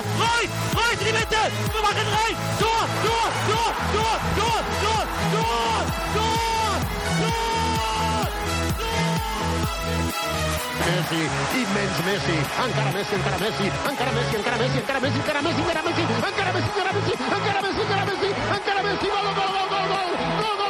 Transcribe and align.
Reus, 0.00 0.50
Reus 0.72 1.00
in 1.00 1.06
die 1.06 1.12
Mitte, 1.12 1.36
wir 1.72 1.82
machen 1.82 2.06
rein, 2.08 2.36
Tor, 2.58 2.84
Tor, 3.04 3.28
Tor, 3.50 3.70
Tor, 3.92 4.16
Tor, 4.40 4.60
Tor, 4.80 5.04
Tor, 5.32 5.82
Tor, 6.14 6.40
Tor, 6.40 6.76
Messi, 10.80 11.20
immens 11.60 11.98
Messi, 12.06 12.36
encara 12.64 12.90
Messi, 12.96 13.14
encara 13.14 13.38
Messi, 13.38 13.66
encara 13.90 14.12
Messi, 14.16 14.36
encara 14.36 14.58
Messi, 14.58 14.78
encara 14.80 15.00
Messi, 15.00 15.20
encara 15.20 15.40
Messi, 15.42 15.60
encara 15.60 15.82
Messi, 15.84 16.00
encara 16.00 16.50
Messi, 16.50 16.70
encara 16.70 16.92
Messi, 16.92 17.12
encara 17.20 17.60
Messi, 17.60 17.80
encara 17.80 18.04
Messi, 18.08 18.28
encara 18.56 18.80
Messi, 18.82 19.06
gol, 19.10 19.20
gol, 19.20 19.50
gol, 19.52 19.68
gol, 19.68 19.84
gol, 19.90 20.08
gol, 20.40 20.54
gol, 20.56 20.69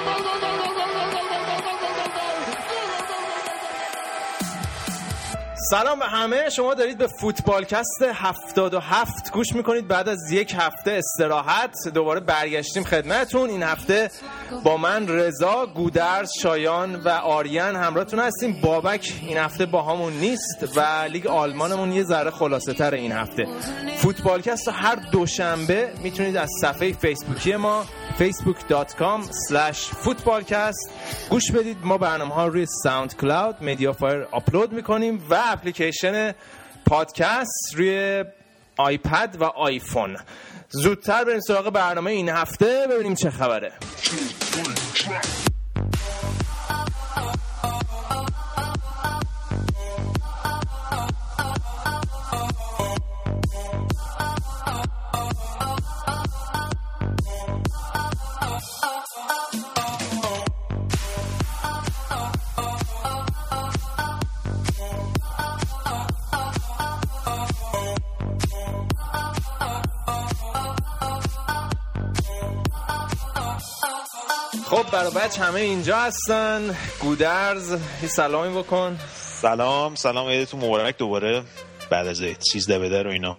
سلام 5.70 5.98
به 5.98 6.04
همه. 6.06 6.50
شما 6.50 6.74
دارید 6.74 6.98
به 6.98 7.06
فوتبالکست 7.06 8.02
77 8.14 9.32
گوش 9.32 9.52
می‌کنید. 9.52 9.88
بعد 9.88 10.08
از 10.08 10.32
یک 10.32 10.54
هفته 10.58 10.90
استراحت 10.90 11.88
دوباره 11.94 12.20
برگشتیم 12.20 12.84
خدمتون 12.84 13.50
این 13.50 13.62
هفته 13.62 14.10
با 14.64 14.76
من 14.76 15.08
رضا 15.08 15.66
گودرز 15.66 16.30
شایان 16.42 16.96
و 16.96 17.08
آریان 17.08 17.76
همراهتون 17.76 18.20
هستیم. 18.20 18.60
بابک 18.60 19.12
این 19.22 19.36
هفته 19.36 19.66
با 19.66 19.82
همون 19.82 20.12
نیست 20.12 20.76
و 20.76 20.80
لیگ 21.12 21.26
آلمانمون 21.26 21.92
یه 21.92 22.04
ذره 22.04 22.30
خلاصه 22.30 22.72
تر 22.72 22.94
این 22.94 23.12
هفته. 23.12 23.46
فوتبالکست 23.96 24.66
رو 24.66 24.72
هر 24.72 24.94
دوشنبه 24.94 25.92
می‌تونید 26.02 26.36
از 26.36 26.50
صفحه 26.60 26.92
فیسبوکی 26.92 27.56
ما 27.56 27.84
facebook.com 28.18 29.20
slash 29.48 29.78
footballcast 30.04 30.90
گوش 31.30 31.52
بدید. 31.52 31.76
ما 31.82 31.98
برنامه 31.98 32.34
ها 32.34 32.46
روی 32.46 32.66
SoundCloud 32.82 33.56
MediaFire 33.64 34.26
آپلود 34.30 34.72
می‌کنیم 34.72 35.26
و 35.30 35.56
اپلیکیشن 35.60 36.34
پادکست 36.86 37.74
روی 37.74 38.24
آیپد 38.76 39.36
و 39.40 39.44
آیفون. 39.44 40.16
زودتر 40.68 41.24
بریم 41.24 41.40
سراغ 41.40 41.70
برنامه 41.70 42.10
این 42.10 42.28
هفته 42.28 42.86
ببینیم 42.90 43.14
چه 43.14 43.30
خبره. 43.30 43.72
برای 74.92 75.10
بچه 75.10 75.42
همه 75.42 75.60
اینجا 75.60 75.96
هستن. 75.96 76.76
گودرز 77.00 77.70
یه 78.02 78.08
سلامی 78.08 78.58
بکن. 78.58 78.98
سلام 79.14 79.94
سلام 79.94 80.28
عیدتون 80.28 80.64
مبارک 80.64 80.98
دوباره. 80.98 81.42
بعد 81.90 82.06
از 82.06 82.22
عید 82.22 82.36
13 82.40 82.78
بده 82.78 83.02
رو 83.02 83.10
اینا. 83.10 83.36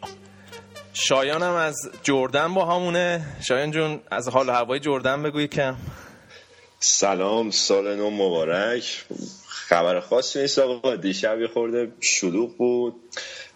شایان 0.93 1.43
هم 1.43 1.53
از 1.53 1.75
جردن 2.03 2.53
با 2.53 2.65
همونه. 2.65 3.25
شایان 3.47 3.71
جون 3.71 3.99
از 4.11 4.27
حال 4.27 4.49
و 4.49 4.51
هوای 4.51 4.79
جردن 4.79 5.23
بگوی 5.23 5.47
کم 5.47 5.75
سلام 6.79 7.51
سال 7.51 7.95
نو 7.95 8.09
مبارک. 8.09 9.05
خبر 9.47 9.99
خاصی 9.99 10.41
نیست 10.41 10.59
آقا. 10.59 10.95
دیشب 10.95 11.41
یه 11.41 11.47
خورده 11.47 11.91
شلوغ 12.01 12.57
بود 12.57 12.95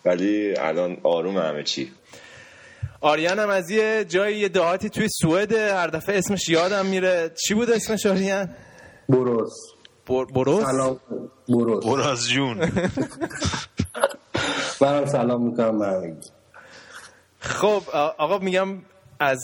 ولی 0.05 0.57
الان 0.57 0.97
آروم 1.03 1.37
همه 1.37 1.63
چی. 1.63 1.91
آریان 3.01 3.39
هم 3.39 3.49
از 3.49 3.69
یه 3.69 4.05
جایی 4.09 4.37
یه 4.37 4.49
دهاتی 4.49 4.89
توی 4.89 5.07
سوئده 5.09 5.75
هر 5.75 5.87
دفعه 5.87 6.17
اسمش 6.17 6.49
یادم 6.49 6.85
میره. 6.85 7.31
چی 7.47 7.53
بود 7.53 7.71
اسمش 7.71 8.05
آریان؟ 8.05 8.49
بروس 9.09 9.53
بر... 10.07 10.25
بروس 10.25 10.63
سلام. 10.65 10.99
بروس 11.49 11.85
براز 11.85 12.29
جون. 12.29 12.57
منم 14.81 15.05
سلام 15.05 15.41
می‌کنم 15.43 15.81
همگی. 15.81 16.29
خب 17.39 17.81
آقا 18.17 18.37
میگم 18.37 18.67
از 19.19 19.39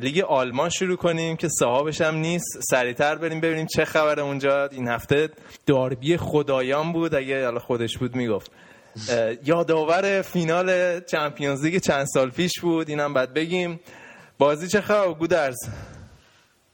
لیگ 0.00 0.24
آلمان 0.24 0.68
شروع 0.68 0.96
کنیم 0.96 1.36
که 1.36 1.48
صاحبش 1.48 2.00
هم 2.00 2.14
نیست. 2.14 2.58
سریعتر 2.70 3.14
بریم 3.14 3.40
ببینیم 3.40 3.66
چه 3.66 3.84
خبره 3.84 4.22
اونجا. 4.22 4.66
این 4.66 4.88
هفته 4.88 5.28
داربی 5.66 6.16
خدایان 6.16 6.92
بود. 6.92 7.14
اگه 7.14 7.44
حالا 7.44 7.58
خودش 7.58 7.98
بود 7.98 8.16
می‌گفت. 8.16 8.50
یادآور 9.44 10.22
فینال 10.22 11.00
چمپیونز 11.00 11.64
لیگ 11.64 11.78
چند 11.78 12.06
سال 12.06 12.30
پیش 12.30 12.60
بود 12.60 12.88
اینم 12.88 13.14
بعد 13.14 13.34
بگیم. 13.34 13.80
بازی 14.38 14.68
چه 14.68 14.80
خبر؟ 14.80 15.12
گودرز. 15.12 15.56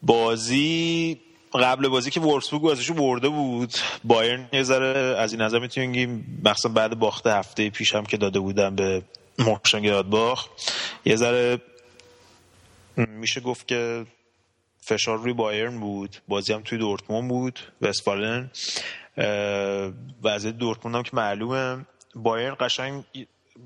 بازی 0.02 1.20
قبل 1.54 1.88
بازی 1.88 2.10
که 2.10 2.20
وورسبورگ 2.20 2.62
بازیشو 2.62 2.94
برده 2.94 3.28
بود 3.28 3.74
بایرن 4.04 4.48
یه 4.52 4.62
ذره 4.62 5.18
از 5.18 5.32
این 5.32 5.42
نظر 5.42 5.58
می‌تونیم 5.58 5.92
بگیم 5.92 6.40
مخصوصا 6.44 6.68
بعد 6.68 6.98
باخت 6.98 7.26
هفته 7.26 7.70
پیش 7.70 7.94
هم 7.94 8.06
که 8.06 8.16
داده 8.16 8.40
بودن 8.40 8.76
به 8.76 9.02
مونشنگلادباخ 9.38 10.46
یه 11.04 11.16
ذره 11.16 11.58
میشه 12.96 13.40
گفت 13.40 13.68
که 13.68 14.06
فشار 14.80 15.18
روی 15.18 15.32
بایرن 15.32 15.80
بود. 15.80 16.16
بازی 16.28 16.52
هم 16.52 16.60
توی 16.60 16.78
دورتموند 16.78 17.28
بود 17.28 17.60
وستفالن 17.82 18.50
وضعیت 20.22 20.56
دورتموند 20.58 20.96
هم 20.96 21.02
که 21.02 21.10
معلومه. 21.12 21.86
بایرن 22.14 22.56
قشنگ 22.60 23.04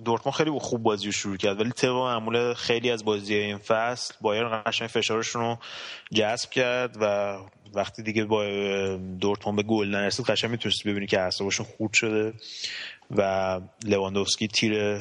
دورتموند 0.04 0.36
خیلی 0.36 0.50
خوب 0.50 0.82
بازی 0.82 1.06
رو 1.06 1.12
شروع 1.12 1.36
کرد 1.36 1.60
ولی 1.60 1.70
طبق 1.70 1.90
معمول 1.90 2.54
خیلی 2.54 2.90
از 2.90 3.04
بازی 3.04 3.34
این 3.34 3.58
فصل 3.58 4.14
بایرن 4.20 4.62
قشنگ 4.66 4.88
فشارشون 4.88 5.42
رو 5.42 5.58
جذب 6.12 6.50
کرد 6.50 6.96
و 7.00 7.36
وقتی 7.74 8.02
دیگه 8.02 8.24
با 8.24 8.44
دورتموند 9.20 9.56
به 9.56 9.62
گل 9.62 9.88
نرسید 9.88 10.26
قشنگ 10.26 10.50
می‌تونستی 10.50 10.90
ببینی 10.90 11.06
که 11.06 11.20
اعصابشون 11.20 11.66
خورد 11.66 11.92
شده 11.92 12.34
و 13.10 13.60
لواندوفسکی 13.84 14.48
تیر 14.48 14.98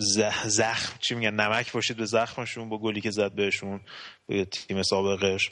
زخ- 0.00 0.46
زخم 0.46 0.98
چی 1.00 1.14
میگن 1.14 1.34
نمک 1.34 1.72
باشید 1.72 1.96
به 1.96 2.04
زخمشون 2.04 2.68
با 2.68 2.78
گلی 2.78 3.00
که 3.00 3.10
زد 3.10 3.32
بهشون 3.32 3.80
به 4.26 4.44
تیم 4.44 4.82
سابقش. 4.82 5.50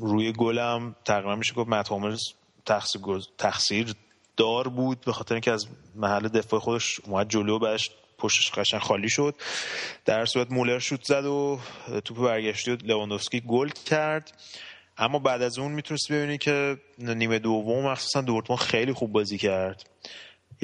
روی 0.00 0.32
گلم 0.32 0.96
تقریبا 1.04 1.36
میشه 1.36 1.54
گفت 1.54 1.68
مت 1.68 1.88
هوملز 1.88 2.22
تقصیر 2.66 3.02
گز- 3.02 3.28
تقصیر 3.38 3.94
دار 4.36 4.68
بود 4.68 5.00
به 5.00 5.12
خاطر 5.12 5.34
اینکه 5.34 5.50
از 5.50 5.66
محل 5.94 6.28
دفاع 6.28 6.60
خودش 6.60 7.00
اومد 7.04 7.28
جلو 7.28 7.58
بعدش 7.58 7.90
پشتش 8.18 8.50
قشنگ 8.50 8.80
خالی 8.80 9.08
شد. 9.08 9.34
در 10.04 10.26
صورت 10.26 10.50
مولر 10.50 10.78
شوت 10.78 11.04
زد 11.04 11.24
و 11.24 11.58
توپ 12.04 12.18
برگشتی 12.18 12.70
و 12.70 12.76
لواندوفسکی 12.84 13.40
گل 13.40 13.68
کرد. 13.68 14.32
اما 14.98 15.18
بعد 15.18 15.42
از 15.42 15.58
اون 15.58 15.72
می‌تونستی 15.72 16.14
ببینی 16.14 16.38
که 16.38 16.76
نیمه 16.98 17.38
دوم 17.38 17.86
مخصوصا 17.86 18.20
دورتموند 18.20 18.62
خیلی 18.62 18.92
خوب 18.92 19.12
بازی 19.12 19.38
کرد. 19.38 19.90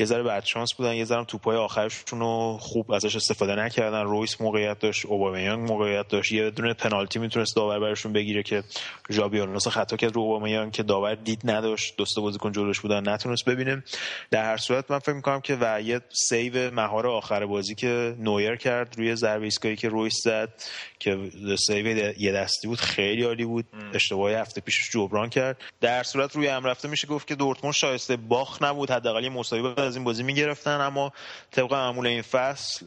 یه 0.01 0.07
ذره 0.07 0.23
بعد 0.23 0.45
شانس 0.45 0.75
بودن 0.75 0.95
یه 0.95 1.05
ذره 1.05 1.25
توپای 1.25 1.57
آخرشون 1.57 2.21
رو 2.21 2.59
خوب 2.61 2.93
ازش 2.93 3.17
استفاده 3.17 3.55
نکردن. 3.55 4.03
رویس 4.03 4.41
موقعیت 4.41 4.79
داشت 4.79 5.07
اوبامیانگ 5.07 5.69
موقعیت 5.69 6.09
داشت. 6.09 6.33
یه 6.33 6.51
دونه 6.51 6.75
پنالتی 6.75 7.19
می‌تونست 7.19 7.57
داور 7.57 7.81
برشون 7.81 8.13
بگیره 8.13 8.43
که 8.43 8.63
ژابی 9.11 9.41
آلونسو 9.41 9.71
خطا 9.71 9.97
کرد 9.97 10.15
رو 10.15 10.23
اوبامیانگ 10.23 10.73
که 10.73 10.83
داور 10.83 11.15
دید 11.15 11.41
نداشت. 11.45 11.97
دو 11.97 12.05
سه 12.05 12.14
تا 12.14 12.19
بازیکن 12.19 12.53
جلوش 12.53 12.81
بودن 12.81 13.09
نتونست 13.09 13.45
ببینه. 13.45 13.83
در 14.31 14.45
هر 14.45 14.57
صورت 14.57 14.91
من 14.91 14.99
فکر 14.99 15.13
می‌کنم 15.13 15.41
که 15.41 15.59
و 15.61 15.83
یه 15.83 16.01
save 16.29 16.75
مهار 16.75 17.07
آخر 17.07 17.47
بازی 17.47 17.75
که 17.75 18.15
نویر 18.19 18.57
کرد 18.57 18.95
روی 18.99 19.17
ضربه 19.17 19.45
ایستگاهی 19.45 19.77
که 19.77 19.89
رویس 19.89 20.15
زد 20.25 20.53
که 20.99 21.19
save 21.67 21.87
یه 22.19 22.33
دستی 22.33 22.69
بود 22.69 22.79
خیلی 22.79 23.23
عالی 23.23 23.45
بود. 23.45 23.65
اشتباهی 23.95 24.35
هفته 24.35 24.61
پیشش 24.61 24.91
جبران 24.91 25.29
کرد. 25.29 25.57
در 25.81 26.03
صورت 26.03 26.37
روی 26.37 26.47
هم 26.47 26.65
رفته 26.65 26.89
میشه 26.89 27.07
گفت 27.07 27.27
که 27.27 27.35
دورتموند 27.35 27.75
شایسته 27.75 28.17
باخت 28.17 28.63
نبود. 28.63 28.91
حداقل 28.91 29.25
یه 29.25 29.31
مساوی 29.31 29.63
از 29.91 29.97
این 29.97 30.05
بازی 30.05 30.23
می‌گرفتن 30.23 30.81
اما 30.81 31.13
طبق 31.51 31.73
معمول 31.73 32.07
این 32.07 32.23
فصل 32.23 32.87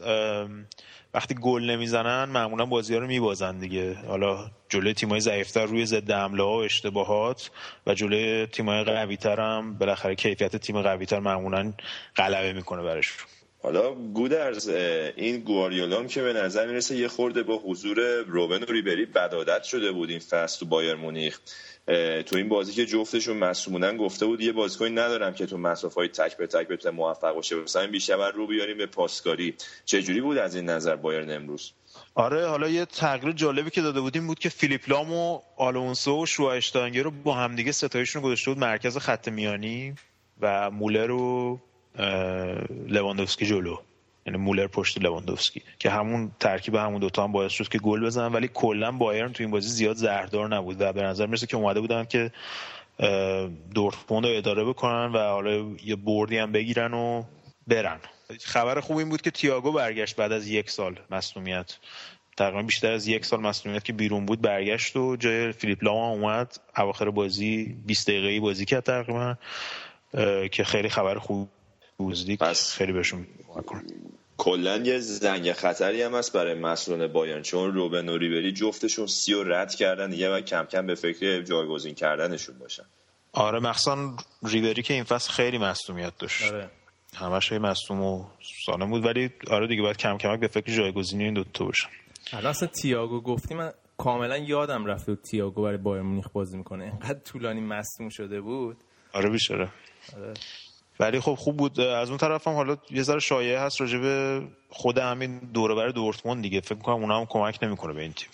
وقتی 1.14 1.34
گل 1.34 1.62
نمی‌زنن 1.62 2.24
معمولا 2.24 2.66
بازی 2.66 2.94
ها 2.94 3.00
رو 3.00 3.06
میبازن 3.06 3.58
دیگه. 3.58 3.94
حالا 3.94 4.50
جلوی 4.68 4.94
تیمای 4.94 5.20
ضعیفتر 5.20 5.66
روی 5.66 5.86
ضد 5.86 6.10
حمله 6.10 6.42
ها 6.42 6.58
و 6.58 6.62
اشتباهات 6.62 7.50
و 7.86 7.94
جلوی 7.94 8.46
تیمای 8.46 8.84
قوی 8.84 9.18
هم 9.24 9.78
بالاخره 9.78 10.14
کیفیت 10.14 10.56
تیم 10.56 10.82
قوی 10.82 11.06
تر 11.06 11.20
معمولا 11.20 11.72
غلبه 12.16 12.52
می‌کنه 12.52 12.82
برشون 12.82 13.26
حالا 13.62 13.94
گودرز 13.94 14.68
این 15.16 15.40
گواریولا 15.40 16.04
که 16.04 16.22
به 16.22 16.32
نظر 16.32 16.66
می‌رسه 16.66 16.96
یه 16.96 17.08
خورده 17.08 17.42
با 17.42 17.56
حضور 17.56 18.00
روبن 18.26 18.62
و 18.62 18.72
ریبری 18.72 19.06
بدادت 19.06 19.62
شده 19.62 19.92
بود 19.92 20.10
این 20.10 20.18
فصل 20.18 20.60
تو 20.60 20.66
بایر 20.66 20.94
مونیخ. 20.94 21.40
تو 22.26 22.36
این 22.36 22.48
بازی 22.48 22.72
که 22.72 22.86
جفتشون 22.86 23.36
مصومونن 23.36 23.96
گفته 23.96 24.26
بود 24.26 24.40
یه 24.40 24.52
بازیکنی 24.52 24.90
ندارم 24.90 25.34
که 25.34 25.46
تو 25.46 25.58
مسافه 25.58 25.94
های 25.94 26.08
تک 26.08 26.36
به 26.36 26.46
تک 26.46 26.68
بتونه 26.68 26.96
موفق 26.96 27.34
باشه. 27.34 27.56
مثلا 27.56 27.86
بیشتر 27.86 28.30
رو 28.30 28.46
بیاریم 28.46 28.78
به 28.78 28.86
پاسکاری. 28.86 29.54
چجوری 29.84 30.20
بود 30.20 30.38
از 30.38 30.54
این 30.54 30.64
نظر 30.64 30.96
بایرن 30.96 31.30
امروز؟ 31.30 31.72
آره 32.14 32.46
حالا 32.46 32.68
یه 32.68 32.84
تغییر 32.84 33.32
جالبی 33.32 33.70
که 33.70 33.80
داده 33.80 34.00
بودیم 34.00 34.26
بود 34.26 34.38
که 34.38 34.48
فیلیپ 34.48 34.90
لام 34.90 35.12
و 35.12 35.40
آلونسو 35.56 36.22
و 36.22 36.26
شوایشتانگر 36.26 37.02
رو 37.02 37.10
با 37.10 37.34
همدیگه 37.34 37.72
ستایشون 37.72 38.22
رو 38.22 38.28
گذاشته 38.28 38.50
بود 38.50 38.58
مرکز 38.58 38.98
خط 38.98 39.28
میانی 39.28 39.94
و 40.40 40.70
مولر 40.70 41.10
و 41.10 41.60
لواندوفسکی 42.88 43.46
جلو. 43.46 43.76
یعنی 44.26 44.38
مولر 44.38 44.66
پشت 44.66 45.00
لواندوفسکی 45.00 45.62
که 45.78 45.90
همون 45.90 46.30
ترکیب 46.40 46.74
همون 46.74 47.00
دوتا 47.00 47.24
هم 47.24 47.32
باعث 47.32 47.52
شد 47.52 47.68
که 47.68 47.78
گل 47.78 48.06
بزنن 48.06 48.32
ولی 48.32 48.50
کلا 48.54 48.92
بایرن 48.92 49.32
تو 49.32 49.42
این 49.42 49.50
بازی 49.50 49.68
زیاد 49.68 49.96
زهردار 49.96 50.48
نبود 50.48 50.76
و 50.80 50.92
به 50.92 51.02
نظر 51.02 51.26
می‌رسه 51.26 51.46
که 51.46 51.56
اومده 51.56 51.80
بودن 51.80 52.04
که 52.04 52.32
دورتموند 53.74 54.26
رو 54.26 54.36
اداره 54.36 54.64
بکنن 54.64 55.12
و 55.12 55.18
حالا 55.18 55.66
یه 55.84 55.96
بردی 55.96 56.38
هم 56.38 56.52
بگیرن 56.52 56.94
و 56.94 57.24
برن. 57.66 58.00
خبر 58.40 58.80
خوب 58.80 58.96
این 58.96 59.08
بود 59.08 59.22
که 59.22 59.30
تییاگو 59.30 59.72
برگشت 59.72 60.16
بعد 60.16 60.32
از 60.32 60.48
یک 60.48 60.70
سال 60.70 60.98
مصونیت. 61.10 61.76
تقریبا 62.36 62.62
بیشتر 62.62 62.92
از 62.92 63.08
یک 63.08 63.24
سال 63.24 63.40
مصونیت 63.40 63.84
که 63.84 63.92
بیرون 63.92 64.26
بود 64.26 64.40
برگشت 64.40 64.96
و 64.96 65.16
جای 65.16 65.52
فیلیپ 65.52 65.84
لاما 65.84 66.08
اومد. 66.08 66.56
اواخر 66.76 67.10
بازی 67.10 67.76
20 67.86 68.08
دقیقه‌ای 68.08 68.40
بازی 68.40 68.64
کرد 68.64 68.82
تقریبا 68.82 69.36
که 70.52 70.64
خیلی 70.64 70.88
خبر 70.88 71.18
خوب 71.18 71.48
بوزدیک 71.98 72.38
پس 72.38 72.72
خیلی 72.72 72.92
بهشون 72.92 73.26
کلا 74.36 74.76
یه 74.76 74.98
زنگ 74.98 75.52
خطری 75.52 76.02
هم 76.02 76.14
هست 76.14 76.32
برای 76.32 76.54
مسئولان 76.54 77.12
بایرن 77.12 77.42
چون 77.42 77.72
روبن 77.74 78.08
و 78.08 78.16
ریبری 78.18 78.52
جفتشون 78.52 79.06
سی 79.06 79.34
و 79.34 79.44
رد 79.44 79.74
کردن 79.74 80.10
دیگه 80.10 80.34
و 80.34 80.40
کم 80.40 80.64
کم 80.64 80.86
به 80.86 80.94
فکر 80.94 81.42
جایگزین 81.42 81.94
کردنشون 81.94 82.58
باشن. 82.58 82.84
آره 83.32 83.60
مخصوصا 83.60 84.16
ریبری 84.42 84.82
که 84.82 84.94
این 84.94 85.04
فصل 85.04 85.32
خیلی 85.32 85.58
مصونیت 85.58 86.12
داشت. 86.18 86.52
آره. 86.52 86.70
همش 87.14 87.52
مصوم 87.52 88.00
و 88.02 88.24
سالم 88.66 88.90
بود 88.90 89.04
ولی 89.06 89.30
آره 89.50 89.66
دیگه 89.66 89.82
باید 89.82 89.96
کم 89.96 90.18
کمک 90.18 90.40
به 90.40 90.48
فکر 90.48 90.72
جایگزینی 90.72 91.24
این 91.24 91.34
دوتا 91.34 91.64
باشن. 91.64 91.88
الان 92.32 92.46
اصلا 92.46 92.68
تییاگو 92.68 93.20
گفتی 93.20 93.54
من 93.54 93.72
کاملا 93.98 94.36
یادم 94.36 94.86
رفت 94.86 95.06
بود 95.06 95.22
تییاگو 95.22 95.62
برای 95.62 95.76
بایر 95.76 96.02
مونیخ 96.02 96.28
بازی 96.32 96.56
می‌کنه. 96.56 96.84
اینقدر 96.84 97.18
طولانی 97.18 97.60
مصدوم 97.60 98.08
شده 98.08 98.40
بود. 98.40 98.76
آره 99.12 99.30
بیشتره 99.30 99.68
ولی 101.00 101.20
خب 101.20 101.34
خوب 101.34 101.56
بود. 101.56 101.80
از 101.80 102.08
اون 102.08 102.18
طرف 102.18 102.48
هم 102.48 102.54
حالا 102.54 102.76
یه 102.90 103.02
ذره 103.02 103.20
شایعه 103.20 103.60
هست 103.60 103.80
راجع 103.80 103.98
به 103.98 104.42
خود 104.68 104.98
همین 104.98 105.38
دوره 105.38 105.74
برای 105.74 105.92
دورتموند 105.92 106.42
دیگه. 106.42 106.60
فکر 106.60 106.78
کنم 106.78 106.94
اونا 106.94 107.20
هم 107.20 107.26
کمک 107.26 107.58
نمی‌کنه 107.62 107.92
به 107.92 108.02
این 108.02 108.12
تیم. 108.12 108.28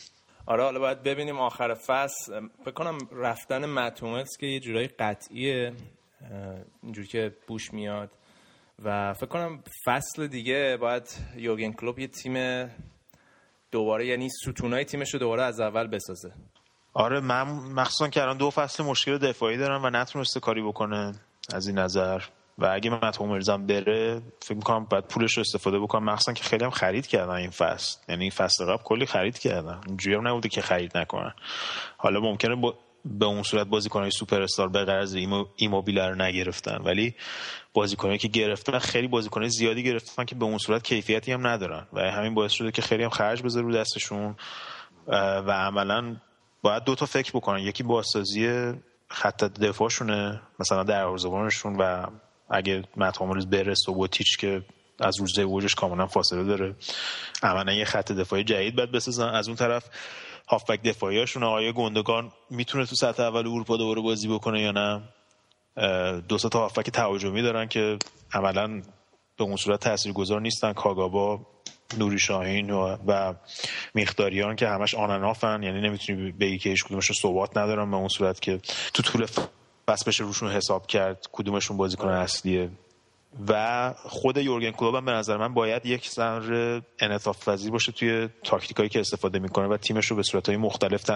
آره 0.47 0.63
حالا 0.63 0.81
باید 0.81 1.03
ببینیم 1.03 1.39
آخر 1.39 1.75
فصل. 1.75 2.49
فکر 2.65 2.71
کنم 2.71 2.99
رفتن 3.13 3.67
متوملز 3.67 4.37
که 4.41 4.47
یه 4.47 4.61
جورایی 4.61 4.89
قطعیه 4.89 5.73
اینجوری 6.83 7.09
که 7.09 7.33
بوش 7.47 7.73
میاد. 7.73 8.11
و 8.85 9.15
فکر 9.15 9.27
کنم 9.27 9.63
فصل 9.85 10.27
دیگه 10.27 10.79
باید 10.81 11.09
یوگن 11.37 11.73
کلوب 11.73 11.99
یه 11.99 12.07
تیم 12.07 12.67
دوباره 13.71 14.07
یعنی 14.07 14.29
ستونای 14.29 14.85
تیمش 14.85 15.15
رو 15.15 15.21
دوباره 15.21 15.43
از 15.43 15.61
اول 15.61 15.87
بسازه. 15.87 16.33
آره 16.95 17.21
من 17.21 17.43
مخصوصا 17.51 18.09
که 18.09 18.23
الان 18.23 18.37
دو 18.37 18.51
فصل 18.51 18.83
مشکل 18.85 19.19
دفاعی 19.19 19.57
دارن 19.57 19.85
و 19.85 19.91
نتونسته 19.91 20.41
کاری 20.41 20.63
بکنه 20.63 21.13
از 21.55 21.67
این 21.67 21.79
نظر. 21.79 22.23
و 22.61 22.71
اگه 22.73 22.91
مت 22.91 23.21
هم 23.49 23.67
بره 23.67 24.23
فکر 24.41 24.55
می‌کنم 24.55 24.85
باید 24.85 25.05
پولش 25.05 25.37
رو 25.37 25.41
استفاده 25.41 25.79
بکنم. 25.79 26.05
مخصوصا 26.05 26.33
که 26.33 26.45
خیلی 26.45 26.65
هم 26.65 26.71
خرید 26.71 27.07
کردن 27.07 27.33
این 27.33 27.51
فصل. 27.51 27.99
یعنی 28.09 28.23
این 28.23 28.31
فصل 28.31 28.65
قبل 28.65 28.83
کلی 28.83 29.07
خرید 29.07 29.39
کردن. 29.39 29.81
اینجوری 29.87 30.17
هم 30.17 30.29
نبوده 30.29 30.49
که 30.49 30.61
خرید 30.61 30.99
نکنن. 30.99 31.35
حالا 31.97 32.21
ممکنه 32.21 32.55
با 32.55 32.75
به 33.05 33.27
اون 33.27 33.43
صورت 33.43 33.67
بازیکنهای 33.67 34.11
سوپر 34.11 34.43
استار 34.43 34.69
به 34.69 34.85
قرض 34.85 35.17
ایموبیل 35.57 35.99
رو 35.99 36.15
نگرفتن. 36.15 36.77
ولی 36.85 37.15
بازیکنایی 37.75 38.19
که 38.19 38.29
گرفتن 38.29 38.79
خیلی 38.79 39.09
بازیکنای 39.09 39.49
زیادی 39.49 39.83
گرفتن 39.83 40.25
که 40.25 40.35
به 40.35 40.45
اون 40.45 40.59
صورت 40.59 40.85
کیفیتی 40.85 41.33
هم 41.33 41.47
ندارن. 41.47 41.87
و 41.93 42.01
همین 42.01 42.35
باعث 42.35 42.53
شده 42.53 42.73
که 42.73 42.83
خیلی 42.83 43.05
هم 43.05 43.11
خرج 43.11 43.43
بذاره 43.43 43.67
رو 43.67 43.73
دستشون. 43.73 44.37
و 45.07 45.51
عملا 45.51 46.17
باید 46.63 46.85
دو 46.85 46.95
تا 46.95 47.07
فکر 47.07 47.31
بکنن. 47.33 47.59
یکی 47.59 47.83
بازسازی 47.83 48.73
خط 49.09 49.45
دفاعشونه 49.45 50.41
مثلا 50.59 50.83
دروازه‌بانشون 50.83 51.77
و 51.77 52.07
اگه 52.51 52.83
متامرز 52.97 53.47
بره 53.47 53.75
سوبوتیچ 53.75 54.39
که 54.39 54.63
از 55.01 55.21
روزه 55.21 55.43
اوجش 55.43 55.75
کاملا 55.75 56.07
فاصله 56.07 56.45
داره. 56.45 56.75
عملا 57.43 57.73
یه 57.73 57.85
خط 57.85 58.13
دفاعی 58.13 58.45
جدید 58.45 58.77
باید 58.77 58.93
بسازن. 58.93 59.29
از 59.29 59.49
اون 59.49 59.57
طرف 59.57 59.85
هافبک 60.49 60.83
دفاعیاشون 60.83 61.43
آقای 61.43 61.73
گندگان 61.73 62.33
می‌تونه 62.51 62.87
تو 62.87 62.95
سطح 62.95 63.23
اول 63.23 63.47
اروپا 63.47 63.77
دوباره 63.77 64.01
بازی 64.03 64.29
بکنه 64.29 64.63
یا 64.63 64.73
نه؟ 64.73 65.03
دو 66.29 66.39
تا 66.39 66.59
هافبک 66.59 66.91
تهاجمی 66.91 67.43
دارن 67.43 67.69
که 67.69 67.99
عملا 68.33 68.83
به 69.39 69.45
اون 69.45 69.57
صورت 69.57 69.81
تاثیرگذار 69.81 70.41
نیستن. 70.41 70.73
کاگابا 70.73 71.47
نوری 71.99 72.19
شاهین 72.19 72.71
و, 72.71 72.97
و 73.07 73.35
میخداریان 73.95 74.57
که 74.57 74.69
همش 74.69 74.95
آننافن 74.95 75.63
یعنی 75.63 75.81
نمی‌تونی 75.81 76.33
بگی 76.33 76.59
که 76.59 76.71
هیچ 76.71 76.85
کدومشون 76.85 77.17
ثبات 77.23 77.57
ندارن 77.57 77.91
به 77.91 77.97
اون 77.97 78.09
صورت 78.09 78.41
که 78.41 78.61
تو 78.95 79.03
طول 79.03 79.27
فصل 79.91 80.05
بشه 80.07 80.25
روشون 80.25 80.51
حساب 80.51 80.87
کرد 80.87 81.27
کدومشون 81.33 81.77
بازیکن 81.77 82.09
اصلیه. 82.09 82.71
و 83.49 83.95
خود 83.97 84.37
یورگن 84.37 84.71
کلوب 84.71 84.95
هم 84.95 85.05
به 85.05 85.13
نظر 85.13 85.37
من 85.37 85.55
باید 85.55 85.87
یک 85.87 86.09
ذره 86.09 86.83
انعطاف 86.99 87.49
پذیر 87.49 87.71
باشه 87.71 87.93
توی 87.93 88.29
تاکتیکایی 88.45 88.89
که 88.89 89.01
استفاده 89.01 89.39
می‌کنه 89.39 89.67
و 89.67 89.77
تیمش 89.77 90.07
رو 90.07 90.17
به 90.17 90.23
صورتهای 90.23 90.57
مختلف 90.57 91.11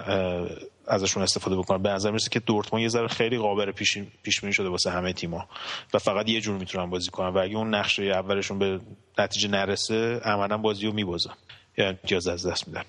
ازشون 0.87 1.23
استفاده 1.23 1.55
بکنه. 1.55 1.77
به 1.77 1.89
نظر 1.89 2.09
می‌رسه 2.09 2.29
که 2.29 2.39
دورتموند 2.39 2.83
یه 2.83 2.89
ذره 2.89 3.07
خیلی 3.07 3.37
قابل 3.37 3.71
پیش 3.71 3.97
پیش 4.23 4.41
بینی 4.41 4.53
شده 4.53 4.69
واسه 4.69 4.91
همه 4.91 5.13
تیم‌ها. 5.13 5.47
و 5.93 5.99
فقط 5.99 6.29
یه 6.29 6.41
جور 6.41 6.57
می‌تونن 6.57 6.89
بازی 6.89 7.11
کنن 7.11 7.29
و 7.29 7.37
اگه 7.37 7.57
اون 7.57 7.75
نقشه 7.75 8.03
اولشون 8.03 8.59
به 8.59 8.79
نتیجه 9.17 9.47
نرسه 9.47 10.19
عملا 10.23 10.57
بازی 10.57 10.85
رو 10.85 10.93
میبازن. 10.93 11.33
یا 11.77 11.87
امتیاز 11.89 12.27
از 12.27 12.47
دست 12.47 12.67
میدن. 12.67 12.83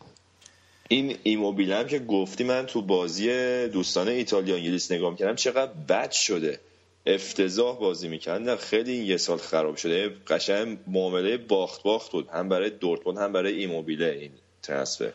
این 0.88 1.16
ایموبیل 1.22 1.72
هم 1.72 1.86
که 1.86 1.98
گفتی 1.98 2.44
من 2.44 2.66
تو 2.66 2.82
بازی 2.82 3.28
دوستان 3.68 4.08
ایتالیا 4.08 4.56
انگلیس 4.56 4.92
نگاه 4.92 5.16
کردم 5.16 5.34
چقدر 5.34 5.72
بد 5.88 6.10
شده. 6.10 6.60
افتضاح 7.06 7.78
بازی 7.78 8.08
می‌کردن. 8.08 8.56
خیلی 8.56 8.92
این 8.92 9.06
یه 9.06 9.16
سال 9.16 9.38
خراب 9.38 9.76
شده. 9.76 10.08
قشنگ 10.26 10.78
معامله 10.86 11.36
باخت 11.36 11.82
باخت 11.82 12.12
بود. 12.12 12.28
هم 12.32 12.48
برای 12.48 12.70
دورتموند 12.70 13.18
هم 13.18 13.32
برای 13.32 13.52
ایموبیله 13.52 14.06
این 14.06 14.30
transfer. 14.62 15.12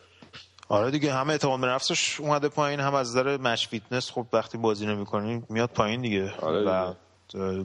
آره 0.68 0.90
دیگه 0.90 1.12
همه 1.12 1.30
اعتماد 1.30 1.60
به 1.60 1.66
نفسش 1.66 2.20
اومده 2.20 2.48
پایین. 2.48 2.80
هم 2.80 2.94
از 2.94 3.10
نظر 3.10 3.36
match 3.36 3.68
fitness 3.68 4.10
خب 4.10 4.26
وقتی 4.32 4.58
بازی 4.58 4.86
نمی‌کنی 4.86 5.42
میاد 5.48 5.70
پایین 5.70 6.00
دیگه. 6.00 6.32
آره 6.40 6.64
و 6.64 6.94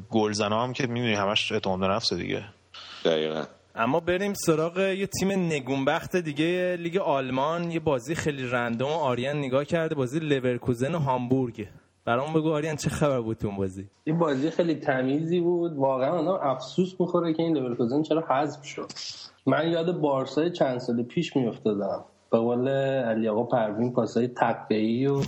گلزنا 0.09 0.63
هم 0.63 0.73
که 0.73 0.87
می‌دونی 0.87 1.13
همش 1.13 1.51
اعتماد 1.51 1.79
به 1.79 1.87
نفسه 1.87 2.15
دیگه. 2.15 2.45
دقیقا. 3.05 3.43
اما 3.79 3.99
بریم 3.99 4.33
سراغ 4.33 4.79
یه 4.79 5.07
تیم 5.07 5.31
نگونبخت 5.31 6.15
دیگه 6.15 6.77
لیگ 6.79 6.97
آلمان. 6.97 7.71
یه 7.71 7.79
بازی 7.79 8.15
خیلی 8.15 8.47
random 8.49 8.89
آریان 8.89 9.37
نگاه 9.37 9.65
کرده 9.65 9.95
بازی 9.95 10.19
لورکوزن 10.19 10.95
و 10.95 10.99
هامبورگ. 10.99 11.67
برام 12.05 12.33
بگو 12.33 12.51
آریان 12.51 12.75
چه 12.75 12.89
خبر 12.89 13.21
بود 13.21 13.45
اون 13.45 13.55
بازی؟ 13.55 13.89
این 14.03 14.17
بازی 14.17 14.49
خیلی 14.49 14.75
تمیزی 14.75 15.39
بود. 15.39 15.73
واقعا 15.77 16.11
آدم 16.11 16.49
افسوس 16.49 17.01
می‌خوره 17.01 17.33
که 17.33 17.43
این 17.43 17.57
لورکوزن 17.57 18.01
چرا 18.01 18.23
حذف 18.29 18.65
شد. 18.65 18.91
من 19.45 19.71
یاد 19.71 19.99
بارسای 19.99 20.51
چند 20.51 20.77
سال 20.77 21.03
پیش 21.03 21.35
میافتادم. 21.35 22.05
به 22.31 22.37
قول 22.37 22.67
علی 22.67 23.27
آقا 23.27 23.43
پروین 23.43 23.93
پاسای 23.93 24.27
تقیی 24.27 25.07
و 25.07 25.21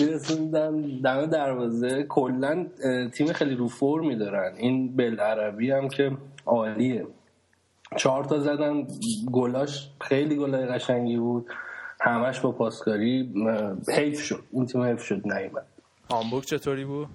رسوندن 0.00 0.80
دم 1.04 1.26
دروازه 1.26 2.02
کلا 2.02 2.66
تیم 3.14 3.32
خیلی 3.32 3.54
رو 3.54 3.68
فرمی 3.68 4.16
دارن 4.16 4.54
این 4.56 4.96
بل 4.96 5.20
عربی 5.20 5.70
هم 5.70 5.88
که 5.88 6.10
عالیه. 6.46 7.06
چهار 7.96 8.24
تا 8.24 8.38
زدن 8.38 8.86
گلاش 9.32 9.90
خیلی 10.00 10.36
گلای 10.36 10.66
قشنگی 10.66 11.16
بود. 11.16 11.46
همش 12.00 12.40
با 12.40 12.52
پاسکاری 12.52 13.34
حیف 13.96 14.20
شد. 14.20 14.42
این 14.52 14.66
تیم 14.66 14.82
حیف 14.82 15.02
شد 15.02 15.22
نیومد. 15.24 15.66
هامبورگ 16.10 16.44
چطوری 16.44 16.84
بود؟ 16.84 17.08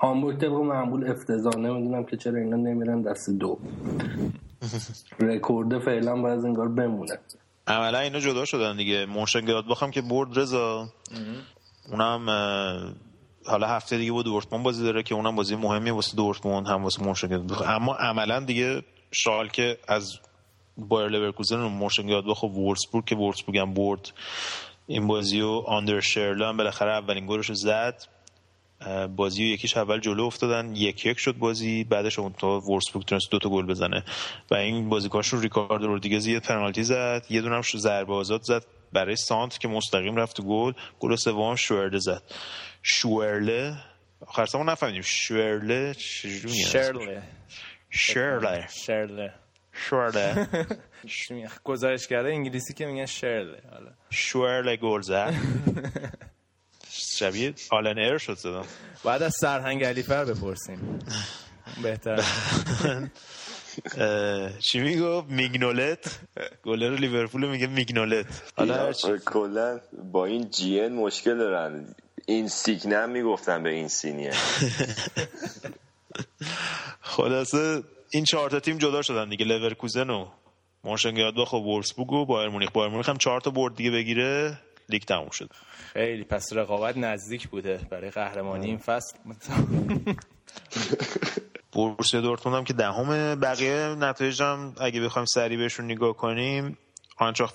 هامبورگ 0.00 0.38
طبق 0.38 0.52
معمول 0.52 1.10
افتضاح. 1.10 1.56
نمی‌دونم 1.56 2.04
که 2.04 2.16
چرا 2.16 2.38
اینا 2.38 2.56
نمیرن 2.56 3.02
دست 3.02 3.30
دو. 3.30 3.58
رکورد 5.20 5.78
فعلا 5.78 6.16
باید 6.16 6.44
انگار 6.44 6.68
بمونه. 6.68 7.18
عملا 7.66 7.98
اینا 7.98 8.20
جدا 8.20 8.44
شدن 8.44 8.76
دیگه. 8.76 9.06
مونشنگلادباخ 9.06 9.82
هم 9.82 9.90
که 9.90 10.02
برد 10.02 10.38
رضا. 10.38 10.88
اونم 11.92 12.26
حالا 13.46 13.66
هفته 13.66 13.98
دیگه 13.98 14.12
با 14.12 14.22
دورتموند 14.22 14.64
بازی 14.64 14.84
داره 14.84 15.02
که 15.02 15.14
اونم 15.14 15.36
بازی 15.36 15.56
مهمی 15.56 15.90
واسه 15.90 16.16
دورتموند 16.16 16.66
هم 16.66 16.84
واسه 16.84 17.02
مونشنگلادباخ 17.02 17.62
اما 17.66 17.94
عملا 17.94 18.40
دیگه 18.40 18.82
شالکه 19.12 19.78
از 19.88 20.18
بایر 20.78 21.08
لورکوزن 21.08 21.60
و 21.60 21.68
مونشنگلادباخ 21.68 22.42
و 22.42 22.46
وولفسبورگ 22.46 23.04
که 23.04 23.14
وولفسبورگ 23.14 23.58
هم 23.58 23.74
برد 23.74 24.12
این 24.86 25.06
بازی 25.06 25.40
و 25.40 25.62
آندره 25.66 26.00
شورله 26.00 26.48
هم 26.48 26.56
بالاخره 26.56 26.92
اولین 26.92 27.26
گلش 27.26 27.48
رو 27.48 27.54
زد. 27.54 28.02
بازی 29.16 29.44
و 29.44 29.46
یکیش 29.46 29.76
اول 29.76 30.00
جلو 30.00 30.24
افتادن 30.24 30.76
یک 30.76 31.06
یک 31.06 31.18
شد 31.18 31.36
بازی 31.36 31.84
بعدش 31.84 32.18
اون 32.18 32.32
تا 32.32 32.60
وولفسبورگ 32.60 33.06
تونست 33.06 33.30
دو 33.30 33.38
تا 33.38 33.48
گل 33.48 33.66
بزنه. 33.66 34.04
و 34.50 34.54
این 34.54 34.88
بازیکنشون 34.88 35.42
ریکاردو 35.42 35.86
رودریگز 35.86 36.26
یه 36.26 36.40
پنالتی 36.40 36.82
زد 36.82 37.26
یه 37.30 37.40
دونه 37.40 37.54
هم 37.54 37.62
ضربه 37.76 38.14
آزاد 38.14 38.42
زد 38.42 38.64
برای 38.92 39.16
سانت 39.16 39.58
که 39.58 39.68
مستقیم 39.68 40.16
رفت 40.16 40.40
گل. 40.40 40.72
گل 41.00 41.16
سوم 41.16 41.56
شوئرله 41.56 41.98
زد. 41.98 42.22
شوئرله 42.82 43.76
آخر 44.26 44.46
سمون 44.46 44.68
نفهمیدیم. 44.68 45.02
چجوری 45.02 46.54
شرله. 46.54 47.22
شرله. 47.90 48.66
شرله. 48.68 49.34
شوئرله 49.72 50.48
گزارش 51.64 52.06
کرده 52.06 52.28
انگلیسی 52.28 52.74
که 52.74 52.86
میگن 52.86 53.06
شرله. 53.06 53.62
حالا. 53.70 53.90
شوئرله 54.10 54.76
گل 54.76 55.00
زد. 55.00 55.34
شبیه 57.16 57.54
آلن 57.70 57.98
ایر 57.98 58.18
شد 58.18 58.36
زدم 58.36 58.64
بعد 59.04 59.22
از 59.22 59.34
سرهنگ 59.40 59.84
علیفر 59.84 60.24
بپرسیم. 60.24 60.98
بهتر 61.82 62.24
چی 64.66 64.80
میگو؟ 64.80 65.22
میگنولت؟ 65.28 66.18
گلر 66.64 66.96
لیورپول 66.96 67.48
میگه 67.48 67.66
میگنولت. 67.66 68.26
حالا 68.56 68.92
کلا 69.26 69.80
با 70.12 70.24
این 70.24 70.50
G 70.50 70.88
مشکل 70.88 71.38
دارن. 71.38 71.94
این 72.26 72.48
سیگنم 72.48 73.10
می‌گفتن 73.10 73.62
به 73.62 73.70
این 73.70 73.88
سینیه. 73.88 74.32
خلاصه 77.00 77.82
این 78.10 78.24
چهار 78.24 78.50
تا 78.50 78.60
تیم 78.60 78.78
جدا 78.78 79.02
شدن 79.02 79.28
دیگه. 79.28 79.44
لورکوزن 79.44 80.10
و 80.10 80.26
مونشنگلادباخ 80.84 81.52
و 81.52 81.56
وولفسبورگ 81.56 82.12
و 82.12 82.26
بایر 82.26 82.48
مونیخ. 82.48 82.70
بایر 82.70 82.90
مونیخ 82.90 83.08
هم 83.08 83.16
چهار 83.16 83.40
تا 83.40 83.50
برد 83.50 83.74
دیگه 83.74 83.90
بگیره 83.90 84.58
لیگ 84.88 85.02
تموم 85.02 85.30
شد. 85.30 85.50
خیلی 85.96 86.24
پس 86.24 86.52
رقابت 86.52 86.96
نزدیک 86.96 87.48
بوده 87.48 87.80
برای 87.90 88.10
قهرمانی 88.10 88.66
این 88.66 88.78
فصل. 88.78 89.16
بورسیا 91.72 92.20
دورتموند 92.20 92.58
هم 92.58 92.64
که 92.64 92.72
دهم 92.72 93.34
بقیه 93.40 93.94
نتایج 93.98 94.42
هم 94.42 94.74
اگه 94.80 95.00
بخوایم 95.00 95.26
سریع 95.26 95.58
بهشون 95.58 95.84
نگاه 95.84 96.16
کنیم 96.16 96.78
آنچاخ 97.16 97.52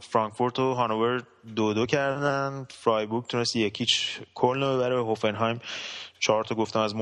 فرانکفورت 0.00 0.58
و 0.58 0.74
هانوور 0.74 1.22
دو 1.56 1.74
دو 1.74 1.86
کردن. 1.86 2.66
فرایبورگ 2.70 3.26
تونست 3.26 3.56
یکیچ 3.56 4.20
کلن 4.34 4.76
ببره. 4.76 5.04
هوفنهایم 5.04 5.60
چهار 6.20 6.44
تا 6.44 6.54
گفتم 6.54 6.80
از 6.80 6.94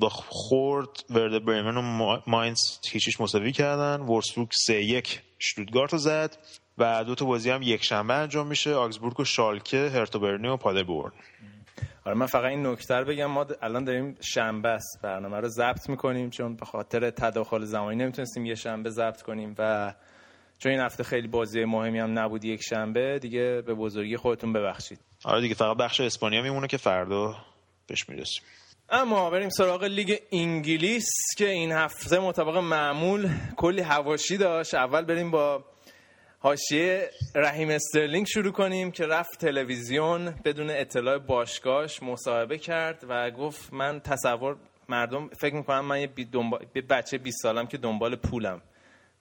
با 0.00 0.08
خورد. 0.08 0.88
ورده 1.10 1.38
بریمن 1.38 1.76
و 1.76 2.20
ماینز 2.26 2.58
هیچیش 2.88 3.20
مساوی 3.20 3.52
کردن. 3.52 4.00
وورسبورگ 4.00 4.48
سه 4.52 4.84
یک 4.84 5.20
شتوتگارت 5.40 5.96
زد. 5.96 6.36
و 6.80 7.04
دو 7.04 7.14
تا 7.14 7.24
بازی 7.24 7.50
هم 7.50 7.62
یک 7.62 7.84
شنبه 7.84 8.14
انجام 8.14 8.46
میشه 8.46 8.74
آگزبورگ 8.74 9.20
و 9.20 9.24
شالکه 9.24 9.90
هرتو 9.94 10.18
برنی 10.18 10.48
و 10.48 10.56
پادربورن 10.56 11.12
آره 12.04 12.14
من 12.14 12.26
فقط 12.26 12.44
این 12.44 12.66
نکته 12.66 13.04
بگم 13.04 13.26
ما 13.26 13.46
الان 13.62 13.84
داریم 13.84 14.16
شنبه 14.20 14.68
است 14.68 15.00
برنامه 15.02 15.40
رو 15.40 15.48
ضبط 15.48 15.88
می‌کنیم 15.88 16.30
چون 16.30 16.56
به 16.56 16.66
خاطر 16.66 17.10
تداخل 17.10 17.64
زمانی 17.64 17.96
نمی‌تونستیم 17.96 18.46
یه 18.46 18.54
شنبه 18.54 18.90
ضبط 18.90 19.22
کنیم 19.22 19.54
و 19.58 19.94
چون 20.58 20.72
این 20.72 20.80
هفته 20.80 21.04
خیلی 21.04 21.28
بازی 21.28 21.64
مهمی 21.64 21.98
هم 21.98 22.18
نبود 22.18 22.44
یک 22.44 22.62
شنبه 22.62 23.18
دیگه 23.18 23.62
به 23.66 23.74
بزرگی 23.74 24.16
خودتون 24.16 24.52
ببخشید. 24.52 25.00
آره 25.24 25.40
دیگه 25.40 25.54
فقط 25.54 25.76
بخش 25.76 26.00
اسپانیا 26.00 26.42
میمونه 26.42 26.66
که 26.66 26.76
فردا 26.76 27.36
بهش 27.86 28.08
می‌رسیم. 28.08 28.42
اما 28.92 29.30
بریم 29.30 29.48
سراغ 29.48 29.84
لیگ 29.84 30.18
انگلیس 30.32 31.08
که 31.38 31.48
این 31.48 31.72
هفته 31.72 32.18
مطابق 32.18 32.56
معمول 32.56 33.28
کلی 33.56 33.80
هواشی 33.80 34.36
داشت. 34.36 34.74
اول 34.74 35.02
بریم 35.02 35.30
با 35.30 35.64
حاشیه 36.42 37.10
رحیم 37.34 37.70
استرلینگ 37.70 38.26
شروع 38.26 38.52
کنیم 38.52 38.90
که 38.90 39.06
رفت 39.06 39.40
تلویزیون 39.40 40.34
بدون 40.44 40.70
اطلاع 40.70 41.18
باشگاهش 41.18 42.02
مصاحبه 42.02 42.58
کرد 42.58 43.04
و 43.08 43.30
گفت 43.30 43.72
من 43.72 44.00
تصور 44.00 44.56
مردم 44.88 45.28
فکر 45.28 45.54
می‌کنم 45.54 45.84
من 45.84 46.00
یه 46.00 46.06
دنبال... 46.32 46.66
بچه 46.90 47.18
20 47.18 47.42
سالم 47.42 47.66
که 47.66 47.78
دنبال 47.78 48.16
پولم. 48.16 48.62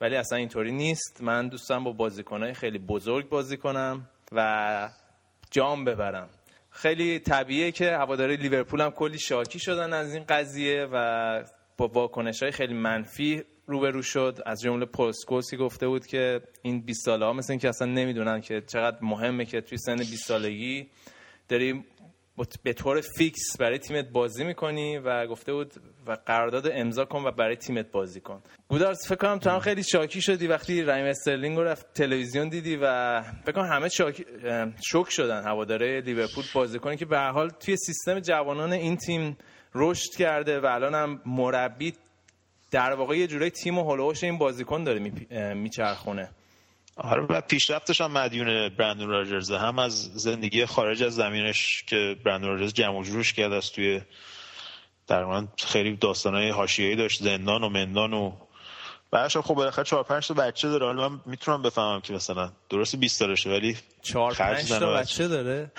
ولی 0.02 0.16
اصلا 0.16 0.38
اینطوری 0.38 0.72
نیست. 0.72 1.22
من 1.22 1.48
دوستم 1.48 1.84
با 1.84 1.92
بازیکنهای 1.92 2.54
خیلی 2.54 2.80
بزرگ 2.80 3.30
بازی 3.30 3.58
کنم 3.58 4.10
و 4.32 4.90
جام 5.52 5.86
ببرم. 5.86 6.30
خیلی 6.70 7.20
طبیعیه 7.20 7.72
که 7.72 7.92
هواداری 7.92 8.38
لیورپول 8.38 8.82
هم 8.82 8.92
کلی 8.92 9.20
شاکی 9.20 9.60
شدن 9.60 9.94
از 9.94 10.14
این 10.14 10.24
قضیه 10.30 10.88
و 10.92 11.44
با 11.78 11.88
واکنش 11.88 12.44
های 12.44 12.52
خیلی 12.52 12.74
منفی 12.74 13.44
روبرو 13.70 14.02
شد. 14.02 14.40
از 14.46 14.62
جمله 14.62 14.86
پوسکوسی 14.86 15.58
گفته 15.58 15.88
بود 15.88 16.08
که 16.08 16.42
این 16.62 16.82
20 16.82 17.06
ساله 17.06 17.26
ها 17.26 17.34
مثل 17.34 17.58
که 17.58 17.70
اصلا 17.70 17.88
نمی‌دونن 17.88 18.42
که 18.42 18.62
چقدر 18.62 18.98
مهمه 19.02 19.46
که 19.46 19.62
توی 19.62 19.78
سن 19.78 19.96
20 19.96 20.28
سالگی 20.28 20.88
داری 21.48 21.84
به 22.64 22.74
طور 22.74 23.02
فیکس 23.02 23.58
برای 23.60 23.78
تیمت 23.80 24.10
بازی 24.10 24.44
می‌کنی 24.44 24.98
و 24.98 25.28
گفته 25.28 25.54
بود 25.54 25.74
و 26.08 26.18
قرارداد 26.26 26.68
امضا 26.74 27.06
کن 27.06 27.24
و 27.26 27.32
برای 27.32 27.56
تیمت 27.56 27.92
بازی 27.92 28.22
کن. 28.22 28.42
گودرز 28.68 29.08
فکر 29.08 29.16
کنم 29.16 29.40
تو 29.40 29.50
هم 29.50 29.60
خیلی 29.60 29.84
شاکی 29.84 30.22
شدی 30.22 30.48
وقتی 30.48 30.82
رایم 30.82 31.06
استرلینگ 31.06 31.58
رو 31.58 31.64
رفت 31.64 31.94
تلویزیون 31.94 32.50
دیدی 32.50 32.76
و 32.82 33.22
فکر 33.22 33.52
کنم 33.52 33.66
همه 33.66 33.90
شاکی 33.90 34.26
شوک 34.92 35.10
شدن 35.10 35.44
هواداره 35.44 36.02
لیورپول 36.02 36.44
بازیکنی 36.54 36.98
که 36.98 37.06
به 37.06 37.20
حال 37.20 37.50
توی 37.50 37.78
سیستم 37.78 38.20
جوانان 38.20 38.74
این 38.74 38.98
تیم 38.98 39.38
رشد 39.76 40.12
کرده 40.18 40.60
و 40.60 40.66
الان 40.66 40.96
هم 40.96 41.22
مربی 41.26 41.94
در 42.72 42.94
واقع 42.94 43.18
یه 43.18 43.28
جورای 43.28 43.50
تیم 43.50 43.78
و 43.78 43.92
حول 43.92 44.04
و 44.04 44.08
حوش 44.08 44.24
این 44.24 44.38
بازیکن 44.38 44.84
داره 44.84 45.00
میچرخونه. 45.54 46.30
آره 46.96 47.22
و 47.22 47.42
پیشرفتش 47.42 48.02
هم 48.02 48.12
مدیون 48.12 48.70
برندون 48.70 49.10
راجرزه. 49.10 49.58
هم 49.58 49.80
از 49.80 50.02
زندگی 50.02 50.66
خارج 50.66 51.04
از 51.04 51.16
زمینش 51.16 51.84
که 51.88 52.16
برندون 52.26 52.50
راجرز 52.50 52.74
جمع 52.74 53.04
جورش 53.04 53.34
کرد 53.34 53.54
از 53.54 53.72
توی 53.72 54.02
در 55.08 55.44
خیلی 55.58 55.96
داستانهای 55.96 56.50
حاشیه‌ای 56.50 56.96
داشت 56.96 57.24
زندان 57.24 57.64
و 57.64 57.70
مندان 57.70 58.14
و 58.14 58.32
بعدش 59.12 59.38
خب 59.38 59.54
بالاخره 59.54 59.84
4 59.84 60.04
5 60.04 60.28
تا 60.28 60.34
بچه 60.34 60.70
داره. 60.70 60.86
حالا 60.86 61.10
من 61.10 61.22
می‌تونم 61.26 61.62
بفهمم 61.62 62.02
که 62.02 62.14
مثلا 62.14 62.52
درست 62.70 62.96
20 62.96 63.20
سالشه 63.20 63.50
ولی 63.50 63.78
4 64.02 64.34
5 64.34 64.70
تا 64.70 64.94
بچه. 64.94 65.28
داره؟ 65.28 65.72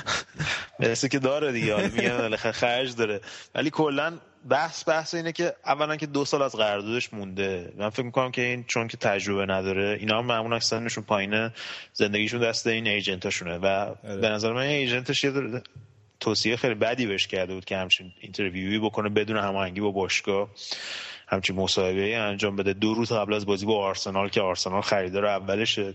مثل 0.80 1.08
که 1.08 1.18
داره 1.18 1.52
دیگه. 1.52 1.76
میگن 1.76 2.16
بالاخره 2.16 2.52
خرج 2.52 2.96
داره. 2.96 3.20
ولی 3.54 3.70
کلا 3.70 4.18
بحث 4.48 4.88
بحث 4.88 5.14
اینه 5.14 5.32
که 5.32 5.54
اولا 5.66 5.96
که 5.96 6.06
دو 6.06 6.24
سال 6.24 6.42
از 6.42 6.56
قراردادش 6.56 7.14
مونده. 7.14 7.72
من 7.76 7.90
فکر 7.90 8.02
می‌کنم 8.02 8.30
که 8.30 8.42
این 8.42 8.64
چون 8.64 8.88
که 8.88 8.96
تجربه 8.96 9.52
نداره 9.52 9.96
اینا 10.00 10.18
هم 10.18 10.26
معمولا 10.26 10.60
سنشون 10.60 11.04
پایینه 11.04 11.52
زندگیشون 11.92 12.40
دست 12.40 12.66
این 12.66 12.86
ایجنتاشونه. 12.86 13.58
و 13.58 13.66
آره. 13.66 14.16
به 14.16 14.28
نظر 14.28 14.52
من 14.52 14.62
ایجنتش 14.62 15.24
یه 15.24 15.32
توصیه 16.20 16.56
خیلی 16.56 16.74
بدی 16.74 17.06
بهش 17.06 17.26
کرده 17.26 17.54
بود 17.54 17.64
که 17.64 17.76
همچین 17.76 18.12
اینترویوی 18.20 18.78
بکنه 18.78 19.08
بدون 19.08 19.36
هماهنگی 19.36 19.80
با 19.80 19.90
باشگاه. 19.90 20.48
همچین 21.28 21.56
مصاحبه 21.56 22.16
انجام 22.16 22.56
بده. 22.56 22.72
دو 22.72 22.94
روز 22.94 23.12
قبل 23.12 23.34
از 23.34 23.46
بازی 23.46 23.66
با 23.66 23.84
آرسنال 23.84 24.28
که 24.28 24.40
آرسنال 24.40 24.80
خریدار 24.80 25.26
اولشه. 25.26 25.94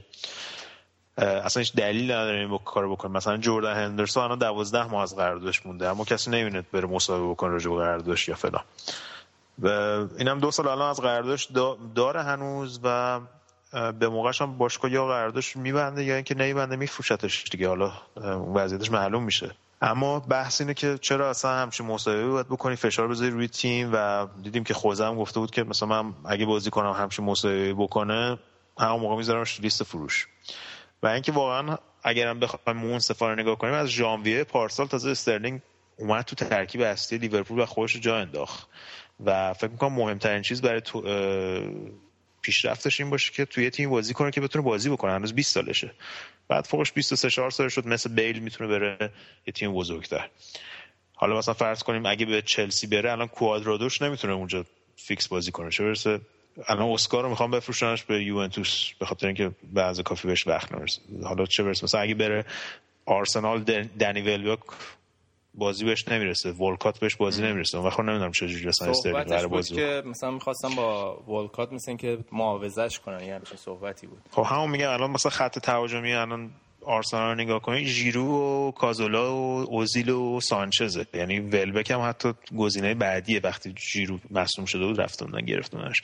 اصلا 1.20 1.60
هیچ 1.62 1.74
دلیل 1.74 2.12
نداره 2.12 2.40
این 2.40 2.60
کار 2.66 2.90
بکنه 2.90 3.12
مثلا 3.12 3.38
جردن 3.38 3.74
هندرسون 3.74 4.24
الان 4.24 4.40
12 4.40 4.84
ماه 4.84 5.04
از 5.04 5.16
قراردادش 5.16 5.66
مونده 5.66 5.90
اما 5.90 6.06
کسی 6.06 6.32
نمیونه 6.32 6.62
بره 6.74 6.88
مصاحبه 6.88 7.28
بکنه 7.28 7.50
راجع 7.50 7.70
به 7.70 7.76
قراردادش 7.78 8.28
یا 8.28 8.36
فلان. 8.36 8.64
و 9.60 9.68
اینم 10.18 10.40
دو 10.40 10.52
سال 10.52 10.68
الان 10.68 10.90
از 10.90 11.02
قراردادش 11.02 11.50
داره 11.96 12.24
هنوز 12.24 12.80
و 12.84 13.20
به 14.00 14.10
موقعش 14.10 14.42
هم 14.42 14.58
باشگاه 14.58 14.92
یا 14.92 15.08
قراردادش 15.08 15.58
میبنده 15.58 16.04
یا 16.04 16.16
اینکه 16.16 16.36
نمیبنده 16.36 16.76
میفروشتش 16.76 17.44
دیگه. 17.52 17.68
حالا 17.68 17.92
وضعیتش 18.54 18.92
معلوم 18.92 19.24
میشه. 19.24 19.52
اما 19.82 20.20
بحث 20.20 20.62
اینه 20.62 20.74
که 20.74 20.98
چرا 20.98 21.30
اصلا 21.30 21.52
همچین 21.52 21.86
مصاحبه 21.86 22.28
باید 22.28 22.48
بکنی؟ 22.48 22.76
فشار 22.76 23.08
بذاری 23.08 23.32
روی 23.32 23.48
تیم 23.48 23.90
و 23.94 24.28
دیدیم 24.44 24.64
که 24.64 24.74
خوزه 24.74 25.06
هم 25.06 25.16
گفته 25.16 25.40
بود 25.40 25.52
که 25.52 25.64
مثلا 25.64 25.88
من 25.88 26.14
اگه 26.26 26.46
بازی 26.46 26.70
کنم 26.70 26.92
همچین 26.92 27.26
مصاحبه 27.26 27.74
بکنه 27.74 28.40
همون 28.80 29.00
موقع 29.00 29.16
میذارمش 29.16 29.60
لیست 29.60 29.84
فروش. 29.84 30.28
و 31.04 31.08
اینکه 31.08 31.32
واقعا 31.32 31.78
اگرم 32.04 32.40
بخوایم 32.40 32.80
منصفانه 32.80 33.42
نگاه 33.42 33.58
کنیم 33.58 33.74
از 33.74 33.88
ژانویه 33.88 34.44
پارسال 34.44 34.88
تازه 34.88 35.10
استرلینگ 35.10 35.62
اومد 35.98 36.26
تو 36.26 36.36
ترکیب 36.36 36.82
اصلی 36.82 37.18
لیورپول 37.18 37.60
و 37.60 37.66
خودش 37.66 37.98
جا 38.00 38.18
انداخت. 38.18 38.68
و 39.26 39.54
فکر 39.54 39.72
می‌کنم 39.72 39.94
مهمترین 39.94 40.42
چیز 40.42 40.62
برای 40.62 40.82
تو 40.82 41.02
پیشرفتش 42.42 43.00
این 43.00 43.10
باشه 43.10 43.34
که 43.34 43.46
توی 43.46 43.70
تیم 43.70 43.90
بازی 43.90 44.14
کنه 44.14 44.32
که 44.32 44.42
بتونه 44.42 44.66
بازی 44.66 44.90
بکنه. 44.90 45.12
هنوز 45.12 45.34
20 45.34 45.54
سالشه. 45.54 45.92
بعد 46.48 46.66
فوقش 46.66 46.92
23 46.94 47.30
4 47.30 47.52
سال 47.52 47.70
شد 47.70 47.88
مثل 47.88 48.14
بیل 48.14 48.40
می‌تونه 48.40 48.70
بره 48.70 49.12
یه 49.48 49.54
تیم 49.54 49.74
بزرگتر. 49.74 50.30
حالا 51.16 51.38
مثلا 51.38 51.54
فرض 51.54 51.84
کنیم 51.84 52.06
اگه 52.06 52.26
به 52.26 52.42
چلسی 52.42 52.88
بره 52.88 53.12
الان 53.12 53.28
کوادرادوش 53.28 54.02
نمی‌تونه 54.02 54.34
اونجا 54.34 54.66
فیکس 54.96 55.28
بازی 55.28 55.52
کنه. 55.52 55.70
چه 55.70 55.84
برسه 55.84 56.22
الان 56.68 56.92
اسکار 56.92 57.24
رو 57.24 57.30
می‌خوام 57.30 57.52
بفروشنش 57.52 58.04
به 58.04 58.24
یوونتوس 58.24 58.92
به 59.00 59.06
خاطر 59.06 59.28
اینکه 59.28 59.52
بعضی 59.74 60.04
کافی 60.04 60.28
بهش 60.28 60.48
وقت 60.48 60.72
نرسه 60.72 61.02
حالا 61.24 61.46
چه 61.46 61.64
برسه؟ 61.64 61.84
مثلا 61.84 62.02
اگه 62.02 62.16
بره 62.16 62.46
آرسنال 63.06 63.60
دنی 64.00 64.22
ولبک 64.22 64.60
بازی 65.54 65.86
بهش 65.86 66.08
نمی‌رسه 66.08 66.52
ولکات 66.52 67.00
بهش 67.00 67.16
بازی 67.16 67.44
نمی‌رسه. 67.44 67.78
اون 67.78 67.88
وقت 67.88 68.00
نمی‌دونم 68.00 68.32
چه 68.32 68.48
جوری 68.48 68.68
اصلا 68.68 68.90
استرلینگ 68.90 69.48
بازی 69.48 69.76
که 69.76 70.04
مثلا 70.06 70.32
می‌خواستم 70.32 70.76
با 70.76 71.16
ولکات 71.28 71.74
مثلا 71.74 71.96
که 71.96 72.18
معاوضش 72.32 73.00
کنن 73.00 73.24
یعنی 73.24 73.46
چه 73.46 73.58
صحبتی 73.58 74.08
بود. 74.08 74.22
خب 74.32 74.46
همون 74.46 74.70
میگم 74.70 74.90
الان 74.90 75.12
مثلا 75.12 75.30
خط 75.30 75.60
تهاجمی 75.60 76.14
الان 76.14 76.52
آرسنال 76.86 77.30
رو 77.30 77.36
نگاه 77.36 77.62
کنید 77.62 77.88
ژیرو 77.88 78.26
و 78.26 78.72
کازولا 78.72 79.36
و 79.36 79.66
اوزیل 79.70 80.10
و 80.10 80.40
سانچزه. 80.40 81.06
یعنی 81.14 81.40
ولبک 81.40 81.92
هم 81.92 82.02
حتی 82.10 82.34
گزینه 82.58 82.94
بعدیه 82.94 83.42
وقتی 83.44 83.74
ژیرو 83.92 84.20
مصدوم 84.32 84.66
شده 84.66 84.86
بود 84.86 85.02
رفتوندن 85.02 85.46
گرفتونش 85.46 86.02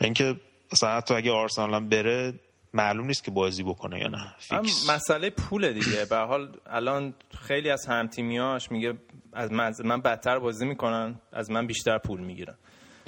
اینکه 0.00 0.36
مثلا 0.72 0.96
حتی 0.96 1.14
اگه 1.14 1.32
آرسنال 1.32 1.74
هم 1.74 1.88
بره 1.88 2.34
معلوم 2.74 3.06
نیست 3.06 3.24
که 3.24 3.30
بازی 3.30 3.62
بکنه 3.62 4.00
یا 4.00 4.08
نه. 4.08 4.34
فیکس. 4.38 4.90
مسئله 4.90 5.30
پول 5.30 5.72
دیگه. 5.72 6.04
به 6.04 6.16
حال 6.16 6.56
الان 6.66 7.14
خیلی 7.38 7.70
از 7.70 7.86
همتیمیاش 7.86 8.70
میگه 8.70 8.94
از 9.32 9.52
من, 9.52 9.72
من 9.84 10.00
بدتر 10.00 10.38
بازی 10.38 10.66
می‌کنن 10.66 11.20
از 11.32 11.50
من 11.50 11.66
بیشتر 11.66 11.98
پول 11.98 12.20
می‌گیرن. 12.20 12.54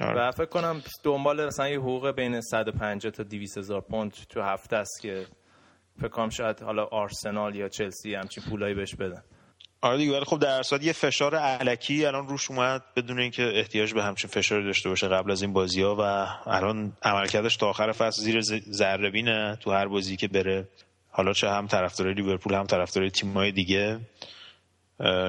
آره. 0.00 0.28
و 0.28 0.30
فکر 0.30 0.44
کنم 0.44 0.82
دنبال 1.02 1.46
مثلا 1.46 1.68
یه 1.68 1.78
حقوق 1.78 2.10
بین 2.10 2.40
150 2.40 3.12
تا 3.12 3.22
200 3.22 3.58
هزار 3.58 3.80
پوند 3.80 4.12
تو 4.28 4.42
هفته 4.42 4.76
است 4.76 5.00
که 5.02 5.26
فکر 5.98 6.08
کنم 6.08 6.28
شاید 6.28 6.62
حالا 6.62 6.84
آرسنال 6.84 7.54
یا 7.54 7.68
چلسی 7.68 8.14
همچین 8.14 8.44
پولایی 8.50 8.74
بهش 8.74 8.94
بدن. 8.94 9.22
آره 9.80 9.96
دیگه 9.96 10.12
ولی 10.12 10.24
خب 10.24 10.38
در 10.38 10.62
صورت 10.62 10.84
یه 10.84 10.92
فشار 10.92 11.34
علکی 11.34 12.06
الان 12.06 12.28
روش 12.28 12.50
اومد 12.50 12.82
بدون 12.96 13.20
اینکه 13.20 13.42
احتیاج 13.54 13.94
به 13.94 14.02
همچین 14.02 14.30
فشاری 14.30 14.64
داشته 14.64 14.88
باشه 14.88 15.08
قبل 15.08 15.30
از 15.30 15.42
این 15.42 15.52
بازی 15.52 15.82
ها 15.82 15.96
و 15.96 16.00
الان 16.50 16.92
عملکردش 17.02 17.56
تا 17.56 17.68
آخر 17.68 17.92
فصل 17.92 18.22
زیر 18.22 18.40
ذره 18.70 19.56
تو 19.56 19.70
هر 19.70 19.88
بازی 19.88 20.16
که 20.16 20.28
بره. 20.28 20.68
حالا 21.10 21.32
چه 21.32 21.50
هم 21.50 21.66
طرفدار 21.66 22.12
لیورپول 22.12 22.54
هم 22.54 22.66
طرفدار 22.66 23.08
تیم‌های 23.08 23.52
دیگه 23.52 24.00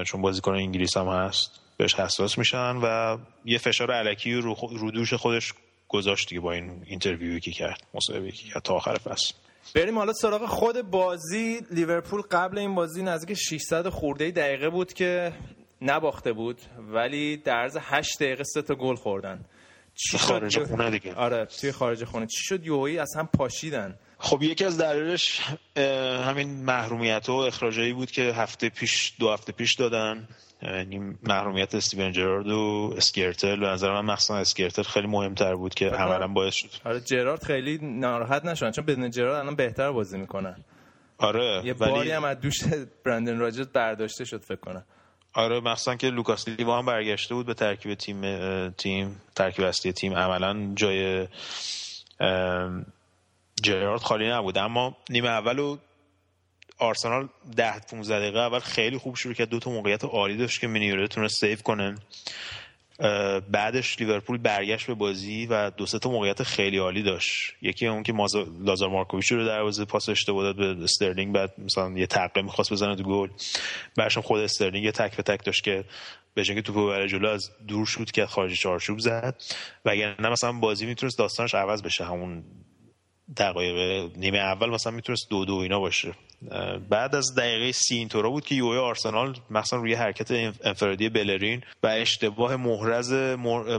چون 0.06 0.22
بازیکن 0.22 0.52
انگلیس 0.52 0.96
هم 0.96 1.08
هست 1.08 1.60
بهش 1.76 1.94
حساس 1.94 2.38
میشن 2.38 2.76
و 2.76 3.18
یه 3.44 3.58
فشار 3.58 3.92
علکی 3.92 4.34
رو, 4.34 4.54
رو 4.70 4.90
دوش 4.90 5.14
خودش 5.14 5.54
گذاشت 5.88 6.28
دیگه 6.28 6.40
با 6.40 6.52
این 6.52 6.82
اینترویوی 6.86 7.40
که 7.40 7.50
کرد 7.50 7.82
مصاحبه 7.94 8.30
که 8.30 8.48
کرد 8.48 8.62
تا 8.62 8.74
آخر 8.74 8.94
فصل. 8.94 9.34
بریم 9.74 9.98
حالا 9.98 10.12
سراغ 10.12 10.46
خود 10.46 10.82
بازی. 10.90 11.60
لیورپول 11.70 12.20
قبل 12.20 12.58
این 12.58 12.74
بازی 12.74 13.02
نزدیک 13.02 13.36
600 13.38 13.88
خورده 13.88 14.30
دقیقه 14.30 14.70
بود 14.70 14.92
که 14.92 15.32
نباخته 15.82 16.32
بود 16.32 16.60
ولی 16.78 17.36
در 17.36 17.56
عرض 17.56 17.76
8 17.80 18.18
دقیقه 18.20 18.44
سه 18.44 18.62
تا 18.62 18.74
گل 18.74 18.94
خوردن. 18.94 19.44
چی 19.94 20.18
خارج 20.18 20.64
خونه 20.64 20.90
دیگه. 20.90 21.14
آره 21.14 21.44
توی 21.44 21.72
خارج 21.72 22.04
خونه. 22.04 22.26
چی 22.26 22.44
شد 22.44 22.66
یهویی 22.66 22.98
از 22.98 23.16
هم 23.16 23.28
پاشیدن؟ 23.38 23.98
خب 24.26 24.42
یکی 24.42 24.64
از 24.64 24.78
دلایلش 24.78 25.40
همین 26.26 26.64
محرومیت 26.64 27.28
و 27.28 27.32
اخراجایی 27.32 27.92
بود 27.92 28.10
که 28.10 28.22
هفته 28.22 28.68
پیش 28.68 29.12
دو 29.20 29.32
هفته 29.32 29.52
پیش 29.52 29.74
دادن. 29.74 30.28
یعنی 30.62 31.16
محرومیت 31.22 31.74
استیون 31.74 32.12
جرارد 32.12 32.48
و 32.48 32.94
اسکرتل 32.96 33.60
به 33.60 33.66
نظر 33.66 33.92
من 33.92 34.12
مخصوصا 34.12 34.36
اسکرتل 34.36 34.82
خیلی 34.82 35.06
مهمتر 35.06 35.54
بود 35.54 35.74
که 35.74 35.88
عملا 35.88 36.28
باعث 36.28 36.54
شد. 36.54 36.68
آره 36.84 37.00
جرارد 37.00 37.44
خیلی 37.44 37.78
ناراحت 37.82 38.44
نشون 38.44 38.70
چون 38.70 38.84
بدون 38.84 39.10
جرارد 39.10 39.34
الان 39.34 39.54
بهتر 39.54 39.92
بازی 39.92 40.18
می‌کنن. 40.18 40.64
آره 41.18 41.62
یه 41.64 41.74
ولی... 41.74 41.90
باری 41.90 42.10
هم 42.10 42.24
از 42.24 42.40
دوش 42.40 42.64
برندن 43.04 43.38
راجرز 43.38 43.68
برداشته 43.68 44.24
شد 44.24 44.42
فکر 44.42 44.60
کنم. 44.60 44.84
آره 45.32 45.60
مخصوصا 45.60 45.94
که 45.94 46.10
لوکاس 46.10 46.48
لیوا 46.48 46.78
هم 46.78 46.86
برگشته 46.86 47.34
بود 47.34 47.46
به 47.46 47.54
ترکیب 47.54 47.94
تیم 47.94 48.20
تیم 48.70 49.20
ترکیب 49.34 49.64
اصلی 49.64 49.92
تیم. 49.92 50.14
عملا 50.14 50.72
جای 50.74 51.28
جرارد 53.62 54.00
خالی 54.00 54.28
نبود. 54.28 54.58
اما 54.58 54.96
نیمه 55.10 55.28
اول 55.28 55.76
آرسنال 56.78 57.28
10 57.56 57.80
15 57.90 58.18
دقیقه 58.18 58.38
اول 58.38 58.58
خیلی 58.58 58.98
خوب 58.98 59.16
شروع 59.16 59.34
کرد. 59.34 59.48
دو 59.48 59.58
تا 59.58 59.70
موقعیت 59.70 60.04
عالی 60.04 60.36
داشت 60.36 60.60
که 60.60 60.66
مینیوله 60.66 61.08
تونست 61.08 61.40
save 61.40 61.58
کنه. 61.58 61.94
بعدش 63.50 64.00
لیورپول 64.00 64.38
برگشت 64.38 64.86
به 64.86 64.94
بازی 64.94 65.46
و 65.46 65.70
دو 65.70 65.86
سه 65.86 65.98
تا 65.98 66.10
موقعیت 66.10 66.42
خیلی 66.42 66.78
عالی 66.78 67.02
داشت. 67.02 67.52
یکی 67.62 67.86
اون 67.86 68.02
که 68.02 68.14
لازار 68.64 68.88
مارکوویچ 68.88 69.32
رو 69.32 69.44
دروازه 69.44 69.84
پاس 69.84 70.08
اشتباه 70.08 70.42
داد 70.42 70.56
به 70.56 70.84
استرلینگ 70.84 71.34
بعد 71.34 71.52
مثلا 71.58 71.98
یه 71.98 72.06
تقه 72.06 72.42
می‌خواست 72.42 72.72
بزنه 72.72 72.96
تو 72.96 73.02
گل. 73.02 73.28
بعدش 73.96 74.18
خود 74.18 74.40
استرلینگ 74.40 74.84
یه 74.84 74.92
تک 74.92 75.16
به 75.16 75.22
تک 75.22 75.44
داشت 75.44 75.64
که 75.64 75.84
به 76.34 76.44
که 76.44 76.62
توپو 76.62 76.86
ببره 76.86 77.08
جلو 77.08 77.28
از 77.28 77.50
دور 77.68 77.86
شد 77.86 78.10
که 78.10 78.26
خارج 78.26 78.54
چارچوب 78.54 78.98
زد. 78.98 79.42
وگرنه 79.84 80.28
مثلا 80.28 80.52
بازی 80.52 80.86
می‌تونست 80.86 81.18
داستانش 81.18 81.54
عوض 81.54 81.82
بشه. 81.82 82.04
همون 82.04 82.44
دقایق 83.36 84.10
نیمه 84.16 84.38
اول 84.38 84.70
مثلا 84.70 84.92
می‌تونست 84.92 85.30
دو 85.30 85.44
دو 85.44 85.54
اینا 85.54 85.80
باشه. 85.80 86.12
بعد 86.90 87.14
از 87.14 87.34
دقیقه 87.34 87.72
سی 87.72 87.94
اینطورا 87.96 88.30
بود 88.30 88.44
که 88.44 88.54
یوی 88.54 88.78
آرسنال 88.78 89.36
مثلا 89.50 89.78
روی 89.78 89.94
حرکت 89.94 90.30
انفرادی 90.64 91.08
بلرین 91.08 91.62
و 91.82 91.86
اشتباه 91.86 92.56
محرز 92.56 93.12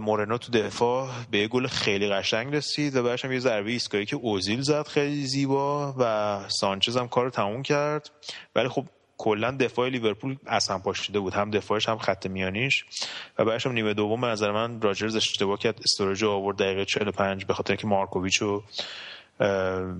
مورنو 0.01 0.37
تو 0.37 0.51
دفاع 0.51 1.09
به 1.31 1.47
گل 1.47 1.67
خیلی 1.67 2.09
قشنگ 2.09 2.55
رسید 2.55 2.95
و 2.95 3.03
بعدش 3.03 3.25
هم 3.25 3.31
یه 3.31 3.39
ضربه 3.39 3.71
ایستگاهی 3.71 4.05
که 4.05 4.15
اوزیل 4.15 4.61
زد 4.61 4.87
خیلی 4.87 5.25
زیبا 5.25 5.95
و 5.99 6.39
سانچز 6.49 6.97
هم 6.97 7.07
کار 7.07 7.29
تموم 7.29 7.63
کرد. 7.63 8.09
ولی 8.55 8.67
خب 8.67 8.85
کلا 9.17 9.51
دفاع 9.51 9.89
لیورپول 9.89 10.37
از 10.45 10.67
هم 10.67 10.81
پاشیده 10.81 11.19
بود. 11.19 11.33
هم 11.33 11.51
دفاعش 11.51 11.89
هم 11.89 11.97
خط 11.97 12.27
میانیش. 12.27 12.85
و 13.39 13.45
بعدش 13.45 13.65
هم 13.65 13.71
نیمه 13.71 13.93
دوم 13.93 14.21
به 14.21 14.27
نظر 14.27 14.51
من 14.51 14.81
راجرز 14.81 15.15
اشتباه 15.15 15.59
کرد. 15.59 15.79
استوریج 15.85 16.23
آورد 16.23 16.57
دقیقه 16.57 16.85
45 16.85 17.45
به 17.45 17.53
خاطر 17.53 17.75
که 17.75 17.87
مارکوویچ 17.87 18.43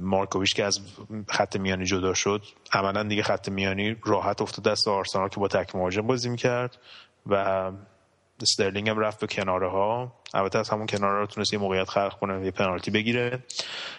مارکوویچ 0.01 0.55
که 0.55 0.63
از 0.63 0.79
خط 1.27 1.55
میانی 1.55 1.85
جدا 1.85 2.13
شد 2.13 2.41
عملا 2.73 3.03
دیگه 3.03 3.23
خط 3.23 3.49
میانی 3.49 3.95
راحت 4.05 4.41
افتاد 4.41 4.65
دست 4.65 4.87
آرسنال 4.87 5.29
که 5.29 5.39
با 5.39 5.47
تک 5.47 5.75
مهاجم 5.75 6.07
بازی 6.07 6.29
می‌کرد 6.29 6.77
و 7.25 7.71
استرلینگ 8.41 8.89
هم 8.89 8.99
رفت 8.99 9.19
به 9.19 9.27
کناره 9.27 9.69
ها. 9.69 10.13
البته 10.33 10.59
از 10.59 10.69
همون 10.69 10.85
کناره 10.85 11.19
رو 11.19 11.25
تونست 11.25 11.53
یه 11.53 11.59
موقعیت 11.59 11.89
خلق 11.89 12.19
کنه 12.19 12.45
یه 12.45 12.51
پنالتی 12.51 12.91
بگیره. 12.91 13.43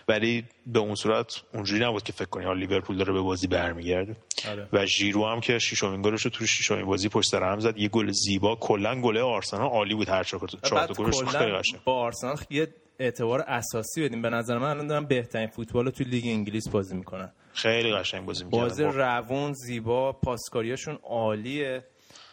ولی 0.09 0.45
به 0.67 0.79
اون 0.79 0.95
صورت 0.95 1.43
اونجوری 1.55 1.85
نبود 1.85 2.03
که 2.03 2.13
فکر 2.13 2.29
کنی 2.29 2.45
حال 2.45 2.59
لیورپول 2.59 2.97
داره 2.97 3.13
به 3.13 3.21
بازی 3.21 3.47
برمیگرده. 3.47 4.17
آره. 4.49 4.69
و 4.73 4.87
ژیرو 4.87 5.27
هم 5.27 5.41
که 5.41 5.59
ششمین 5.59 6.03
گلش 6.03 6.23
رو 6.23 6.31
تو 6.31 6.47
ششمین 6.47 6.87
بازی 6.87 7.09
پشت 7.09 7.31
سر 7.31 7.43
هم 7.43 7.61
زد. 7.61 7.79
یه 7.79 7.89
گل 7.89 8.11
زیبا 8.11 8.57
کلا 8.57 9.01
گل 9.01 9.19
آرسنال 9.19 9.69
عالی 9.69 9.95
بود 9.95 10.09
هر 10.09 10.25
چهار 10.25 10.49
تا 10.49 10.87
گلش 10.95 11.23
خیلی 11.23 11.53
قشنگ. 11.53 11.81
با 11.85 11.93
آرسنال 11.93 12.37
یه 12.51 12.69
اعتبار 12.99 13.41
اساسی 13.41 14.03
بدیم. 14.03 14.23
به 14.23 14.31
نظر 14.31 14.59
من 14.59 14.71
الان 14.71 14.87
دارن 14.87 15.05
بهترین 15.05 15.47
فوتبال 15.47 15.85
رو 15.85 15.91
توی 15.91 16.07
لیگ 16.07 16.25
انگلیس 16.27 16.69
بازی 16.69 16.97
می‌کنن. 16.97 17.33
خیلی 17.55 17.93
قشنگ 17.93 18.27
بازی 18.27 18.45
می‌کنن 18.45 18.61
بازی 18.61 18.85
روون 18.85 19.53
زیبا 19.53 20.13
پاسکاریاشون 20.13 20.99
عالیه. 21.03 21.85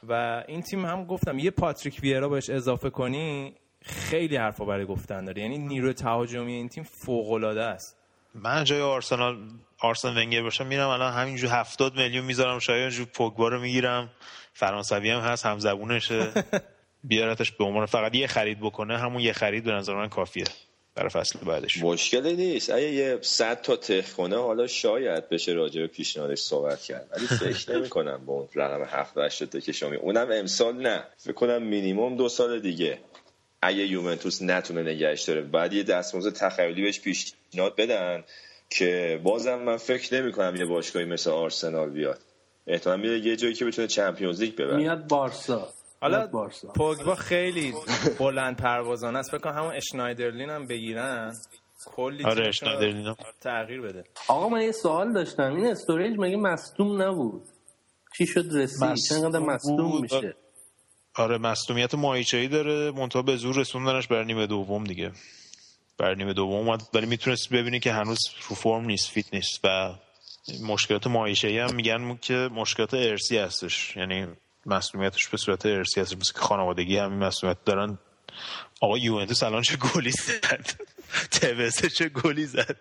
و 0.07 0.43
این 0.47 0.61
تیم 0.61 0.85
هم 0.85 1.05
گفتم 1.05 1.39
یه 1.39 1.51
پاتریک 1.51 1.99
ویرا 2.03 2.29
بهش 2.29 2.49
اضافه 2.49 2.89
کنی 2.89 3.53
خیلی 3.81 4.35
حرفا 4.35 4.65
برای 4.65 4.85
گفتن 4.85 5.25
داره. 5.25 5.41
یعنی 5.41 5.57
نیروی 5.57 5.93
تهاجمی 5.93 6.53
این 6.53 6.69
تیم 6.69 6.83
فوق 6.83 7.31
العاده 7.31 7.63
است. 7.63 7.97
من 8.33 8.63
جای 8.63 8.81
آرسنال 8.81 9.37
آرسن 9.79 10.17
ونگر 10.17 10.41
باشم 10.41 10.65
میرم 10.65 10.89
الان 10.89 11.13
همینجور 11.13 11.49
هفتاد 11.49 11.95
میلیون 11.95 12.25
می‌ذارم 12.25 12.59
شاید 12.59 12.89
جو 12.89 13.05
پوگبا 13.05 13.47
رو 13.47 13.61
می‌گیرم. 13.61 14.09
فرانسوی 14.53 15.09
هم 15.09 15.19
هست 15.19 15.45
هم 15.45 15.59
زبونشه 15.59 16.27
بیارتش 17.07 17.51
به 17.51 17.63
عنوان 17.63 17.85
فقط 17.85 18.15
یه 18.15 18.27
خرید 18.27 18.59
بکنه 18.59 18.97
همون 18.97 19.21
یه 19.21 19.33
خرید 19.33 19.63
به 19.63 19.71
نظر 19.71 19.93
من 19.95 20.09
کافیه 20.09 20.45
برای 20.95 21.09
فصل 21.09 21.39
بعدش. 21.39 21.77
مشکلی 21.83 22.33
نیست. 22.35 22.69
اگه 22.69 22.91
یه 22.91 23.19
صد 23.21 23.61
تا 23.61 23.75
تخ 23.75 24.13
کنه 24.13 24.37
حالا 24.37 24.67
شاید 24.67 25.29
بشه 25.29 25.51
راجع 25.51 25.81
به 25.81 25.87
پیشنهادش 25.87 26.39
صحبت 26.39 26.81
کرد. 26.81 27.07
ولی 27.17 27.27
فکر 27.27 27.71
نمی 27.75 27.89
کنم 27.89 28.25
با 28.25 28.33
اون 28.33 28.47
رقم 28.55 28.83
7 28.83 29.17
8 29.17 29.43
تا 29.43 29.59
که 29.59 29.71
شما 29.71 29.95
اونم 29.95 30.27
امسال 30.31 30.75
نه. 30.75 31.03
فکر 31.17 31.33
کنم 31.33 31.63
مینیمم 31.63 32.15
دو 32.17 32.29
سال 32.29 32.59
دیگه. 32.59 32.99
اگه 33.61 33.85
یوونتوس 33.87 34.41
نتونه 34.41 34.83
نگهش 34.83 35.21
داره. 35.23 35.41
بعد 35.41 35.73
یه 35.73 35.83
دستمزد 35.83 36.33
تخیلی 36.33 36.81
بهش 36.81 36.99
پیشنهاد 36.99 37.75
بدن 37.75 38.23
که 38.69 39.19
بازم 39.23 39.55
من 39.55 39.77
فکر 39.77 40.21
نمی 40.21 40.31
کنم 40.31 40.55
یه 40.55 40.65
باشگاهی 40.65 41.05
مثل 41.05 41.29
آرسنال 41.29 41.89
بیاد. 41.89 42.19
احتمال 42.67 42.99
میده 42.99 43.17
یه 43.27 43.35
جایی 43.35 43.53
که 43.53 43.65
بتونه 43.65 43.87
Champions 43.87 44.41
League 44.41 44.55
ببره. 44.55 44.77
میاد 44.77 45.07
بارسا. 45.07 45.73
حالا 46.05 46.49
پوگبا 46.75 47.15
خیلی 47.15 47.73
بلند 48.19 48.57
پروازانه 48.57 49.19
است. 49.19 49.31
فکر 49.31 49.39
کنم 49.39 49.53
همون 49.53 49.75
اشنایدرلین 49.75 50.49
هم 50.49 50.67
بگیرن. 50.67 51.33
کلی 51.85 52.23
آره 52.23 52.47
اشنایدرلین 52.47 53.15
تغییر 53.41 53.81
بده. 53.81 54.03
آقا 54.27 54.49
من 54.49 54.61
یه 54.61 54.71
سوال 54.71 55.13
داشتم. 55.13 55.55
این 55.55 55.65
استوریج 55.65 56.15
مگه 56.19 56.37
مصدوم 56.37 57.01
نبود؟ 57.01 57.43
چی 58.17 58.27
شد 58.27 58.45
رسید؟ 58.53 58.95
چقدر 59.09 59.39
مصدوم 59.39 60.01
میشه؟ 60.01 60.35
آره 61.15 61.37
مصدومیت 61.37 61.95
مایچه‌ای 61.95 62.47
داره. 62.47 62.91
منتها 62.91 63.21
به 63.21 63.35
زور 63.35 63.55
رسوندنش 63.55 64.07
بر 64.07 64.23
نیمه 64.23 64.47
دوم 64.47 64.83
دیگه. 64.83 65.11
بر 65.97 66.15
نیمه 66.15 66.33
دوم 66.33 66.53
اومد. 66.53 66.81
ولی 66.93 67.05
می‌تونست 67.05 67.49
ببینی 67.49 67.79
که 67.79 67.91
هنوز 67.91 68.19
رو 68.49 68.55
فرم 68.55 68.85
نیست 68.85 69.09
فیت 69.09 69.33
نیست. 69.33 69.59
و 69.63 69.95
مشکلات 70.67 71.07
مایچه‌ای 71.07 71.59
هم 71.59 71.75
میگن 71.75 72.15
که 72.15 72.33
مشکلات 72.33 72.93
ارسی 72.93 73.37
هستش. 73.37 73.97
یعنی 73.97 74.27
مسئولیتش 74.65 75.27
به 75.27 75.37
صورت 75.37 75.65
ارسی 75.65 76.01
هست. 76.01 76.17
مثل 76.17 76.33
که 76.33 76.39
خانوادگی 76.39 76.97
همین 76.97 77.19
مسئولیت 77.19 77.57
دارن. 77.65 77.97
آقا 78.81 78.97
یوونتوس 78.97 79.43
الان 79.43 79.61
چه 79.61 79.77
گلی 79.77 80.11
زد؟ 80.11 80.69
توسه 81.41 81.89
چه 81.89 82.09
گلی 82.09 82.45
زد؟ 82.45 82.77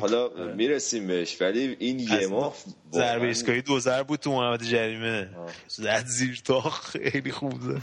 حالا 0.00 0.28
می‌رسیم 0.56 1.06
بهش 1.06 1.40
ولی 1.40 1.76
این 1.78 1.98
یه 1.98 2.26
ماه 2.26 2.54
ضربه 2.92 3.26
ایستگاهی 3.26 3.62
دو 3.62 3.80
ضرب 3.80 4.06
بود 4.06 4.20
تو 4.20 4.32
محمد 4.32 4.62
جریمه. 4.62 5.28
زد 5.68 6.04
زیر 6.06 6.40
تا 6.44 6.60
خیلی 6.60 7.32
خوب 7.32 7.60
زد. 7.60 7.82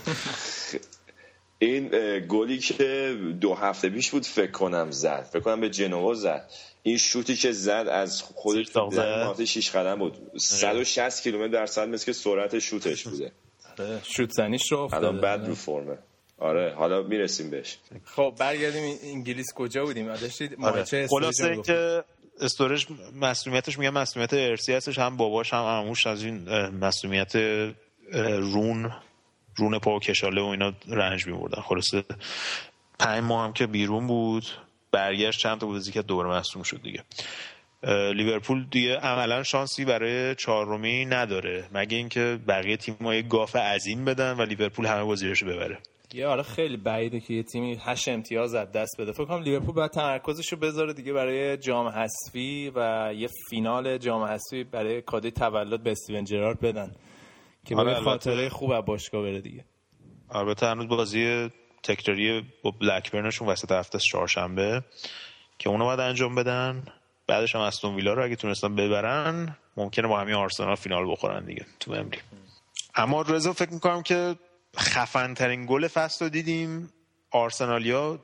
این 1.59 1.89
گلی 2.27 2.57
که 2.57 3.17
دو 3.41 3.55
هفته 3.55 3.89
پیش 3.89 4.11
بود 4.11 4.25
فکر 4.25 4.51
کنم 4.51 4.91
زد. 4.91 5.29
فکر 5.33 5.39
کنم 5.39 5.61
به 5.61 5.69
جنوا 5.69 6.13
زد. 6.13 6.51
این 6.83 6.97
شوتی 6.97 7.35
که 7.35 7.51
زد 7.51 7.87
از 7.91 8.21
خودش 8.21 8.67
در 8.67 9.45
6 9.45 9.71
قدم 9.71 9.99
بود. 9.99 10.17
160 10.37 11.23
کیلومتر 11.23 11.53
در 11.53 11.65
ساعت 11.65 11.89
مثل 11.89 12.05
که 12.05 12.13
سرعت 12.13 12.59
شوتش 12.59 13.07
بوده. 13.07 13.31
آره. 13.79 14.01
شوت 14.03 14.31
زنیش 14.31 14.71
رو 14.71 14.79
افتاده. 14.79 15.07
الان 15.07 15.21
بد 15.21 15.47
رو 15.47 15.55
فرمه. 15.55 15.97
آره 16.37 16.73
حالا 16.75 17.01
می‌رسیم 17.01 17.49
بهش. 17.49 17.77
خب 18.05 18.35
برگردیم. 18.39 18.97
انگلیس 19.03 19.53
کجا 19.55 19.85
بودیم؟ 19.85 20.13
داشتید 20.15 20.57
آره. 20.61 21.07
خلاصه 21.07 21.47
اینکه 21.47 22.03
استورج 22.41 22.87
مسئولیتش 23.21 23.79
میگم 23.79 23.93
مسئولیت 23.93 24.33
ارسی 24.33 24.73
هستش. 24.73 24.99
هم 24.99 25.17
باباش 25.17 25.53
هم 25.53 25.63
عموش 25.63 26.07
از 26.07 26.23
این 26.23 26.49
مسئولیت 26.69 27.35
رون 28.13 28.91
رون 29.55 29.79
پا 29.79 29.95
و 29.95 29.99
کشاله 29.99 30.41
و 30.41 30.45
اینا 30.45 30.73
رنج 30.87 31.27
میبردن. 31.27 31.61
خلاصه 31.61 32.03
پنج 32.99 33.23
ماه 33.23 33.45
هم 33.45 33.53
که 33.53 33.67
بیرون 33.67 34.07
بود. 34.07 34.45
برگشت 34.91 35.39
چند 35.39 35.59
تا 35.59 35.67
بازی 35.67 35.91
که 35.91 36.01
دوباره 36.01 36.29
مصوم 36.29 36.63
شد 36.63 36.81
دیگه. 36.81 37.03
لیورپول 38.13 38.65
دیگه 38.71 38.97
عملا 38.97 39.43
شانسی 39.43 39.85
برای 39.85 40.35
چهارمی 40.35 41.05
نداره. 41.05 41.65
مگه 41.71 41.97
اینکه 41.97 42.39
بقیه 42.47 42.77
تیم‌ها 42.77 43.15
یه 43.15 43.21
گاف 43.21 43.55
عظیم 43.55 44.05
بدن 44.05 44.31
و 44.31 44.41
لیورپول 44.41 44.85
همه 44.85 45.03
بازیاشو 45.03 45.45
ببره. 45.45 45.77
یه 46.13 46.27
آره 46.27 46.43
خیلی 46.43 46.77
بعیده 46.77 47.19
که 47.19 47.33
یه 47.33 47.43
تیمی 47.43 47.77
هشت 47.81 48.07
امتیاز 48.07 48.53
از 48.55 48.71
دست 48.71 49.01
بده. 49.01 49.11
فکر 49.11 49.25
کنم 49.25 49.43
لیورپول 49.43 49.75
باید 49.75 49.91
تمرکزش 49.91 50.51
رو 50.51 50.57
بذاره 50.57 50.93
دیگه 50.93 51.13
برای 51.13 51.57
جام 51.57 51.87
حذفی 51.87 52.71
و 52.75 53.11
یه 53.15 53.29
فینال 53.49 53.97
جام 53.97 54.23
حذفی 54.23 54.63
برای 54.63 55.01
کادوی 55.01 55.31
تولد 55.31 55.83
به 55.83 55.91
استیون 55.91 56.25
جرارد 56.25 56.59
بدن 56.59 56.91
که 57.65 57.75
آره، 57.75 57.95
خاطره. 57.95 58.49
خوب 58.49 58.71
از 58.71 58.85
باشگاه 58.85 59.21
بره 59.21 59.41
دیگه. 59.41 59.65
البته 60.31 60.65
هنوز 60.65 60.87
بازی 60.87 61.49
تکراری 61.83 62.45
با 62.63 62.71
بلکبرنشون 62.71 63.47
وسط 63.47 63.71
هفته 63.71 63.99
چهارشنبه 63.99 64.83
که 65.59 65.69
اونو 65.69 65.85
باید 65.85 65.99
انجام 65.99 66.35
بدن. 66.35 66.83
بعدش 67.27 67.55
هم 67.55 67.61
استون 67.61 67.95
ویلا 67.95 68.13
رو 68.13 68.23
اگه 68.23 68.35
تونستن 68.35 68.75
ببرن 68.75 69.57
ممکنه 69.77 70.07
با 70.07 70.19
همین 70.19 70.35
آرسنال 70.35 70.75
فینال 70.75 71.11
بخورن 71.11 71.45
دیگه 71.45 71.65
تو 71.79 71.91
امری. 71.91 72.19
اما 72.95 73.21
رضا 73.21 73.53
فکر 73.53 73.73
می‌کنم 73.73 74.03
که 74.03 74.35
خفن 74.77 75.33
ترین 75.33 75.65
گل 75.65 75.87
فصل 75.87 76.25
رو 76.25 76.29
دیدیم. 76.29 76.93
آرسنالیا 77.31 78.19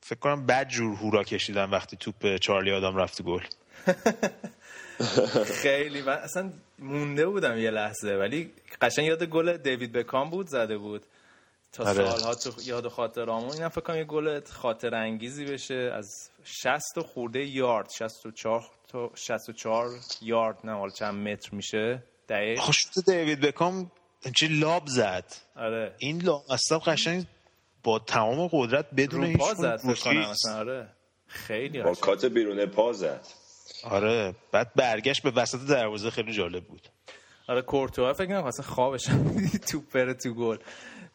فکر 0.00 0.18
کنم 0.18 0.46
بد 0.46 0.68
جور 0.68 0.96
هورا 0.96 1.24
کشیدن 1.24 1.70
وقتی 1.70 1.96
توپ 1.96 2.36
چارلی 2.36 2.72
آدم 2.72 2.96
رفت 2.96 3.22
گل. 3.22 3.42
خیلی 5.62 6.02
من 6.02 6.12
اصلا 6.12 6.52
مونده 6.78 7.26
بودم 7.26 7.58
یه 7.58 7.70
لحظه 7.70 8.14
ولی 8.14 8.50
قشنگ 8.80 9.06
یاد 9.06 9.24
گل 9.24 9.56
دیوید 9.56 9.92
بکام 9.92 10.30
بود 10.30 10.46
زده 10.46 10.78
بود. 10.78 11.02
تا 11.72 11.84
آره. 11.84 12.10
سالها 12.10 12.34
تو 12.34 12.52
یاد 12.62 12.88
خاطرامون. 12.88 13.52
اینم 13.52 13.68
فکر 13.68 13.80
کنم 13.80 13.96
یه 13.96 14.04
گل 14.04 14.40
خاطر 14.40 14.94
انگیزی 14.94 15.44
بشه. 15.44 15.92
از 15.94 16.30
60 16.44 16.98
و 16.98 17.02
خورده 17.02 17.44
یارد. 17.44 17.90
64 17.90 18.64
تا 18.88 19.10
64 19.14 19.90
یارد 20.22 20.58
نه 20.64 20.72
حالا 20.72 20.90
چند 20.90 21.28
متر 21.28 21.54
میشه. 21.54 22.02
دقیق. 22.28 22.58
خوش 22.58 22.84
تو 22.84 23.02
دیوید 23.02 23.40
بکام 23.40 23.90
چه 24.36 24.48
لاب 24.48 24.82
زد. 24.86 25.24
آره. 25.56 25.94
این 25.98 26.22
لام 26.22 26.42
اصلا 26.50 26.78
قشنگ 26.78 27.26
با 27.82 27.98
تمام 27.98 28.48
قدرت 28.52 28.86
بدون 28.96 29.24
هیچ 29.24 29.38
پا 29.38 29.54
زد. 29.54 29.80
اصلا. 29.86 30.58
آره. 30.58 30.88
خیلی 31.26 31.82
با. 31.82 31.94
کات 31.94 32.24
بیرون 32.24 32.66
پا 32.66 32.92
زد. 32.92 33.26
آره. 33.84 34.34
بعد 34.52 34.74
برگشت 34.74 35.22
به 35.22 35.30
وسط 35.30 35.58
دروازه 35.68 36.10
خیلی 36.10 36.32
جالب 36.32 36.64
بود. 36.64 36.88
آره 37.48 37.62
کورتوا 37.62 38.12
فکر 38.12 38.26
کنم 38.26 38.44
اصلا 38.44 38.66
خوابش 38.66 39.04
توپ 39.70 39.92
بره 39.92 40.14
تو 40.14 40.34
گل. 40.34 40.58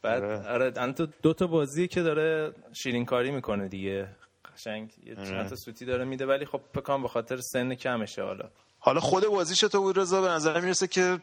بعد 0.05 0.23
آره. 0.23 0.47
آره 0.49 0.65
الان 0.75 0.93
تو 0.93 1.07
دو 1.21 1.33
تا 1.33 1.47
بازی 1.47 1.87
که 1.87 2.01
داره 2.01 2.53
شیرین 2.73 3.05
کاری 3.05 3.31
می‌کنه 3.31 3.67
دیگه. 3.67 4.07
قشنگ. 4.55 4.91
یه 5.05 5.15
آره. 5.17 5.29
چند 5.29 5.49
تا 5.49 5.55
سوتی 5.55 5.85
داره 5.85 6.05
میده 6.05 6.25
ولی 6.25 6.45
خب 6.45 6.61
بکنم 6.75 7.01
به 7.01 7.07
خاطر 7.07 7.37
سن 7.37 7.75
کمشه 7.75 8.23
حالا. 8.23 8.45
حالا 8.79 8.99
خود 8.99 9.25
بازی 9.27 9.55
چطور 9.55 9.81
بود 9.81 9.99
رضا 9.99 10.21
به 10.21 10.27
نظر 10.27 10.59
می‌رسه 10.61 10.87
که 10.87 11.19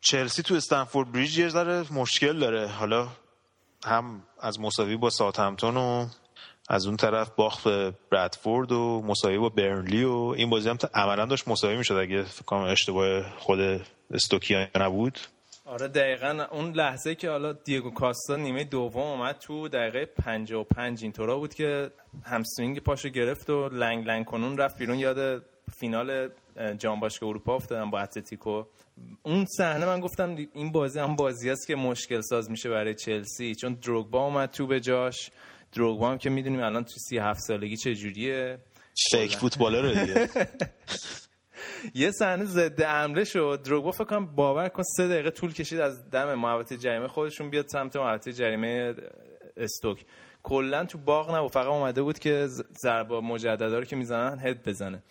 چلسی 0.00 0.42
تو 0.42 0.54
استنفورد 0.54 1.12
بریج 1.12 1.38
یه 1.38 1.48
ذره 1.48 1.84
مشکل 1.92 2.38
داره. 2.38 2.66
حالا 2.68 3.08
هم 3.84 4.22
از 4.40 4.60
مساوی 4.60 4.96
با 4.96 5.10
ساوثهمپتون 5.10 5.76
و 5.76 6.06
از 6.68 6.86
اون 6.86 6.96
طرف 6.96 7.30
باخت 7.30 7.64
به 7.64 7.92
برادفورد 8.10 8.72
و 8.72 9.02
مساوی 9.06 9.38
با 9.38 9.48
برنلی 9.48 10.04
و 10.04 10.12
این 10.36 10.50
بازی 10.50 10.68
هم 10.68 10.76
تا- 10.76 10.90
عملا 10.94 11.26
داشت 11.26 11.48
مساوی 11.48 11.76
می‌شد 11.76 11.94
اگه 11.94 12.22
فکر 12.22 12.44
کنم 12.44 12.60
اشتباه 12.60 13.22
خود 13.38 13.58
استوکیا 14.10 14.66
نبود. 14.76 15.18
آره 15.66 15.88
دقیقا. 15.88 16.46
اون 16.50 16.72
لحظه 16.72 17.14
که 17.14 17.30
حالا 17.30 17.52
دیگو 17.52 17.90
کاستا 17.90 18.36
نیمه 18.36 18.64
دوم 18.64 19.02
اومد 19.02 19.38
تو 19.38 19.68
دقیقه 19.68 20.06
55 20.06 21.02
اینطورا 21.02 21.38
بود 21.38 21.54
که 21.54 21.90
همسترینگ 22.24 22.78
پاشو 22.78 23.08
گرفت 23.08 23.50
و 23.50 23.68
لنگ 23.68 24.06
لنگ 24.06 24.24
کنون 24.24 24.58
رفت 24.58 24.78
بیرون. 24.78 24.98
یاد 24.98 25.42
فینال 25.74 26.28
جام 26.78 27.00
باشگاه 27.00 27.28
اروپا 27.28 27.54
افتادم 27.54 27.90
با 27.90 28.00
اتلتیکو. 28.00 28.64
اون 29.22 29.46
صحنه 29.58 29.86
من 29.86 30.00
گفتم 30.00 30.36
این 30.54 30.72
بازی 30.72 30.98
هم 30.98 31.16
بازی 31.16 31.50
است 31.50 31.66
که 31.66 31.74
مشکل 31.74 32.20
ساز 32.20 32.50
میشه 32.50 32.70
برای 32.70 32.94
چلسی. 32.94 33.54
چون 33.54 33.74
دروگبا 33.74 34.24
اومد 34.24 34.50
تو 34.50 34.66
به 34.66 34.80
جاش. 34.80 35.30
دروگبا 35.72 36.10
هم 36.10 36.18
که 36.18 36.30
می‌دونیم 36.30 36.60
الان 36.60 36.84
تو 36.84 36.94
37 37.08 37.40
سالگی 37.40 37.76
چه 37.76 37.94
جوریه 37.94 38.58
فیک 39.10 39.36
فوتبالر 39.36 40.04
دیگه. 40.04 40.28
یه 41.94 42.10
صحنه 42.10 42.44
ضد 42.44 42.82
حمله 42.82 43.24
شد. 43.24 43.62
دروگبا 43.64 43.90
فکر 43.90 44.04
کنم 44.04 44.26
باور 44.26 44.68
کن 44.68 44.82
سه 44.96 45.08
دقیقه 45.08 45.30
طول 45.30 45.52
کشید 45.52 45.80
از 45.80 46.10
دم 46.10 46.34
محوطه 46.34 46.76
جریمه. 46.76 47.08
خودشون 47.08 47.50
بیاد 47.50 47.66
سمت 47.68 47.96
محوطه 47.96 48.32
جریمه 48.32 48.94
استوک. 49.56 50.04
کلا 50.42 50.84
تو 50.84 50.98
باغ 50.98 51.36
نبود. 51.36 51.52
فقط 51.52 51.66
اومده 51.66 52.02
بود 52.02 52.18
که 52.18 52.46
ضربه 52.82 53.20
مجددا 53.20 53.78
رو 53.78 53.84
که 53.84 53.96
می‌زنن 53.96 54.38
هد 54.38 54.68
بزنه. 54.68 55.02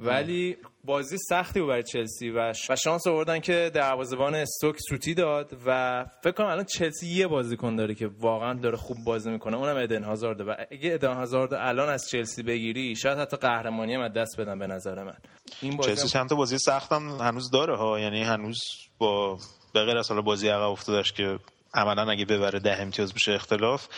ولی 0.00 0.56
بازی 0.84 1.16
سختی 1.18 1.60
بود 1.60 1.68
برای 1.68 1.82
چلسی 1.82 2.30
و, 2.30 2.52
شانس 2.84 3.06
آوردن 3.06 3.40
که 3.40 3.70
دروازه‌بان 3.74 4.34
استوک 4.34 4.76
سوتی 4.88 5.14
داد 5.14 5.56
و 5.66 6.04
فکر 6.22 6.32
کنم 6.32 6.46
الان 6.46 6.64
چلسی 6.64 7.06
یه 7.06 7.26
بازیکن 7.26 7.76
داره 7.76 7.94
که 7.94 8.10
واقعا 8.20 8.54
داره 8.54 8.76
خوب 8.76 8.96
بازی 9.04 9.30
می‌کنه. 9.30 9.56
اونم 9.56 9.76
ادن 9.76 10.04
هازارد 10.04 10.40
و 10.40 10.54
اگه 10.70 10.94
ادن 10.94 11.14
هازارد 11.14 11.54
الان 11.54 11.88
از 11.88 12.08
چلسی 12.08 12.42
بگیری 12.42 12.96
شاید 12.96 13.18
حتی 13.18 13.36
قهرمانی 13.36 13.94
هم 13.94 14.00
از 14.00 14.12
دست 14.12 14.40
بدن 14.40 14.58
به 14.58 14.66
نظر 14.66 15.04
من. 15.04 15.16
این 15.62 15.76
بازی 15.76 15.90
چلسی 15.90 16.08
چند 16.08 16.28
تا 16.28 16.34
بازی 16.34 16.58
سخت 16.58 16.92
هم 16.92 17.08
هنوز 17.08 17.50
داره 17.50 17.76
ها. 17.76 18.00
یعنی 18.00 18.22
هنوز 18.22 18.58
با 18.98 19.38
به 19.72 19.84
غیر 19.84 19.98
از 19.98 20.08
حالا 20.08 20.22
بازی 20.22 20.48
عقب 20.48 20.70
افتادش 20.70 21.12
که 21.12 21.38
عملا 21.74 22.10
اگه 22.10 22.24
ببره 22.24 22.58
ده 22.58 22.80
امتیاز 22.82 23.14
بشه 23.14 23.32
اختلاف 23.32 23.88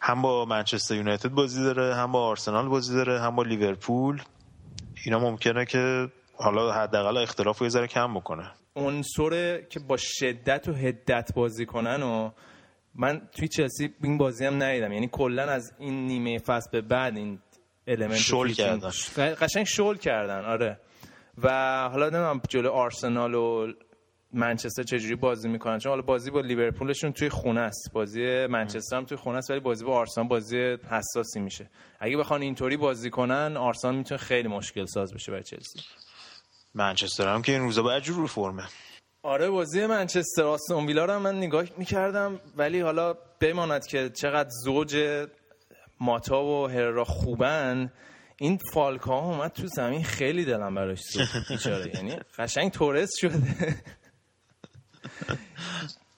هم 0.00 0.22
با 0.22 0.44
منچستر 0.44 0.94
یونایتد 0.94 1.28
بازی 1.28 1.64
داره 1.64 1.94
هم 1.94 2.12
با 2.12 2.26
آرسنال 2.26 2.68
بازی 2.68 2.94
داره 2.94 3.20
هم 3.20 3.36
با 3.36 3.42
لیورپول. 3.42 4.22
اینا 5.04 5.18
ممکنه 5.18 5.64
که 5.64 6.08
حالا 6.36 6.72
حداقل 6.72 7.16
اختلاف 7.16 7.58
رو 7.58 7.66
یه 7.66 7.70
ذره 7.70 7.86
کم 7.86 8.14
بکنه. 8.14 8.50
عنصر 8.76 9.60
که 9.60 9.80
با 9.80 9.96
شدت 9.96 10.68
و 10.68 10.72
هدت 10.72 11.30
بازی 11.34 11.66
کنن 11.66 12.02
و 12.02 12.30
من 12.94 13.28
توی 13.32 13.48
چلسی 13.48 13.94
این 14.02 14.18
بازی 14.18 14.44
هم 14.44 14.62
ندیدم. 14.62 14.92
یعنی 14.92 15.08
کلا 15.12 15.42
از 15.42 15.72
این 15.78 16.06
نیمه 16.06 16.38
فصل 16.38 16.70
به 16.72 16.80
بعد 16.80 17.16
این 17.16 17.38
المنت 17.86 18.16
شل 18.16 18.48
کردن. 18.48 18.90
قشنگ 19.16 19.64
شل 19.64 19.94
کردن 19.94 20.44
آره. 20.44 20.80
و 21.42 21.48
حالا 21.92 22.04
نمی‌دونم 22.04 22.40
جلو 22.48 22.70
آرسنال 22.70 23.34
و 23.34 23.72
منچستر 24.32 24.82
چجوری 24.82 25.14
بازی 25.14 25.48
می‌کنن؟ 25.48 25.78
چون 25.78 25.90
حالا 25.90 26.02
بازی 26.02 26.30
با 26.30 26.40
لیورپولشون 26.40 27.12
توی 27.12 27.28
خونه 27.28 27.60
است. 27.60 27.90
بازی 27.92 28.46
منچستر 28.46 28.96
هم 28.96 29.04
توی 29.04 29.16
خونه 29.16 29.38
است 29.38 29.50
ولی 29.50 29.60
بازی 29.60 29.84
با 29.84 29.96
آرسنال 29.98 30.28
بازی 30.28 30.76
حساسی 30.90 31.40
میشه. 31.40 31.70
اگه 32.00 32.16
بخوان 32.16 32.42
اینطوری 32.42 32.76
بازی 32.76 33.10
کنن 33.10 33.56
آرسنال 33.56 33.96
می‌تونه 33.96 34.18
خیلی 34.18 34.48
مشکل 34.48 34.84
ساز 34.84 35.14
بشه 35.14 35.32
برای 35.32 35.44
چلسی. 35.44 35.80
منچستر 36.74 37.34
هم 37.34 37.42
که 37.42 37.52
این 37.52 37.60
روزا 37.60 37.82
باید 37.82 38.02
جور 38.02 38.16
رو 38.16 38.26
فرمه. 38.26 38.62
آره 39.22 39.50
بازی 39.50 39.86
منچستر 39.86 40.42
آستون 40.42 40.86
ویلا 40.86 41.04
رو 41.04 41.18
من 41.18 41.36
نگاه 41.36 41.64
می‌کردم 41.78 42.40
ولی 42.56 42.80
حالا 42.80 43.14
بماند 43.40 43.86
که 43.86 44.10
چقدر 44.10 44.48
زوج 44.64 44.96
ماتا 46.00 46.44
و 46.44 46.66
هررا 46.66 47.04
خوبن. 47.04 47.92
این 48.40 48.58
فالکا 48.72 49.20
هم 49.20 49.26
اومد 49.26 49.52
تو 49.52 49.66
زمین 49.66 50.04
خیلی 50.04 50.44
دلم 50.44 50.74
براش 50.74 51.00
سوخت. 51.00 51.48
بیچاره 51.48 51.92
یعنی 51.94 52.16
قشنگ 52.38 52.70
تورست 52.70 53.18
شده. 53.18 53.74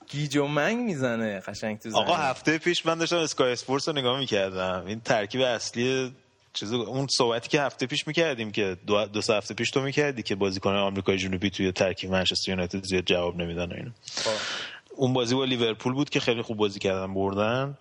گیج 0.09 0.37
و 0.37 0.47
منگ 0.47 0.79
می‌زنه 0.79 1.41
قشنگ 1.41 1.79
تو 1.79 1.97
آقا 1.97 2.17
هفته 2.17 2.59
پیش 2.59 2.87
من 2.87 2.99
داشتم 2.99 3.17
Sky 3.17 3.53
Sports 3.53 3.89
رو 3.89 3.95
نگاه 3.95 4.19
می‌کردم. 4.19 4.85
این 4.87 5.01
ترکیب 5.01 5.41
اصلی 5.41 6.15
چیز 6.53 6.73
اون 6.73 7.07
صحبتی 7.07 7.49
که 7.49 7.63
هفته 7.63 7.87
پیش 7.87 8.07
می‌کردیم 8.07 8.53
که 8.53 8.77
دو, 8.87 9.07
دو 9.07 9.21
سه 9.21 9.35
هفته 9.35 9.55
پیش 9.55 9.71
تو 9.71 9.81
می‌کردی 9.81 10.23
که 10.23 10.35
بازیکن 10.35 10.75
آمریکای 10.75 11.19
جنوبی 11.19 11.51
توی 11.51 11.73
ترکیب 11.73 12.11
منچستر 12.11 12.51
یونایتد 12.51 12.85
زیاد 12.85 13.05
جواب 13.05 13.37
نمیدن 13.37 13.73
و 13.73 13.75
اینا. 13.75 13.91
اون 14.97 15.13
بازی 15.13 15.35
با 15.35 15.45
لیورپول 15.45 15.93
بود 15.93 16.11
که 16.11 16.21
خیلی 16.21 16.43
خوب 16.43 16.57
بازی 16.57 16.79
کردن 16.79 17.15
بردن. 17.15 17.77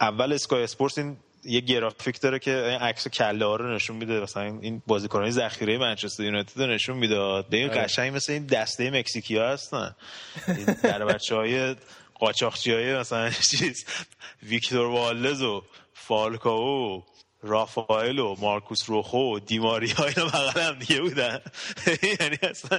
اول 0.00 0.32
Sky 0.32 0.62
Sports 0.62 0.98
این 0.98 1.16
یه 1.44 1.60
گرافیک 1.60 2.20
داره 2.20 2.38
که 2.38 2.50
این 2.50 2.78
عکس 2.78 3.08
کله 3.08 3.44
ها 3.44 3.56
رو 3.56 3.74
نشون 3.74 3.96
میده. 3.96 4.20
مثلا 4.20 4.42
این 4.42 4.82
بازیکنان 4.86 5.30
ذخیره 5.30 5.78
منچستر 5.78 6.22
یونایتد 6.22 6.62
رو 6.62 6.66
نشون 6.66 6.96
می‌داد 6.96 7.48
به 7.48 7.56
این 7.56 7.70
قشنگ 7.74 8.16
مثل 8.16 8.32
این 8.32 8.46
دسته 8.46 8.90
مکزیکی 8.90 9.36
ها 9.36 9.48
هستن. 9.48 9.94
این 10.48 10.64
در 10.82 11.04
بچه 11.04 11.34
های 11.34 11.76
قاچاقچی 12.14 12.72
های 12.72 12.98
مثلا 12.98 13.30
چیز 13.50 13.84
ویکتور 14.42 14.86
والز 14.86 15.42
و 15.42 15.62
فالکاو 15.92 17.04
رافائل 17.42 18.18
و 18.18 18.36
مارکوس 18.40 18.90
روخو 18.90 19.18
و 19.18 19.38
دیماری 19.38 19.90
ها 19.90 20.04
اینا 20.04 20.24
بغل 20.24 20.60
هم 20.60 20.78
دیگه 20.78 21.00
بودن. 21.00 21.40
یعنی 22.20 22.36
اصلا 22.42 22.78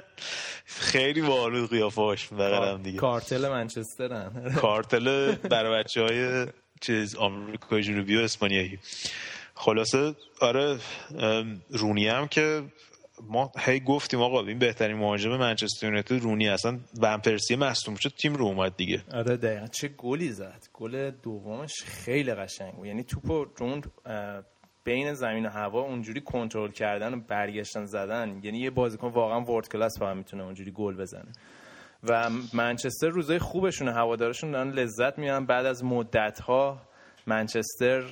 خیلی 0.66 1.22
بالود 1.22 1.70
قیافه 1.70 2.02
هاش 2.02 2.28
بغل 2.28 2.68
هم 2.68 2.84
دیگه. 2.84 3.00
کارتل 3.00 3.50
منچسترن. 3.50 4.54
کارتل 4.62 5.32
برای 5.32 5.84
بچه 5.84 6.02
های 6.02 6.48
چیز 6.80 7.16
آمریکای 7.16 7.84
جنوبی 7.84 8.18
و 8.18 8.20
اسپانیایی. 8.20 8.80
خلاصه 9.56 10.16
آره 10.42 10.80
رونی 11.70 12.08
هم 12.08 12.28
که 12.28 12.64
ما 13.28 13.52
هی 13.60 13.80
گفتیم 13.80 14.22
آقا 14.22 14.46
این 14.46 14.60
بهترین 14.60 14.98
مهاجم 14.98 15.38
منچستر 15.38 15.88
یونایتد 15.88 16.22
رونی 16.22 16.50
اصلا 16.50 16.80
ون 17.02 17.18
پرسی 17.18 17.56
مصدوم 17.56 17.96
شد 17.96 18.10
تیم 18.10 18.36
رو 18.36 18.46
اومد 18.46 18.76
دیگه. 18.78 19.04
آره 19.14 19.38
دقیقا. 19.38 19.68
چه 19.68 19.88
گلی 19.88 20.32
زد. 20.32 20.68
گل 20.74 21.12
دومش 21.12 21.74
خیلی 21.86 22.34
قشنگ 22.34 22.74
بود. 22.74 22.86
یعنی 22.86 23.04
توپو 23.04 23.46
اه، 24.06 24.44
بین 24.84 25.14
زمین 25.14 25.46
و 25.46 25.50
هوا 25.50 25.82
اونجوری 25.82 26.22
کنترل 26.22 26.72
کردن 26.72 27.14
و 27.14 27.20
برگشتن 27.28 27.86
زدن 27.86 28.40
یعنی 28.44 28.60
یه 28.60 28.70
بازیکن 28.70 29.08
واقعا 29.08 29.42
ورد 29.42 29.70
کلاس 29.70 30.00
فهم 30.00 30.18
می‌تونه 30.18 30.44
اونجوری 30.44 30.72
گل 30.72 30.96
بزنه. 30.96 31.32
و 32.04 32.30
منچستر 32.54 33.08
روزای 33.08 33.40
خوبشونه 33.40 33.94
هوادارشون 33.94 34.52
دارن 34.52 34.70
لذت 34.70 35.20
میان 35.20 35.46
بعد 35.46 35.66
از 35.66 35.84
مدت 35.84 36.40
ها 36.40 36.82
منچستر 37.28 38.04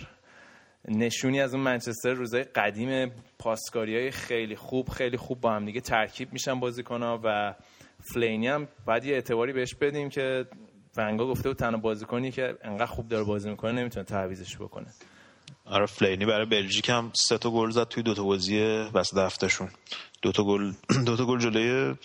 نشونی 0.88 1.42
از 1.42 1.54
اون 1.54 1.64
منچستر 1.64 2.14
روزای 2.14 2.44
قدیم 2.44 3.12
پاسکاری 3.40 3.96
های 3.96 4.12
خیلی 4.12 4.56
خوب 4.56 4.90
خیلی 4.90 5.18
خوب 5.18 5.42
با 5.42 5.54
هم 5.54 5.66
دیگه 5.66 5.82
ترکیب 5.82 6.34
میشن 6.34 6.60
بازیکن 6.60 7.04
و 7.04 7.54
فلینی 8.14 8.48
هم 8.48 8.68
باید 8.86 9.06
یه 9.06 9.14
اعتباری 9.14 9.54
بهش 9.54 9.76
بدیم 9.76 10.10
که 10.10 10.46
ونگال 10.98 11.28
گفته 11.28 11.50
بود 11.50 11.58
تنها 11.58 11.78
بازیکنی 11.78 12.32
که 12.32 12.58
انقدر 12.62 12.86
خوب 12.86 13.08
داره 13.08 13.24
بازی 13.24 13.50
می‌کنه 13.50 13.72
نمی‌تونه 13.72 14.06
تعویضش 14.06 14.58
بکنه. 14.58 14.88
آره 15.66 15.86
فلینی 15.86 16.26
برای 16.26 16.46
بلژیک 16.46 16.90
هم 16.90 17.12
سه 17.16 17.38
تا 17.38 17.52
گل 17.52 17.70
زد 17.70 17.88
توی 17.88 18.04
دو 18.04 18.14
تا 18.14 18.24
بازی 18.24 18.60
وسط 18.94 19.18
هفتهشون. 19.18 19.70
دو 20.22 20.32
تا 20.32 20.44
گل 20.44 20.72
دو 21.06 21.18
تا 21.18 21.26
گل 21.26 21.40
جلوی 21.40 21.96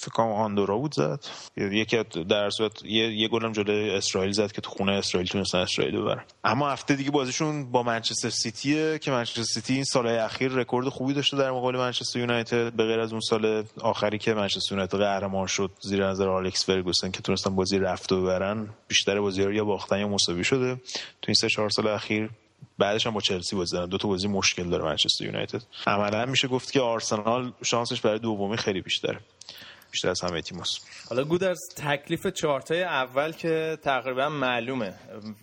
فکر 0.00 0.22
آندورا 0.22 0.76
بود 0.76 0.94
زد. 0.94 1.24
یکی 1.56 2.02
در 2.28 2.50
صورت 2.50 2.84
یه, 2.84 3.12
یه 3.14 3.28
گلم 3.28 3.52
جلوی 3.52 3.90
اسرائیل 3.90 4.32
زد 4.32 4.52
که 4.52 4.60
تو 4.60 4.70
خونه 4.70 4.92
اسرائیل 4.92 5.28
تونستن 5.28 5.58
اسرائیل 5.58 6.00
ببرن. 6.00 6.24
اما 6.44 6.70
هفته 6.70 6.94
دیگه 6.94 7.10
بازیشون 7.10 7.70
با 7.70 7.82
منچستر 7.82 8.30
سیتیه 8.30 8.98
که 8.98 9.10
منچستر 9.10 9.42
سیتی 9.42 9.74
این 9.74 9.84
سال 9.84 10.06
اخیر 10.06 10.52
رکورد 10.52 10.88
خوبی 10.88 11.14
داشته 11.14 11.36
در 11.36 11.50
مقابل 11.50 11.78
منچستر 11.78 12.18
یونایتد. 12.18 12.72
به 12.72 12.84
غیر 12.84 13.00
از 13.00 13.12
اون 13.12 13.20
سال 13.20 13.64
آخری 13.80 14.18
که 14.18 14.34
منچستر 14.34 14.72
یونایتد 14.72 14.98
قهرمان 14.98 15.46
شد 15.46 15.70
زیر 15.80 16.06
نظر 16.06 16.28
آلکس 16.28 16.66
فرگوسن 16.66 17.10
که 17.10 17.20
تونستن 17.20 17.54
بازی 17.54 17.78
رفت 17.78 18.12
و 18.12 18.22
ببرن 18.22 18.68
بیشتر 18.88 19.20
بازی 19.20 19.42
رو 19.44 19.52
یا 19.52 19.64
باختن 19.64 19.98
یا 19.98 20.08
مساوی 20.08 20.44
شده. 20.44 20.74
تو 20.74 21.26
این 21.26 21.34
سه 21.34 21.48
چهار 21.48 21.70
سال 21.70 21.88
اخیر 21.88 22.30
بعدش 22.78 23.06
هم 23.06 23.12
با 23.12 23.20
چلسی 23.20 23.56
بازی 23.56 23.76
دارن. 23.76 23.88
دو 23.88 23.98
تا 23.98 24.08
بازی 24.08 24.28
مشکل 24.28 24.70
داره 24.70 24.84
منچستر 24.84 25.24
یونایتد. 25.24 25.62
عملا 25.86 26.26
میشه 26.26 26.48
گفت 26.48 26.72
که 26.72 26.80
آرسنال 26.80 27.52
شانسش 27.62 28.00
برای 28.00 28.18
دومی 28.18 28.56
خیلی 28.56 28.80
بیشتره. 28.80 29.20
بیشتر 29.92 30.10
از 30.10 30.20
همه 30.20 30.42
تیماست. 30.42 30.88
حالا 31.10 31.24
گودرز 31.24 31.58
تکلیف 31.76 32.26
چهارتای 32.26 32.82
اول 32.82 33.32
که 33.32 33.78
تقریبا 33.82 34.28
معلومه. 34.28 34.94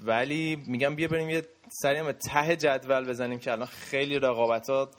ولی 0.03 0.63
میگم 0.67 0.95
بیا 0.95 1.07
بریم 1.07 1.29
یه 1.29 1.45
سری 1.81 1.97
هم 1.97 2.11
ته 2.11 2.55
جدول 2.55 3.09
بزنیم 3.09 3.39
که 3.39 3.51
الان 3.51 3.67
خیلی 3.67 4.19
رقابتات 4.19 4.89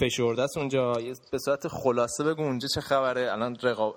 فشرده 0.00 0.42
است 0.42 0.58
اونجا. 0.58 0.92
به 1.32 1.38
صورت 1.38 1.68
خلاصه 1.68 2.24
بگو 2.24 2.42
اونجا 2.42 2.68
چه 2.74 2.80
خبره؟ 2.80 3.32
الان 3.32 3.56
رقاب... 3.62 3.96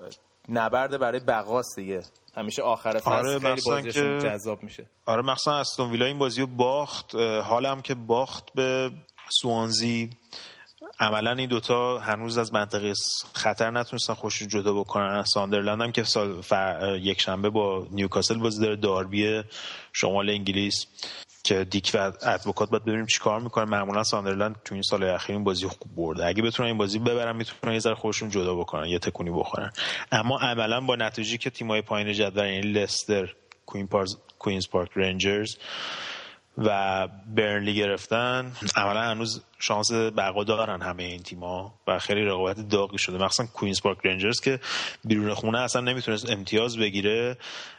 نبرد 0.50 1.00
برای 1.00 1.20
بقاست 1.20 1.76
دیگه. 1.76 2.02
همیشه 2.38 2.62
آخر 2.62 2.98
فصل 2.98 3.12
آره 3.12 3.39
خیلی 3.39 3.62
بازیشون 3.62 3.82
که... 3.82 4.28
جذاب 4.28 4.63
میشه. 4.63 4.86
آره 5.06 5.22
مثلا 5.22 5.54
استون 5.60 5.91
ویلا 5.91 6.06
این 6.06 6.18
بازی 6.18 6.41
رو 6.41 6.48
باخت. 6.48 7.15
حالم 7.44 7.82
که 7.82 7.96
باخت 7.96 8.54
به 8.56 8.91
سوانزی. 9.41 10.10
عملا 10.99 11.31
این 11.31 11.49
دوتا 11.49 11.99
هنوز 11.99 12.38
از 12.38 12.53
منطقه 12.53 12.93
خطر 13.34 13.71
نتونستن 13.71 14.13
خوش 14.13 14.43
جدا 14.43 14.73
بکنن. 14.73 15.23
ساندرلند 15.23 15.81
هم 15.81 15.91
که 15.91 16.03
سال 16.03 16.43
یک 17.01 17.21
شنبه 17.21 17.49
با 17.49 17.88
نیوکاسل 17.91 18.38
بازی 18.38 18.62
داره 18.62 18.75
داربی 18.75 19.43
شمال 19.93 20.29
انگلیس 20.29 20.86
که 21.43 21.63
دیک 21.63 21.91
و 21.93 22.12
ادوکات 22.21 22.69
باید 22.69 22.84
ببینیم 22.84 23.05
چیکار 23.05 23.39
می‌کنه. 23.39 23.65
معمولا 23.65 24.03
ساندرلند 24.03 24.55
تو 24.65 24.73
این 24.75 24.81
سال 24.81 25.03
اخیر 25.03 25.36
این 25.36 25.43
بازی 25.43 25.67
خوب 25.67 25.95
برده. 25.95 26.25
اگه 26.25 26.43
بتونن 26.43 26.67
این 26.67 26.77
بازی 26.77 26.99
ببرن 26.99 27.36
می‌تونن 27.36 27.73
یه 27.73 27.79
ذره 27.79 27.95
خودشون 27.95 28.29
جدا 28.29 28.55
بکنن 28.55 28.88
یه 28.88 28.99
تکونی 28.99 29.31
بخورن. 29.31 29.71
اما 30.12 30.39
عملا 30.39 30.81
با 30.81 30.95
نتیجه 30.95 31.38
که 31.38 31.49
تیمای 31.49 31.81
پایین 31.81 32.13
جدول 32.13 32.45
یعنی 32.45 32.71
لستر 32.71 33.34
کوین 33.65 33.89
کوینز 34.39 34.67
پارک 34.69 34.89
رنجرز 34.95 35.58
و 36.58 37.08
برنلی 37.36 37.76
گرفتن. 37.76 38.52
عملا 38.76 39.02
هنوز 39.02 39.44
شانس 39.60 39.91
بقا 39.91 40.44
دارن 40.44 40.82
همه 40.82 41.04
این 41.04 41.24
تیما 41.24 41.74
و 41.88 42.00
خیلی 42.00 42.22
رقابت 42.22 42.70
داغی 42.70 42.98
شده. 42.98 43.18
مخصوصا 43.18 43.50
کوینز 43.54 43.82
پارک 43.82 43.98
رنجرز 44.04 44.39
که 44.39 44.60
بیرون 45.04 45.34
خونه 45.34 45.60
اصلا 45.60 45.82
نمی‌تونست 45.82 46.30
امتیاز 46.30 46.78
بگیره. 46.78 47.38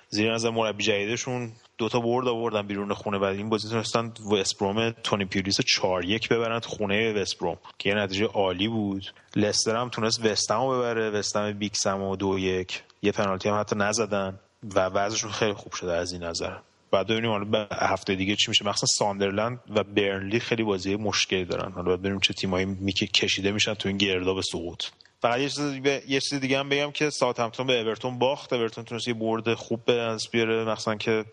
زیر 0.09 0.35
نظر 0.35 0.51
مربی 0.51 0.85
جدیدشون 0.85 1.53
دوتا 1.79 2.01
برد 2.01 2.29
آوردن 2.29 2.67
بیرون 2.67 2.95
خونه 2.95 3.19
و 3.19 3.25
این 3.25 3.49
بازی 3.49 3.69
تونستن 3.69 4.12
وستبروم 4.33 4.91
تونی 4.91 5.25
پیولیس 5.25 5.61
4 5.61 6.05
یک 6.05 6.29
ببرن 6.29 6.61
خونه 6.61 7.12
وستبروم 7.12 7.59
که 7.79 7.89
یه 7.89 7.95
نتیجه 7.95 8.27
عالی 8.27 8.69
بود. 8.69 9.15
لستر 9.37 9.77
هم 9.77 9.89
تونست 9.89 10.25
وستم 10.25 10.69
ببره. 10.69 11.11
وستم 11.11 11.53
بیکسم 11.53 12.03
و 12.03 12.17
دو 12.17 12.39
یک. 12.39 12.83
یه 13.03 13.12
پنالتی 13.12 13.49
هم 13.49 13.61
حتی 13.61 13.77
نزدن 13.77 14.39
و 14.75 14.81
وضعشون 14.81 15.31
خیلی 15.31 15.55
خوب 15.55 15.73
شده 15.73 15.93
از 15.93 16.12
این 16.12 16.23
نظر. 16.25 16.57
بعد 16.90 17.07
ببینیم 17.07 17.31
حالا 17.31 17.66
هفته 17.72 18.14
دیگه 18.14 18.37
چی 18.37 18.51
میشه. 18.51 18.64
مثلا 18.68 18.87
ساندرلند 18.87 19.61
و 19.77 19.85
برنلی 19.85 20.40
خیلی 20.40 20.62
بازی 20.62 20.96
مشکلی 20.96 21.44
دارن. 21.44 21.72
حالا 21.72 21.87
باید 21.87 22.01
ببینیم 22.01 22.20
چه 22.20 22.35
تیمایی 22.35 22.64
میکه 22.64 23.07
کشیده 23.07 23.53
میشن 23.53 23.75
تو 23.75 23.88
این 23.88 23.96
گرداب 23.96 24.40
سقوط. 24.40 24.85
فقط 25.22 25.40
یه 25.40 25.49
چیز 25.49 25.61
دیگه 25.61 26.03
یه 26.09 26.20
چیز 26.20 26.40
دیگه 26.40 26.59
هم 26.59 26.68
بگم 26.68 26.90
که 26.90 27.11
ساوثهمپتون 27.11 27.66
به 27.66 27.81
اورتون 27.81 28.18
باخت. 28.18 28.53
اورتون 28.53 28.85
تونست 28.85 29.09
یه 29.09 29.14
برد 29.14 29.55
خوب 29.55 29.85
به 29.85 29.92
دست 29.92 30.29
بیاره. 30.33 30.64
مثلا 30.64 30.94
که 30.94 31.25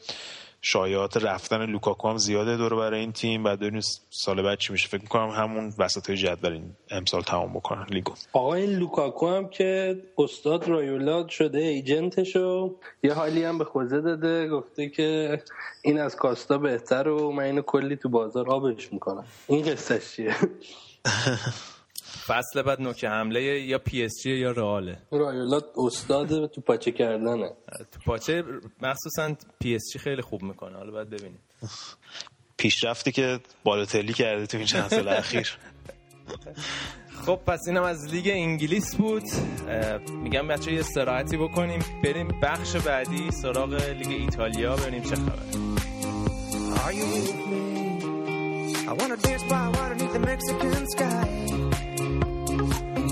شایعات 0.66 1.18
رفتن 1.18 1.66
لوکاکو 1.66 2.10
هم 2.10 2.18
زیاده 2.18 2.58
دور 2.58 2.76
برای 2.76 3.00
این 3.00 3.12
تیم. 3.12 3.44
بعد 3.44 3.60
ببینیم 3.60 3.82
سال 4.10 4.42
بعد 4.42 4.58
چی 4.58 4.72
میشه. 4.72 4.88
فکر 4.88 5.02
می‌کنم 5.02 5.30
همون 5.30 5.74
وسط 5.78 6.08
های 6.10 6.18
جدول 6.18 6.52
این 6.52 6.76
امسال 6.92 7.22
تمام 7.22 7.54
بکنن. 7.54 7.86
لیگو. 7.90 8.14
آقا 8.34 8.54
این 8.54 8.70
لوکاکو 8.70 9.28
هم 9.28 9.48
که 9.48 10.02
استاد 10.18 10.68
رایولا 10.68 11.28
شده 11.28 11.60
agent 11.60 12.24
شو. 12.24 12.76
یه 13.04 13.14
حالی 13.14 13.44
هم 13.44 13.58
به 13.58 13.66
خوزه 13.66 14.02
داده. 14.02 14.48
گفته 14.50 14.90
که 14.90 15.42
این 15.82 16.00
از 16.00 16.16
کاستا 16.16 16.58
بهتر 16.58 17.08
و 17.08 17.32
من 17.32 17.44
اینو 17.44 17.62
کلی 17.62 17.96
تو 17.96 18.10
بازار 18.10 18.50
آبش 18.50 18.94
می‌کنم. 18.94 19.26
این 19.48 19.66
قصه 19.66 20.00
چیه؟ 20.00 20.36
فصل 22.28 22.62
بعد 22.62 22.82
نوک 22.82 23.06
حمله 23.06 23.42
یا 23.42 23.78
PSG 23.78 24.32
یا 24.32 24.52
رئاله؟ 24.52 24.98
رایولا 25.12 25.60
استاد 25.78 26.48
تو 26.48 26.62
پاچه 26.62 26.92
کردنه. 26.92 27.50
تو 27.92 28.00
پاچه 28.06 28.44
مخصوصا 28.82 29.36
PSG 29.60 30.00
خیلی 30.00 30.22
خوب 30.22 30.44
می‌کنه. 30.44 30.78
حالا 30.78 30.92
باید 30.92 31.10
ببینیم. 31.10 31.40
پیشرفتی 32.58 33.12
که 33.12 33.40
بالاتلی 33.64 34.14
کرده 34.14 34.46
تو 34.46 34.58
این 34.58 34.66
چند 34.66 34.88
سال 34.88 35.08
اخیر. 35.08 35.58
خب 37.26 37.36
پس 37.36 37.60
اینم 37.68 37.84
از 37.84 38.14
لیگ 38.14 38.28
انگلیس 38.28 38.96
بود. 38.96 39.24
میگم 40.12 40.48
بچه 40.48 40.74
یه 40.74 40.80
استراحتی 40.80 41.38
بکنیم. 41.38 41.80
بریم 42.04 42.28
بخش 42.44 42.76
بعدی 42.76 43.32
سراغ 43.32 43.74
لیگ 43.74 44.22
ایتالیا. 44.22 44.76
ببینیم 44.76 45.04
چه 45.04 45.16
خبره 45.16 45.74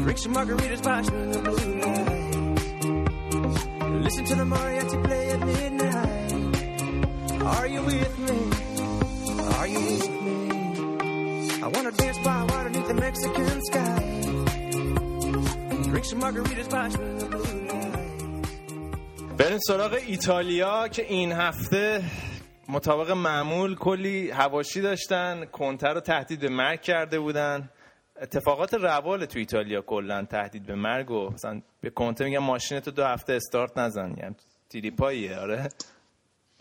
Drink 0.04 0.18
some 0.18 0.34
margaritas 0.34 0.82
by 0.84 1.02
the 1.02 1.12
lights. 1.46 2.42
Listen 4.06 4.24
to 4.26 4.36
the 4.36 4.46
mariachi 4.54 4.98
play 5.06 5.26
at 5.36 5.40
midnight. 5.50 6.32
Are 7.56 7.68
you 7.68 7.82
with 7.84 8.14
me? 8.28 8.38
Are 9.58 9.68
you 9.74 9.80
with 9.90 10.10
me? 10.26 10.38
I 11.66 11.68
wanna 11.74 11.92
dance 11.92 12.20
by 12.28 12.38
water 12.50 12.70
beneath 12.70 12.88
the 12.88 12.98
Mexican 13.06 13.58
sky. 13.70 14.00
Drink 15.90 16.06
some 16.06 16.22
margaritas 16.26 16.70
by 16.76 16.88
the 16.90 16.98
blue 17.32 17.44
lights. 17.70 17.92
بریم 19.38 19.60
سراغ 19.68 19.94
ایتالیا 20.08 20.88
که 20.88 21.06
این 21.06 21.32
هفته 21.32 22.04
مطابق 22.70 23.12
معمول 23.12 23.76
کلی 23.76 24.32
هواشی 24.32 24.82
داشتن 24.82 25.46
کنتر 25.46 25.94
رو 25.94 26.00
تهدید 26.00 26.40
به 26.40 26.50
مرگ 26.50 26.82
کرده 26.82 27.20
بودن 27.20 27.70
اتفاقات 28.22 28.74
روال 28.74 29.26
تو 29.26 29.40
ایتالیا 29.40 29.82
کلا 29.82 30.26
تهدید 30.26 30.66
به 30.66 30.76
مرگ 30.76 31.12
و 31.12 31.30
مثلا 31.30 31.62
به 31.82 31.90
کنته 31.90 32.26
میگم 32.26 32.40
ماشین 32.40 32.80
تو 32.80 32.92
دو 32.92 33.04
هفته 33.04 33.34
استارت 33.34 33.78
نزن 33.78 34.16
یعنی 34.18 34.36
تیریپاییه 34.70 35.38
آره. 35.38 35.70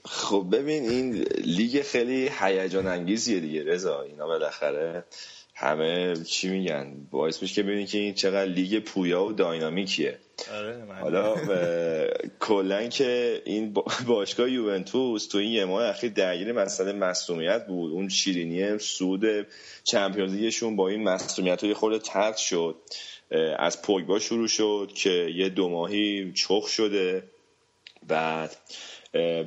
خب 0.05 0.47
ببین 0.53 0.89
این 0.89 1.13
لیگ 1.45 1.83
خیلی 1.83 2.31
هیجان 2.41 2.87
انگیزیه 2.87 3.41
دیگه 3.41 3.65
رضا 3.65 4.03
اینا 4.03 4.27
بالاخره 4.27 5.05
همه 5.55 6.17
چی 6.17 6.49
میگن. 6.49 7.07
باعث 7.11 7.43
میشه 7.43 7.55
که 7.55 7.63
ببینید 7.63 7.89
که 7.89 7.99
این 7.99 8.15
چقدر 8.15 8.47
لیگ 8.47 8.85
پویا 8.85 9.25
و 9.25 9.33
داینامیکیه. 9.33 10.19
آره 10.55 10.85
حالا 11.01 11.37
کلا 12.41 12.87
که 12.87 13.43
این 13.45 13.75
باشگاه 14.07 14.51
یوونتوس 14.51 15.27
تو 15.27 15.39
این 15.39 15.51
یه 15.51 15.65
ماه 15.65 15.85
اخیر 15.85 16.13
درگیر 16.13 16.53
مسئله 16.53 16.93
مصومیت 16.93 17.67
بود. 17.67 17.93
اون 17.93 18.09
شیرینی 18.09 18.79
سود 18.79 19.47
چمپیونز 19.85 20.63
با 20.77 20.89
این 20.89 21.03
مصومیت 21.03 21.65
های 21.65 21.75
خورده 21.75 21.99
ترد 21.99 22.37
شد. 22.37 22.77
از 23.59 23.83
پوگبا 23.83 24.19
شروع 24.19 24.49
شد 24.49 24.91
که 24.95 25.11
یه 25.35 25.49
دو 25.49 25.69
ماهی 25.69 26.33
چخ 26.33 26.67
شده. 26.67 27.23
بعد 28.09 28.57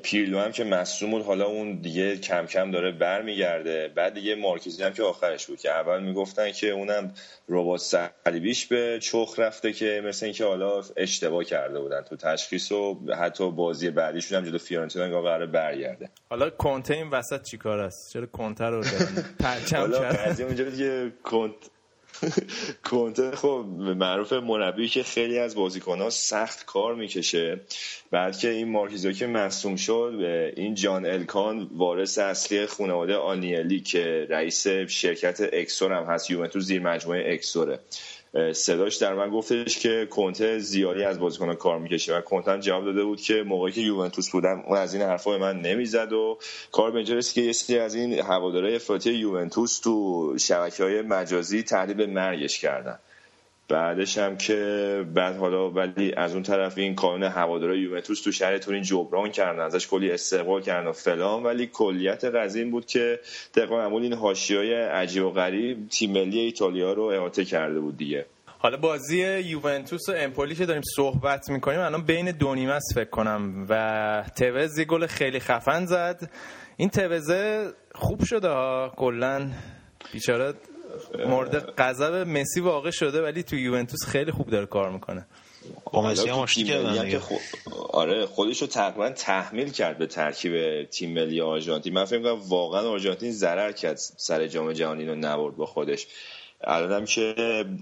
پیرلو 0.03 0.39
هم 0.39 0.51
که 0.51 0.63
مصوم 0.63 1.11
بود 1.11 1.25
حالا 1.25 1.45
اون 1.45 1.75
دیگه 1.75 2.17
کم 2.17 2.45
کم 2.45 2.71
داره 2.71 2.91
برمیگرده. 2.91 3.91
بعد 3.95 4.13
دیگه 4.13 4.35
مارکیزی 4.35 4.83
هم 4.83 4.93
که 4.93 5.03
آخرش 5.03 5.45
بود 5.45 5.59
که 5.59 5.71
اول 5.71 6.03
می‌گفتن 6.03 6.51
که 6.51 6.69
اونم 6.69 7.13
ربات 7.49 7.79
صلیبیش 7.79 8.65
به 8.65 8.99
چخ 9.01 9.35
رفته 9.37 9.73
که 9.73 10.01
مثل 10.05 10.25
اینکه 10.25 10.45
حالا 10.45 10.83
اشتباه 10.97 11.43
کرده 11.43 11.79
بودن 11.79 12.01
تو 12.01 12.15
تشخیص 12.15 12.71
و 12.71 12.99
حتی 13.19 13.51
بازی 13.51 13.89
بعدیشون 13.89 14.37
هم 14.37 14.45
جلو 14.45 14.57
فیورنتینا 14.57 15.05
انگار 15.05 15.21
قراره 15.21 15.45
برگرده. 15.45 16.09
حالا 16.29 16.49
کنته 16.49 16.93
این 16.93 17.09
وسط 17.09 17.41
چیکار 17.43 17.79
است؟ 17.79 18.13
چرا 18.13 18.25
کنته 18.25 18.65
رو 18.65 18.83
پرچم 19.39 19.77
حالا 19.77 19.99
کرد 19.99 20.41
اونجا 20.41 20.63
دیگه 20.63 21.11
کنت 21.23 21.53
کنته. 22.91 23.31
خب 23.31 23.65
معروف 23.77 24.33
مربی 24.33 24.87
که 24.87 25.03
خیلی 25.03 25.39
از 25.39 25.55
بازیکنها 25.55 26.09
سخت 26.09 26.65
کار 26.65 26.95
می‌کشه. 26.95 27.59
بعد 28.11 28.37
که 28.37 28.49
این 28.49 28.71
مارکیزو 28.71 29.11
که 29.11 29.27
مصوم 29.27 29.75
شد 29.75 30.19
این 30.55 30.75
جان 30.75 31.05
الکان 31.05 31.69
وارث 31.71 32.17
اصلی 32.17 32.65
خانواده 32.65 33.15
آنیلی 33.15 33.79
که 33.79 34.27
رئیس 34.29 34.67
شرکت 34.67 35.49
اکسور 35.53 35.93
هم 35.93 36.03
هست 36.03 36.31
یوونتوس 36.31 36.63
زیر 36.63 36.81
مجموعه 36.81 37.33
اکسوره. 37.33 37.79
صداش 38.53 38.95
در 38.95 39.13
من 39.13 39.29
گفتش 39.29 39.79
که 39.79 40.07
کنته 40.09 40.59
زیادی 40.59 41.03
از 41.03 41.19
بازیکنان 41.19 41.55
کار 41.55 41.79
می‌کشه 41.79 42.17
و 42.17 42.21
کنته 42.21 42.59
جواب 42.59 42.85
داده 42.85 43.03
بود 43.03 43.21
که 43.21 43.43
موقعی 43.43 43.71
که 43.71 43.81
یوونتوس 43.81 44.29
بودم 44.29 44.63
اون 44.67 44.77
از 44.77 44.93
این 44.93 45.03
حرفا 45.03 45.31
به 45.31 45.37
من 45.37 45.61
نمی‌زد 45.61 46.13
و 46.13 46.37
کار 46.71 46.91
به 46.91 46.97
اینجا 46.97 47.19
که 47.19 47.41
یه 47.41 47.51
سری 47.51 47.79
از 47.79 47.95
این 47.95 48.19
هواداره 48.19 48.75
افراطی 48.75 49.11
یوونتوس 49.11 49.79
تو 49.79 50.37
شبکه 50.37 50.83
های 50.83 51.01
مجازی 51.01 51.63
به 51.97 52.05
مرگش 52.05 52.59
کردن. 52.59 52.99
بعدش 53.67 54.17
هم 54.17 54.37
که 54.37 55.05
بعد 55.13 55.37
حالا 55.37 55.69
ولی 55.69 56.13
از 56.13 56.33
اون 56.33 56.43
طرف 56.43 56.77
این 56.77 56.95
کانون 56.95 57.23
هوادارهای 57.23 57.79
یوونتوس 57.79 58.21
تو 58.21 58.31
شهر 58.31 58.57
تورین 58.57 58.83
جبران 58.83 59.31
کردن 59.31 59.59
ازش 59.59 59.87
کلی 59.87 60.11
استقبال 60.11 60.61
کردن 60.61 60.87
و 60.87 60.91
فلان. 60.91 61.43
ولی 61.43 61.67
کلیت 61.67 62.25
قضیه 62.25 62.61
این 62.61 62.71
بود 62.71 62.85
که 62.85 63.19
طبق 63.55 63.71
معمول 63.71 64.01
این 64.01 64.13
حاشیه‌های 64.13 64.73
عجیب 64.73 65.23
و 65.23 65.31
غریب 65.31 65.87
تیم 65.87 66.11
ملی 66.11 66.39
ایتالیا 66.39 66.93
رو 66.93 67.03
احاطه 67.03 67.45
کرده 67.45 67.79
بود 67.79 67.97
دیگه. 67.97 68.25
حالا 68.45 68.77
بازی 68.77 69.39
یوونتوس 69.39 70.09
و 70.09 70.13
امپولی 70.15 70.55
که 70.55 70.65
داریم 70.65 70.83
صحبت 70.95 71.49
می‌کنیم 71.49 71.79
الان 71.79 72.03
بین 72.03 72.31
دو 72.31 72.55
نیمه 72.55 72.73
است 72.73 72.93
فکر 72.95 73.09
کنم 73.09 73.65
و 73.69 74.23
توز 74.37 74.77
یه 74.77 74.85
گل 74.85 75.07
خیلی 75.07 75.39
خفن 75.39 75.85
زد. 75.85 76.31
این 76.77 76.89
توزه 76.89 77.71
خوب 77.95 78.23
شده 78.23 78.49
ها؟ 78.49 78.93
کلا 78.95 79.51
بیچاره 80.13 80.53
مورد 81.27 81.73
غضب 81.77 82.13
مسی 82.13 82.59
واقع 82.59 82.91
شده 82.91 83.21
ولی 83.23 83.43
تو 83.43 83.55
یوونتوس 83.55 84.05
خیلی 84.07 84.31
خوب 84.31 84.49
داره 84.49 84.65
کار 84.65 84.91
می‌کنه. 84.91 85.25
با 85.91 86.01
مسی 86.01 86.29
هم 86.29 86.35
آشتی 86.39 86.63
کردن 86.63 87.19
خو- 87.19 87.35
آره 87.93 88.25
خودش 88.25 88.61
رو 88.61 88.67
تقریبا 88.67 89.09
تحمیل 89.09 89.69
کرد 89.71 89.97
به 89.97 90.07
ترکیب 90.07 90.83
تیم 90.83 91.13
ملی 91.13 91.41
آرژانتین. 91.41 91.93
من 91.93 92.05
فکر 92.05 92.17
می‌کنم 92.17 92.41
واقعا 92.47 92.89
آرژانتین 92.89 93.31
ضرر 93.31 93.71
کرد 93.71 93.97
سر 94.17 94.47
جام 94.47 94.73
جهانی 94.73 95.05
رو 95.05 95.15
نبرد 95.15 95.55
با 95.55 95.65
خودش. 95.65 96.07
الانم 96.63 97.05
که 97.05 97.35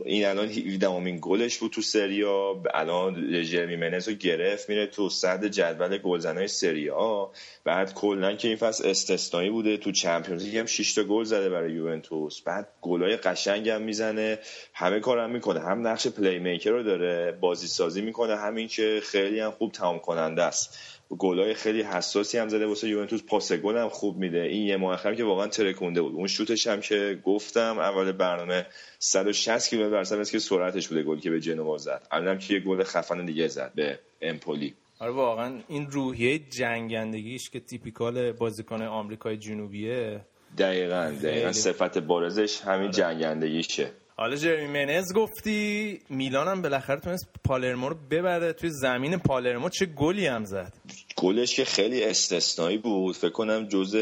این 0.05 0.25
الان 0.25 0.47
17 0.47 0.89
امین 0.89 1.17
گلش 1.21 1.57
بود 1.57 1.71
تو 1.71 1.81
سری 1.81 2.41
آ 2.41 2.62
الان 2.73 3.43
جرمی 3.43 3.75
منز 3.75 4.07
رو 4.07 4.13
گرفت 4.13 4.69
میره 4.69 4.87
تو 4.87 5.09
صدر 5.10 5.45
جدول 5.45 5.97
گلزنای 5.97 6.47
سری 6.47 6.98
آ. 6.98 7.31
بعد 7.63 7.93
کلا 7.93 8.35
که 8.35 8.47
این 8.47 8.57
فصل 8.57 8.89
استثنایی 8.89 9.49
بوده 9.49 9.77
تو 9.77 9.91
Champions 9.91 10.45
League 10.45 10.57
هم 10.57 10.65
6 10.65 10.93
تا 10.93 11.03
گل 11.03 11.23
زده 11.23 11.49
برای 11.49 11.73
یوونتوس. 11.73 12.41
بعد 12.41 12.67
گلای 12.81 13.17
قشنگ 13.17 13.69
هم 13.69 13.81
می‌زنه 13.81 14.39
همه 14.73 14.99
کارم 14.99 15.29
می‌کنه 15.29 15.59
هم 15.59 15.87
نقش 15.87 16.07
playmaker 16.07 16.69
رو 16.69 16.83
داره 16.83 17.31
بازی 17.31 17.67
سازی 17.67 18.01
می‌کنه 18.01 18.35
همین 18.35 18.67
که 18.67 19.01
خیلی 19.03 19.39
هم 19.39 19.51
خوب 19.51 19.71
تمام 19.71 19.99
کننده 19.99 20.43
است. 20.43 20.77
گلای 21.17 21.54
خیلی 21.54 21.82
حساسی 21.82 22.38
هم 22.38 22.50
زده 22.50 22.65
واسه 22.65 22.89
یوونتوس. 22.89 23.24
پاس 23.24 23.52
گل 23.52 23.78
هم 23.78 23.89
خوب 23.89 24.17
میده. 24.17 24.41
این 24.41 24.67
یه 24.67 24.78
ماه 24.78 25.15
که 25.15 25.24
واقعا 25.24 25.47
ترکونده 25.47 26.02
بود. 26.02 26.15
اون 26.15 26.28
شوتش 26.28 26.67
هم 26.67 26.82
که 26.82 27.19
گفتم 27.24 27.80
اول 27.80 28.12
برنامه 28.12 28.65
160 29.00 29.69
کیلومتر 29.69 29.91
بر 29.91 30.04
ساعت 30.04 30.32
که 30.32 30.39
سرعتش 30.39 30.88
بوده 30.88 31.04
گلی 31.04 31.21
که 31.21 31.30
به 31.30 31.39
جنوا 31.39 31.78
زد. 31.78 32.08
الانم 32.12 32.38
که 32.39 32.54
یه 32.54 32.60
گل 32.60 32.84
خفن 32.84 33.26
دیگه 33.26 33.47
زد 33.47 33.71
به 33.76 34.00
امپولی. 34.21 34.74
آره 35.00 35.12
واقعا 35.12 35.60
این 35.67 35.91
روحیه 35.91 36.39
جنگندگیش 36.39 37.50
که 37.50 37.60
تیپیکال 37.60 38.32
بازیکن 38.32 38.82
آمریکای 38.82 39.38
جنوبیه. 39.38 40.21
دقیقا 40.58 41.15
دقیقا. 41.24 41.52
صفت 41.52 41.97
بارزش 41.97 42.62
همین 42.62 42.91
جنگندگیشه. 42.91 43.91
حالا 44.21 44.36
جرمی 44.36 44.67
منز 44.67 45.13
گفتی 45.13 45.99
میلان 46.10 46.47
هم 46.47 46.62
بالاخره 46.62 46.99
تونست 46.99 47.27
پالرمو 47.43 47.89
رو 47.89 47.95
ببره. 48.12 48.53
توی 48.53 48.69
زمین 48.69 49.17
پالرمو 49.17 49.69
چه 49.69 49.86
گلی 49.86 50.27
هم 50.27 50.45
زد؟ 50.45 50.73
گلش 51.15 51.55
که 51.55 51.65
خیلی 51.65 52.03
استثنایی 52.03 52.77
بود. 52.77 53.15
فکر 53.15 53.29
کنم 53.29 53.67
جز 53.67 53.95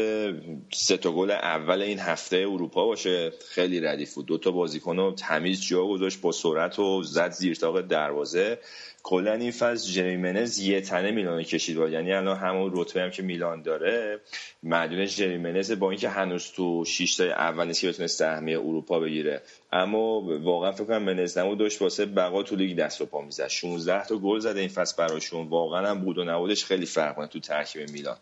سه 0.72 0.96
تا 0.96 1.12
گل 1.12 1.30
اول 1.30 1.82
این 1.82 1.98
هفته 1.98 2.36
اروپا 2.36 2.86
باشه. 2.86 3.32
خیلی 3.48 3.80
ردیف 3.80 4.14
بود. 4.14 4.26
دو 4.26 4.38
تا 4.38 4.50
بازیکن 4.50 5.14
تمیز 5.14 5.60
جا 5.60 5.86
گذاشت 5.86 6.20
با 6.20 6.32
سرعت 6.32 6.78
و 6.78 7.02
زد 7.02 7.30
زیر 7.30 7.54
تاق 7.54 7.80
دروازه. 7.80 8.58
کلا 9.02 9.32
این 9.32 9.50
فصل 9.50 9.92
جریمنز 9.92 10.58
یه 10.58 10.80
تنه 10.80 11.10
میلان 11.10 11.42
کشید 11.42 11.76
بود 11.76 11.92
یعنی 11.92 12.12
الان 12.12 12.36
همون 12.36 12.70
رتبه 12.74 13.02
هم 13.02 13.10
که 13.10 13.22
میلان 13.22 13.62
داره 13.62 14.20
مدیون 14.62 15.06
جریمنز 15.06 15.72
با 15.72 15.90
اینکه 15.90 16.08
هنوز 16.08 16.52
تو 16.52 16.84
6 16.84 17.16
تا 17.16 17.24
اول 17.24 17.66
نیست 17.66 17.80
که 17.80 17.88
بتونه 17.88 18.06
سهمیه 18.06 18.58
اروپا 18.58 19.00
بگیره. 19.00 19.42
اما 19.72 20.20
واقعا 20.20 20.72
فکر 20.72 20.84
کنم 20.84 21.02
منز 21.02 21.38
نمو 21.38 21.54
داشت 21.54 21.82
واسه 21.82 22.06
بقا 22.06 22.42
تو 22.42 22.56
لیگ 22.56 22.78
دست 22.78 23.00
و 23.00 23.06
پا 23.06 23.20
می‌زد. 23.20 23.48
16 23.48 24.04
تا 24.04 24.16
گل 24.16 24.38
زده 24.38 24.60
این 24.60 24.68
فصل 24.68 24.96
براشون. 24.96 25.48
واقعا 25.48 25.90
هم 25.90 26.00
بود 26.00 26.18
و 26.18 26.24
نبودش 26.24 26.64
خیلی 26.64 26.86
فرق 26.86 27.14
کنه 27.14 27.26
تو 27.26 27.40
ترکیب 27.40 27.90
میلان. 27.90 28.16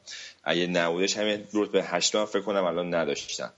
اگه 0.45 0.67
نبودش 0.67 1.17
همین 1.17 1.45
رتبه 1.55 1.83
8 1.83 2.15
هم 2.15 2.25
فکر 2.25 2.43
کنم 2.43 2.65
الان 2.65 2.95
نداشتن. 2.95 3.51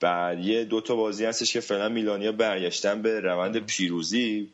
بعد 0.00 0.38
یه 0.38 0.64
دو 0.64 0.80
تا 0.80 0.96
بازی 0.96 1.24
هستش 1.24 1.52
که 1.52 1.60
فعلا 1.60 1.88
میلانیا 1.88 2.32
برگشتن 2.32 3.02
به 3.02 3.20
روند 3.20 3.66
پیروزی. 3.66 4.50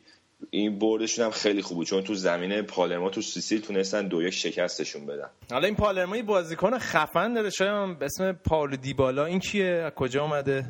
این 0.50 0.78
بردشون 0.78 1.24
هم 1.24 1.30
خیلی 1.30 1.62
خوب 1.62 1.76
بود 1.76 1.86
چون 1.86 2.02
تو 2.02 2.14
زمینه 2.14 2.62
پالرما 2.62 3.10
تو 3.10 3.22
سیسیل 3.22 3.60
تونستن 3.60 4.08
دو 4.08 4.22
یک 4.22 4.34
شکستشون 4.34 5.06
بدن. 5.06 5.30
حالا 5.50 5.66
این 5.66 5.76
پالرمو 5.76 6.16
یه 6.16 6.22
بازیکن 6.22 6.78
خفن 6.78 7.34
داره 7.34 7.50
شاید 7.50 7.98
به 7.98 8.04
اسم 8.04 8.32
پاولو 8.32 8.76
دیبالا 8.76 9.24
این 9.24 9.38
کیه؟ 9.38 9.66
از 9.66 9.92
کجا 9.92 10.22
اومده؟ 10.22 10.64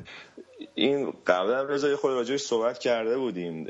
این 0.74 1.12
قبلا 1.26 1.62
رضا 1.62 1.88
یه 1.88 1.96
خود 1.96 2.10
راجعش 2.10 2.40
صحبت 2.40 2.78
کرده 2.78 3.18
بودیم 3.18 3.64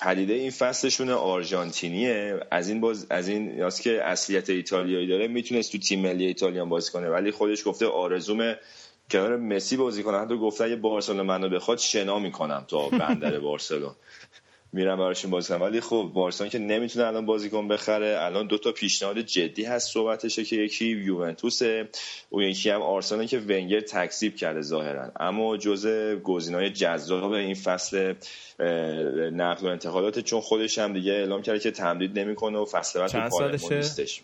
پدیده 0.00 0.32
این 0.32 0.50
فصلشون 0.50 1.10
آرژانتینیه. 1.10 2.40
از 2.50 2.68
این 2.68 2.80
باز 2.80 3.06
از 3.10 3.28
این 3.28 3.58
یاست 3.58 3.82
که 3.82 4.02
اصلیت 4.02 4.50
ایتالیایی 4.50 5.06
داره 5.06 5.28
می‌تونست 5.28 5.72
تو 5.72 5.78
تیم 5.78 6.00
ملی 6.00 6.26
ایتالیا 6.26 6.64
بازی 6.64 6.92
کنه 6.92 7.08
ولی 7.08 7.30
خودش 7.30 7.66
گفته 7.66 7.86
آرزوم 7.86 8.54
کنار 9.10 9.36
مسی 9.36 9.76
بازی 9.76 10.02
کنه. 10.02 10.18
حتی 10.18 10.36
گفته 10.36 10.64
اگه 10.64 10.76
بارسلونا 10.76 11.22
منو 11.22 11.48
بخواد 11.48 11.78
شنا 11.78 12.18
می‌کنم 12.18 12.64
تا 12.68 12.88
بندر 12.88 13.38
بارسلون 13.38 13.94
میرم 14.74 14.98
براشون 14.98 15.30
بازی 15.30 15.48
کنم 15.48 15.62
ولی 15.62 15.80
خب 15.80 16.10
بارسلون 16.14 16.50
که 16.50 16.58
نمی‌تونه 16.58 17.06
الان 17.06 17.26
بازیکن 17.26 17.68
بخره. 17.68 18.16
الان 18.20 18.46
دو 18.46 18.58
تا 18.58 18.72
پیشنهاد 18.72 19.18
جدی 19.18 19.64
هست 19.64 19.92
صحبتشه 19.92 20.44
که 20.44 20.56
یکی 20.56 20.86
یوونتوسه 20.86 21.88
اون 22.30 22.44
یکی 22.44 22.70
هم 22.70 22.82
آرسنال 22.82 23.26
که 23.26 23.38
ونگر 23.38 23.80
تکذیب 23.80 24.36
کرده 24.36 24.60
ظاهرا. 24.60 25.12
اما 25.20 25.56
جزء 25.56 26.14
گزینه‌های 26.14 26.70
جذاب 26.70 27.32
این 27.32 27.54
فصل 27.54 28.14
نقل 29.32 29.66
و 29.66 29.70
انتقالات 29.70 30.18
چون 30.18 30.40
خودش 30.40 30.78
هم 30.78 30.92
دیگه 30.92 31.12
اعلام 31.12 31.42
کرده 31.42 31.58
که 31.58 31.70
تمدید 31.70 32.18
نمی‌کنه 32.18 32.58
و 32.58 32.64
فصل 32.64 33.00
بعد؟ 33.00 33.72
نیستش. 33.72 34.22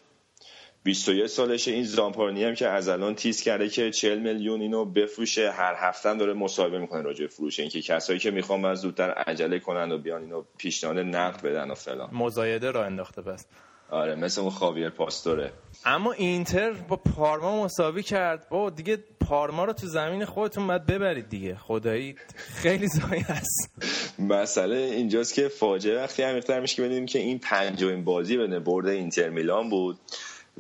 21 0.82 1.26
سالشه 1.26 1.70
این 1.70 1.84
زامپارنی 1.84 2.44
هم 2.44 2.54
که 2.54 2.68
از 2.68 2.88
الان 2.88 3.14
تیز 3.14 3.42
کرده 3.42 3.68
که 3.68 3.90
40 3.90 4.18
میلیون 4.18 4.60
اینو 4.60 4.84
بفروشه 4.84 5.50
هر 5.50 5.74
هفته 5.78 6.14
داره 6.14 6.32
مصاحبه 6.32 6.78
می‌کنه 6.78 7.02
راجع 7.02 7.20
به 7.20 7.28
فروش 7.28 7.60
اینکه 7.60 7.82
کسایی 7.82 8.18
که 8.18 8.30
می‌خوان 8.30 8.64
از 8.64 8.80
زودتر 8.80 9.10
عجله 9.10 9.58
کنن 9.58 9.92
و 9.92 9.98
بیان 9.98 10.22
اینو 10.22 10.44
پیشنهاد 10.58 10.98
نقد 10.98 11.42
بدن 11.42 11.70
و 11.70 11.74
فلان. 11.74 12.10
مزایده 12.12 12.70
را 12.70 12.84
انداخته 12.84 13.22
پس. 13.22 13.46
آره 13.90 14.14
مثل 14.14 14.40
اون 14.40 14.50
خاویر 14.50 14.90
پاستوره. 14.90 15.52
اما 15.84 16.12
اینتر 16.12 16.72
با 16.72 16.96
پارما 16.96 17.64
مساوی 17.64 18.02
کرد. 18.02 18.46
با 18.50 18.70
دیگه 18.70 18.98
پارما 19.20 19.64
رو 19.64 19.72
تو 19.72 19.86
زمین 19.86 20.24
خودتون 20.24 20.66
باید 20.66 20.86
ببرید 20.86 21.28
دیگه. 21.28 21.54
خدایی 21.54 22.14
خیلی 22.36 22.86
زایی 22.86 23.20
هست. 23.20 23.70
مسئله 24.18 24.76
اینجاست 24.76 25.34
که 25.34 25.48
فاجعه 25.48 26.02
وقتی 26.02 26.22
عمیق‌تر 26.22 26.60
میشه 26.60 26.76
که 26.76 26.82
بدونیم 26.82 27.06
که 27.06 27.18
این 27.18 27.38
پنجمین 27.38 28.04
بازی 28.04 28.36
بین 28.36 28.58
برد 28.58 28.86
اینتر 28.86 29.28
میلان 29.28 29.70
بود. 29.70 29.98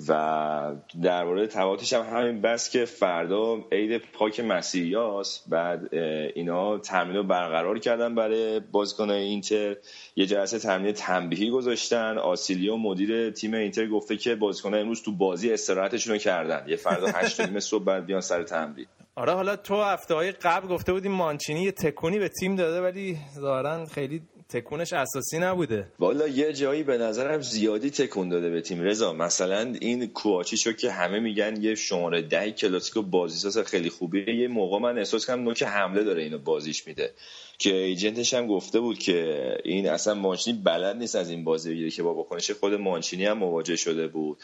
و 0.08 0.72
درباره 1.02 1.46
تبعاتش 1.46 1.92
هم 1.92 2.16
همین 2.16 2.40
بس 2.40 2.70
که 2.70 2.84
فردا 2.84 3.58
عید 3.72 4.02
پاک 4.12 4.40
مسیحیاست 4.40 5.44
بعد 5.48 5.94
اینا 6.34 6.78
تمرین 6.78 7.16
رو 7.16 7.22
برقرار 7.22 7.78
کردن 7.78 8.14
برای 8.14 8.60
بازیکنهای 8.60 9.22
اینتر. 9.22 9.76
یه 10.16 10.26
جلسه 10.26 10.58
تمرین 10.58 10.92
تنبیهی 10.92 11.50
گذاشتن. 11.50 12.18
آسیلیو 12.18 12.76
مدیر 12.76 13.30
تیم 13.30 13.54
اینتر 13.54 13.86
گفته 13.86 14.16
که 14.16 14.34
بازیکنها 14.34 14.80
امروز 14.80 15.02
تو 15.02 15.12
بازی 15.12 15.52
استراحتشون 15.52 16.12
رو 16.12 16.18
کردن. 16.18 16.64
یه 16.68 16.76
فردا 16.76 17.06
هشت 17.06 17.40
و 17.40 17.46
نیم 17.46 17.60
صبح 17.60 17.84
بعد 17.84 18.06
بیان 18.06 18.20
سر 18.20 18.42
تمرین 18.42 18.86
آره 19.14 19.32
حالا 19.32 19.56
تو 19.56 19.82
هفته 19.82 20.14
های 20.14 20.32
قبل 20.32 20.68
گفته 20.68 20.92
بودیم 20.92 21.12
مانچینی 21.12 21.62
یه 21.62 21.72
تکونی 21.72 22.18
به 22.18 22.28
تیم 22.28 22.56
داده 22.56 22.82
ولی 22.82 23.18
ظاهرا 23.34 23.86
خیلی 23.86 24.22
تکونش 24.52 24.92
اساسی 24.92 25.38
نبوده. 25.38 25.86
والا 25.98 26.28
یه 26.28 26.52
جایی 26.52 26.82
به 26.82 26.98
نظرم 26.98 27.40
زیادی 27.40 27.90
تکون 27.90 28.28
داده 28.28 28.50
به 28.50 28.60
تیم. 28.60 28.80
رضا 28.80 29.12
مثلا 29.12 29.74
این 29.80 30.06
کوآچیچو 30.06 30.72
که 30.72 30.90
همه 30.90 31.20
میگن 31.20 31.62
یه 31.62 31.74
شماره 31.74 32.22
ده 32.22 32.50
کلاسیکو 32.50 33.02
بازیساز 33.02 33.58
خیلی 33.58 33.90
خوبیه 33.90 34.34
یه 34.34 34.48
موقع 34.48 34.78
من 34.78 34.98
احساس 34.98 35.26
کنم 35.26 35.42
نوک 35.42 35.62
حمله 35.62 36.04
داره 36.04 36.22
اینو 36.22 36.38
بازیش 36.38 36.86
میده. 36.86 37.10
که 37.58 37.74
ایجنتش 37.74 38.34
هم 38.34 38.46
گفته 38.46 38.80
بود 38.80 38.98
که 38.98 39.36
این 39.64 39.88
اصلا 39.88 40.14
مانچینی 40.14 40.58
بلد 40.64 40.96
نیست 40.96 41.16
از 41.16 41.30
این 41.30 41.44
بازی 41.44 41.90
که 41.90 42.02
با 42.02 42.14
واکنش 42.14 42.50
خود 42.50 42.74
مانچینی 42.74 43.24
هم 43.24 43.38
مواجه 43.38 43.76
شده 43.76 44.08
بود. 44.08 44.38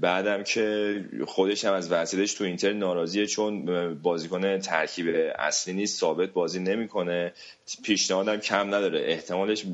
بعدم 0.00 0.42
که 0.42 1.04
خودش 1.26 1.64
هم 1.64 1.72
از 1.72 1.92
وضعیتش 1.92 2.34
تو 2.34 2.44
اینتر 2.44 2.72
ناراضیه 2.72 3.26
چون 3.26 3.64
بازیکن 3.94 4.58
ترکیب 4.58 5.06
اصلی 5.38 5.74
نیست 5.74 6.00
ثابت 6.00 6.30
بازی 6.30 6.60
نمی‌کنه. 6.60 7.32
پیشنهادم 7.84 8.36
کم 8.36 8.74
نداره. 8.74 9.00
احتمالش 9.00 9.64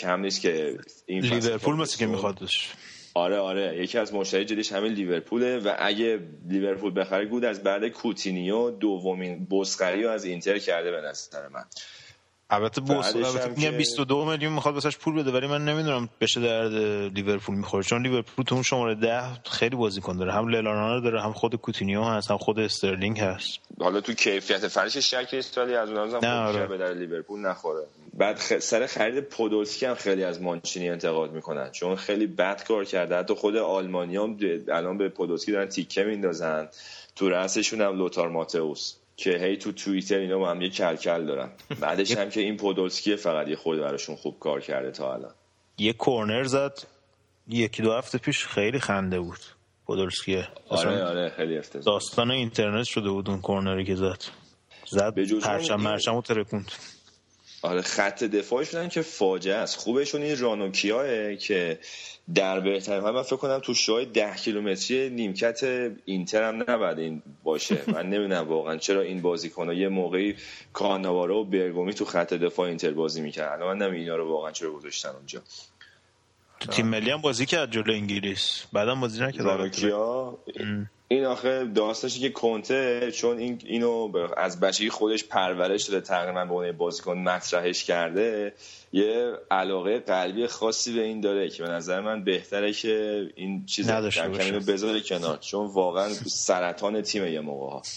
کم 0.00 0.20
نیست 0.20 0.40
که 0.40 0.78
این 1.06 1.24
لیورپول 1.24 1.76
مثل 1.76 1.98
که 1.98 2.06
میخوادش 2.06 2.72
آره 3.14 3.38
آره. 3.38 3.82
یکی 3.82 3.98
از 3.98 4.14
مشتری 4.14 4.44
جدیش 4.44 4.72
همین 4.72 4.92
لیورپوله 4.92 5.58
و 5.58 5.74
اگه 5.78 6.20
لیورپول 6.48 7.00
بخره 7.00 7.24
گود 7.24 7.44
از 7.44 7.62
بعد 7.62 7.88
کوتینیو 7.88 8.70
دومین 8.70 9.46
بزخری 9.50 10.06
از 10.06 10.24
اینتر 10.24 10.58
کرده 10.58 10.90
به 10.90 11.00
نظر 11.00 11.48
من. 11.48 11.64
البته 12.50 12.90
البته 12.90 13.48
میگم 13.48 13.70
22 13.70 14.24
میلیون 14.24 14.52
می‌خواد 14.52 14.74
واسش 14.74 14.96
پول 14.96 15.14
بده 15.14 15.32
ولی 15.32 15.46
من 15.46 15.64
نمی‌دونم 15.64 16.08
به 16.20 16.40
درد 16.40 16.72
لیورپول 17.14 17.54
می‌خوره. 17.54 17.84
چون 17.84 18.02
لیورپول 18.02 18.44
تو 18.44 18.54
اون 18.54 18.62
شماره 18.62 18.94
10 18.94 19.22
خیلی 19.44 19.76
بازیکن 19.76 20.16
داره. 20.16 20.32
هم 20.32 20.48
للانا 20.48 21.00
داره 21.00 21.22
هم 21.22 21.32
خود 21.32 21.54
کوتینیو 21.54 22.02
هست 22.02 22.30
هم 22.30 22.38
خود 22.38 22.58
استرلینگ 22.58 23.20
هست. 23.20 23.58
حالا 23.80 24.00
تو 24.00 24.12
کیفیت 24.12 24.68
فرش 24.68 24.96
شک 24.96 25.28
استرالی 25.32 25.74
از 25.74 25.88
اونها 25.90 26.18
هم 26.18 26.46
آره. 26.48 26.66
به 26.66 26.78
در 26.78 26.94
لیورپول 26.94 27.40
نخوره. 27.40 27.84
بعد 28.14 28.38
خ... 28.38 28.58
سر 28.58 28.86
خرید 28.86 29.20
پودولسکی 29.20 29.86
هم 29.86 29.94
خیلی 29.94 30.24
از 30.24 30.42
مانچینی 30.42 30.88
انتقاد 30.90 31.32
می‌کنن. 31.32 31.70
چون 31.70 31.96
خیلی 31.96 32.26
بد 32.26 32.64
کار 32.64 32.84
کرده. 32.84 33.16
حتی 33.16 33.34
خود 33.34 33.56
آلمانی 33.56 34.16
هم 34.16 34.36
الان 34.68 34.98
به 34.98 35.08
پودولسکی 35.08 35.52
دارن 35.52 35.68
تیکه 35.68 36.04
میندازن. 36.04 36.68
تو 37.16 37.28
رأسشون 37.28 37.80
هم 37.80 37.98
لوتار 37.98 38.28
ماتئوس. 38.28 38.94
که 39.16 39.30
هی 39.30 39.56
تو 39.56 39.72
توییتر 39.72 40.18
اینا 40.18 40.38
با 40.38 40.50
هم 40.50 40.62
یه 40.62 40.70
کلکل 40.70 41.26
دارن. 41.26 41.50
بعدش 41.80 42.16
هم 42.16 42.30
که 42.30 42.40
این 42.40 42.56
پودولسکی 42.56 43.16
فقط 43.16 43.48
یه 43.48 43.56
خود 43.56 43.78
براشون 43.78 44.16
خوب 44.16 44.38
کار 44.38 44.60
کرده 44.60 44.90
تا 44.90 45.14
الان. 45.14 45.34
یه 45.78 45.92
کورنر 45.92 46.44
زد. 46.44 46.78
یکی 47.48 47.82
دو 47.82 47.92
هفته 47.92 48.18
پیش 48.18 48.46
خیلی 48.46 48.78
خنده 48.78 49.20
بود. 49.20 49.38
پودولسکی. 49.86 50.42
آره 50.68 51.04
آره 51.04 51.32
خیلی 51.36 51.58
افتضاح. 51.58 51.94
داستان 51.94 52.30
اینترنت 52.30 52.84
شده 52.84 53.10
بود 53.10 53.30
اون 53.30 53.40
کورنری 53.40 53.84
که 53.84 53.94
زد. 53.94 54.24
زد 54.86 55.14
پرشم 55.42 55.76
مرشم 55.76 56.14
و 56.14 56.22
ترکوند. 56.22 56.72
آره 57.64 57.82
خط 57.82 58.24
دفاعشون 58.24 58.88
که 58.88 59.02
فاجعه 59.02 59.54
است. 59.54 59.76
خوبشون 59.76 60.22
این 60.22 60.38
رانوکیاه 60.38 61.36
که 61.36 61.78
در 62.34 62.60
بهترین 62.60 63.00
حال 63.00 63.14
من 63.14 63.22
فکر 63.22 63.36
کنم 63.36 63.58
تو 63.58 63.74
شای 63.74 64.06
ده 64.06 64.34
کیلومتری 64.34 65.10
نیمکت 65.10 65.60
اینتر 66.04 66.48
هم 66.48 66.64
نباید 66.68 66.98
این 66.98 67.22
باشه. 67.44 67.82
من 67.94 68.10
نمی‌دونم 68.10 68.48
واقعا 68.48 68.76
چرا 68.76 69.00
این 69.00 69.22
بازیکن 69.22 69.72
یه 69.72 69.88
موقعی 69.88 70.36
کاناوارا 70.72 71.36
و 71.36 71.44
برگومی 71.44 71.94
تو 71.94 72.04
خط 72.04 72.34
دفاع 72.34 72.68
اینتر 72.68 72.90
بازی 72.90 73.20
می‌کرد 73.20 73.52
الان 73.52 73.68
من 73.68 73.86
نمی‌دونم 73.86 74.00
اینا 74.00 74.16
رو 74.16 74.28
واقعا 74.28 74.52
چرا 74.52 74.70
گذاشتن 74.70 75.08
اونجا. 75.08 75.42
تو 76.60 76.72
تیم 76.72 76.86
ملی 76.86 77.10
هم 77.10 77.20
بازی 77.20 77.46
کرد 77.46 77.70
جلو 77.70 77.92
انگلیس. 77.92 78.64
بعدم 78.72 79.00
بازی 79.00 79.22
نکرد. 79.22 79.46
این 81.08 81.24
آخه 81.24 81.64
داستش 81.64 82.18
که 82.18 82.30
کنته 82.30 83.12
چون 83.12 83.38
این 83.38 83.60
اینو 83.64 84.12
از 84.36 84.60
بچگی 84.60 84.90
خودش 84.90 85.24
پرورش 85.24 85.84
داده 85.84 86.06
تقریبا 86.06 86.44
به 86.44 86.54
عنوان 86.54 86.72
بازیکن 86.72 87.18
مطرحش 87.18 87.84
کرده 87.84 88.54
یه 88.92 89.32
علاقه 89.50 89.98
قلبی 89.98 90.46
خاصی 90.46 90.94
به 90.94 91.02
این 91.02 91.20
داره 91.20 91.48
که 91.48 91.62
به 91.62 91.68
نظر 91.68 92.00
من 92.00 92.24
بهتره 92.24 92.72
که 92.72 93.26
این 93.36 93.66
چیز 93.66 93.90
اینو 93.90 94.60
بذاره 94.60 95.00
کنار 95.00 95.36
چون 95.36 95.66
واقعا 95.66 96.08
سرطان 96.26 97.02
تیم 97.02 97.26
یه 97.26 97.40
موقع 97.40 97.72
ها. 97.72 97.82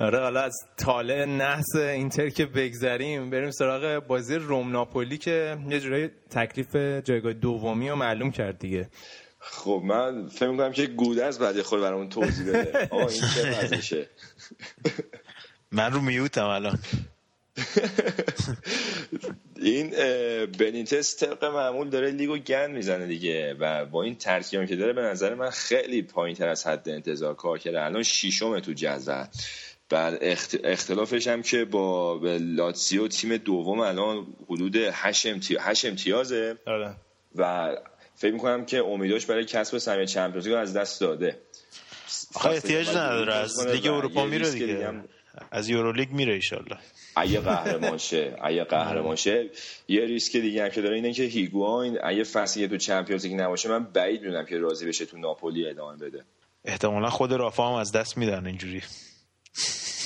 آره 0.00 0.20
حالا 0.20 0.40
از 0.40 0.54
طالع 0.76 1.24
نحس 1.24 1.76
اینتر 1.76 2.28
که 2.28 2.46
بگذریم 2.46 3.30
بریم 3.30 3.50
سراغ 3.50 4.06
بازی 4.06 4.34
روم 4.34 4.72
ناپولی 4.72 5.18
که 5.18 5.58
یه 5.68 5.80
جورایی 5.80 6.10
تکلیف 6.30 6.76
جایگاه 6.76 7.32
دومی 7.32 7.88
رو 7.88 7.96
معلوم 7.96 8.30
کرد 8.30 8.58
دیگه. 8.58 8.88
خب 9.40 9.82
من 9.84 10.28
فکر 10.28 10.48
می‌کنم 10.48 10.72
که 10.72 10.86
گودرز 10.86 11.38
بعد 11.38 11.62
خود 11.62 11.80
برامون 11.80 12.08
توضیح 12.08 12.48
بده. 12.48 12.88
آقا 12.90 13.08
این 13.08 13.80
چه 13.80 14.08
من 15.72 15.92
رو 15.92 16.00
میوتم 16.00 16.46
الان. 16.46 16.78
این 19.56 19.90
بنیتس 20.58 21.16
طبق 21.16 21.44
معمول 21.44 21.88
داره 21.88 22.10
لیگو 22.10 22.38
گند 22.38 22.70
می‌زنه 22.70 23.06
دیگه 23.06 23.54
و 23.54 23.84
با 23.84 24.02
این 24.02 24.14
ترکیبی 24.14 24.66
که 24.66 24.76
داره 24.76 24.92
به 24.92 25.02
نظر 25.02 25.34
من 25.34 25.50
خیلی 25.50 26.02
پایین 26.02 26.36
تر 26.36 26.48
از 26.48 26.66
حد 26.66 26.88
انتظار 26.88 27.34
کار 27.34 27.58
کرده. 27.58 27.82
الان 27.84 28.02
شیشم 28.02 28.60
تو 28.60 28.72
جزوه 28.76 29.26
بعد 29.88 30.18
اختلافش 30.64 31.26
هم 31.28 31.42
که 31.42 31.64
با 31.64 32.20
لاتسیو 32.40 33.08
تیم 33.08 33.36
دوم 33.36 33.80
الان 33.80 34.26
حدود 34.48 34.76
8 34.76 35.26
امتیازه. 35.84 36.58
آره. 36.66 36.94
و 37.36 37.76
فکر 38.20 38.32
می‌کنم 38.32 38.64
که 38.64 38.78
امیداش 38.78 39.26
برای 39.26 39.44
کسب 39.44 39.78
سهمیه 39.78 40.06
چمپیونز 40.06 40.46
از 40.46 40.76
دست 40.76 41.00
داده. 41.00 41.38
آخه 42.34 42.48
احتیاج 42.50 42.88
نداره. 42.88 43.34
از 43.34 43.66
لیگ 43.66 43.86
اروپا 43.86 44.26
میره 44.26 44.50
دیگه. 44.50 44.94
از 45.50 45.68
یورولیگ 45.68 46.10
میره 46.10 46.34
ایشالله. 46.34 46.76
اگه 47.16 47.40
قهرمان 47.40 47.98
شه 47.98 48.36
اگه 48.42 48.64
قهرمان 48.64 49.16
شه 49.16 49.50
یه 49.88 50.04
ریسک 50.04 50.36
دیگه 50.36 50.62
هم 50.62 50.68
که 50.70 50.82
داره 50.82 50.94
اینه 50.94 51.12
که 51.12 51.22
هیگواین 51.22 51.98
اگه 52.04 52.24
فصلی 52.24 52.68
تو 52.68 52.76
چمپیونز 52.76 53.26
لیگ 53.26 53.40
نباشه 53.40 53.68
من 53.68 53.84
بعید 53.84 54.22
می‌دونم 54.22 54.46
که 54.46 54.58
راضی 54.58 54.86
بشه 54.86 55.06
تو 55.06 55.18
ناپولی 55.18 55.66
ادامه 55.66 55.96
بده. 55.96 56.24
احتمالا 56.64 57.10
خود 57.10 57.32
رافا 57.32 57.68
هم 57.68 57.74
از 57.74 57.92
دست 57.92 58.16
میدن 58.16 58.46
اینجوری. 58.46 58.82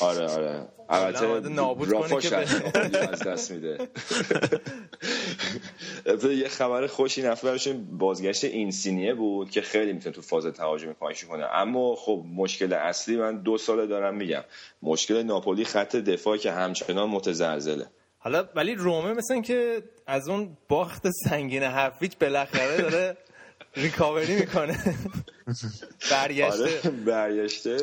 آره 0.01 0.27
آره. 0.27 0.69
البته 0.89 1.27
رافا 1.87 2.17
از 3.13 3.23
دست 3.23 3.51
میده. 3.51 3.79
یه 6.43 6.49
خبر 6.49 6.87
خوشی 6.87 7.23
نفر 7.23 7.59
بازگشت 7.91 8.45
اینسینیه 8.45 9.15
بود 9.15 9.51
که 9.51 9.61
خیلی 9.63 9.93
می‌تونه 9.93 10.15
تو 10.15 10.23
فاز 10.23 10.47
تهاجمی 10.47 10.95
کمک 11.01 11.25
کنه. 11.29 11.45
اما 11.45 11.95
خب 11.97 12.25
مشکل 12.37 12.73
اصلی 12.73 13.17
من 13.17 13.43
دو 13.43 13.59
ساله 13.59 13.87
دارم 13.87 14.15
میگم. 14.15 14.45
مشکل 14.83 15.23
ناپولی 15.23 15.65
خط 15.65 15.97
دفاع 15.97 16.37
که 16.37 16.53
همچنان 16.53 17.09
متزلزله. 17.09 17.87
حالا 18.19 18.45
ولی 18.55 18.75
رومه 18.75 19.13
مثل 19.13 19.43
که 19.43 19.83
از 20.07 20.29
اون 20.29 20.57
باخت 20.69 21.07
سنگین 21.29 21.63
هفت 21.63 22.19
بالاخره 22.19 22.77
داره 22.77 23.17
ریکاوری 23.77 24.35
می‌کنه. 24.35 24.79
برگشته. 26.11 26.63
آره 26.63 26.91
برگشته. 26.91 27.77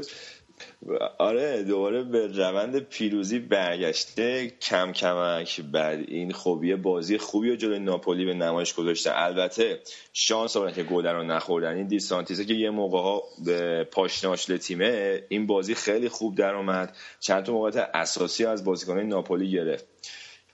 آره 1.18 1.64
دوباره 1.64 2.04
به 2.04 2.28
روند 2.28 2.80
پیروزی 2.80 3.40
برگشته. 3.40 4.52
کم 4.62 4.92
کمک 4.92 5.62
بعد 5.62 6.00
این 6.08 6.32
خوبیه 6.32 6.76
بازی 6.76 7.18
خوبی 7.18 7.52
و 7.52 7.56
جلوی 7.56 7.80
ناپولی 7.80 8.26
به 8.26 8.34
نمایش 8.34 8.74
گذاشته 8.74 9.12
البته 9.14 9.80
شانس 10.14 10.58
آورد 10.58 10.74
که 10.74 10.84
گل 10.84 11.08
رو 11.08 11.24
نخوردن. 11.24 11.76
این 11.76 11.88
دیسانتیسه 11.88 12.46
که 12.46 12.54
یه 12.54 12.70
موقع 12.70 12.98
ها 12.98 13.24
به 13.46 13.84
پاشناشل 13.84 14.58
تیمه 14.58 15.24
این 15.30 15.48
بازی 15.48 15.76
خیلی 15.76 16.10
خوب 16.10 16.36
در 16.36 16.56
اومد. 16.56 16.96
چند 17.20 17.44
تا 17.44 17.54
موقعیت 17.54 17.90
اساسی 17.94 18.46
از 18.46 18.66
بازیکنان 18.66 19.08
ناپولی 19.08 19.52
گرفت. 19.52 19.86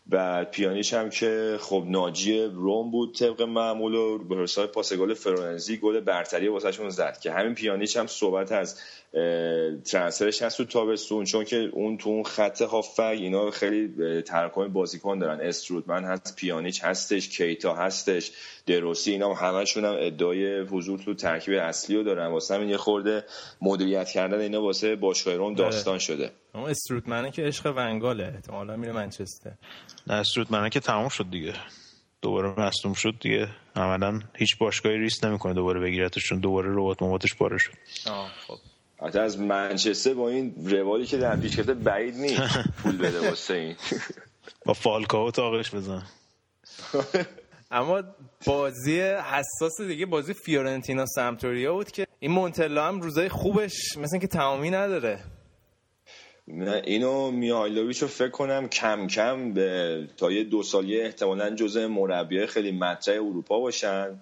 بعد 0.10 0.52
پیانیش 0.52 0.94
هم 0.94 1.10
که 1.10 1.58
خب 1.62 1.84
ناجی 1.88 2.42
روم 2.42 2.92
بود 2.92 3.16
طبق 3.16 3.42
معمول 3.42 3.94
و 3.94 4.18
به 4.18 4.36
حساب 4.36 4.72
پاس 4.72 4.94
گل 4.94 5.14
فرانزی 5.14 5.78
گل 5.78 6.00
برتری 6.00 6.48
واسهشون 6.48 6.90
زد. 6.90 7.20
که 7.20 7.32
همین 7.32 7.56
پیانیش 7.56 7.98
هم 7.98 8.08
صحبت 8.08 8.52
از 8.52 8.80
ترانسفرش 9.86 10.42
هست 10.42 10.58
تو 10.58 10.66
تابستون 10.66 11.26
چون 11.26 11.46
که 11.46 11.70
اون 11.74 11.98
تو 11.98 12.10
اون 12.10 12.24
خط 12.24 12.62
هافک 12.62 13.00
اینا 13.00 13.52
خیلی 13.52 14.22
تراکم 14.22 14.68
بازیکن 14.68 15.20
دارن. 15.20 15.40
استرودمن 15.42 16.04
هست 16.04 16.36
پیانیچ 16.36 16.84
هستش 16.84 17.30
کیتا 17.30 17.76
هستش 17.76 18.32
دروسی 18.66 19.12
اینا 19.12 19.34
همشون 19.34 19.86
هم 19.86 19.96
ادعای 20.00 20.60
حضور 20.60 21.00
تو 21.00 21.14
ترکیب 21.14 21.54
اصلی 21.54 21.96
رو 21.96 22.04
دارن. 22.04 22.28
واسه 22.28 22.56
همین 22.56 22.70
یه 22.70 22.78
خورده 22.78 23.24
مدیریت 23.62 24.10
کردن 24.10 24.40
اینا 24.40 24.62
واسه 24.62 24.96
باشگاه 24.96 25.36
روم 25.36 25.46
آره. 25.46 25.56
داستان 25.56 26.00
شده. 26.00 26.32
اما 26.56 26.68
استرودمن 26.68 27.32
که 27.32 27.42
عشق 27.42 27.74
ونگاله. 27.78 28.34
احتمالا 28.36 28.76
میره 28.76 28.92
منچستر. 28.92 29.52
نه 30.08 30.14
استرودمن 30.14 30.70
که 30.70 30.80
تمام 30.80 31.10
شد 31.10 31.30
دیگه. 31.32 31.54
دوباره 32.22 32.60
مصدوم 32.60 32.94
شد 32.94 33.14
دیگه. 33.20 33.48
عملا 33.76 34.20
هیچ 34.36 34.58
باشگاهی 34.58 34.98
ریسک 34.98 35.24
نمی‌کنه 35.26 35.54
دوباره 35.54 35.80
بگیرتشون. 35.80 36.40
دوباره 36.40 36.70
ربات 36.72 37.02
ماماتش 37.02 37.36
پاره 37.36 37.58
شد. 37.58 37.74
آه 38.10 38.32
خب. 38.48 38.58
حتی 39.02 39.20
از 39.20 39.40
منچستر 39.40 40.14
با 40.14 40.30
این 40.30 40.54
روالی 40.70 41.06
که 41.06 41.18
در 41.18 41.36
پیش 41.36 41.56
گرفته 41.56 41.74
بعید 41.74 42.16
نیست 42.16 42.42
پول 42.84 42.98
بده 42.98 43.30
واسه 43.30 43.54
این. 43.54 43.76
با 44.66 44.74
فالکاو 44.74 45.32
تاقش 45.32 45.76
بزن. 45.76 46.04
اما 47.72 48.04
بازی 48.46 49.00
حساس 49.02 49.82
دیگه 49.82 50.06
بازی 50.06 50.34
فیورنتینا 50.34 51.06
سمتوریا 51.06 51.74
بود 51.74 51.92
که 51.92 52.08
این 52.20 52.32
مونتلا 52.32 52.88
هم 52.88 53.02
روزای 53.02 53.30
خوبش 53.30 53.98
مثل 53.98 54.20
که 54.20 54.28
تمامی 54.28 54.70
نداره. 54.70 55.20
اینو 56.84 57.32
میهایلوویچ 57.32 58.02
رو 58.02 58.08
فکر 58.08 58.30
کنم 58.30 58.68
کم 58.68 59.08
کم 59.08 59.54
به 59.54 60.08
تا 60.18 60.32
یه 60.32 60.44
دو 60.44 60.64
سالی 60.64 61.02
احتمالا 61.02 61.56
جزء 61.56 61.88
مربیای 61.88 62.48
خیلی 62.48 62.72
مطرح 62.72 63.16
اروپا 63.16 63.60
باشن. 63.60 64.20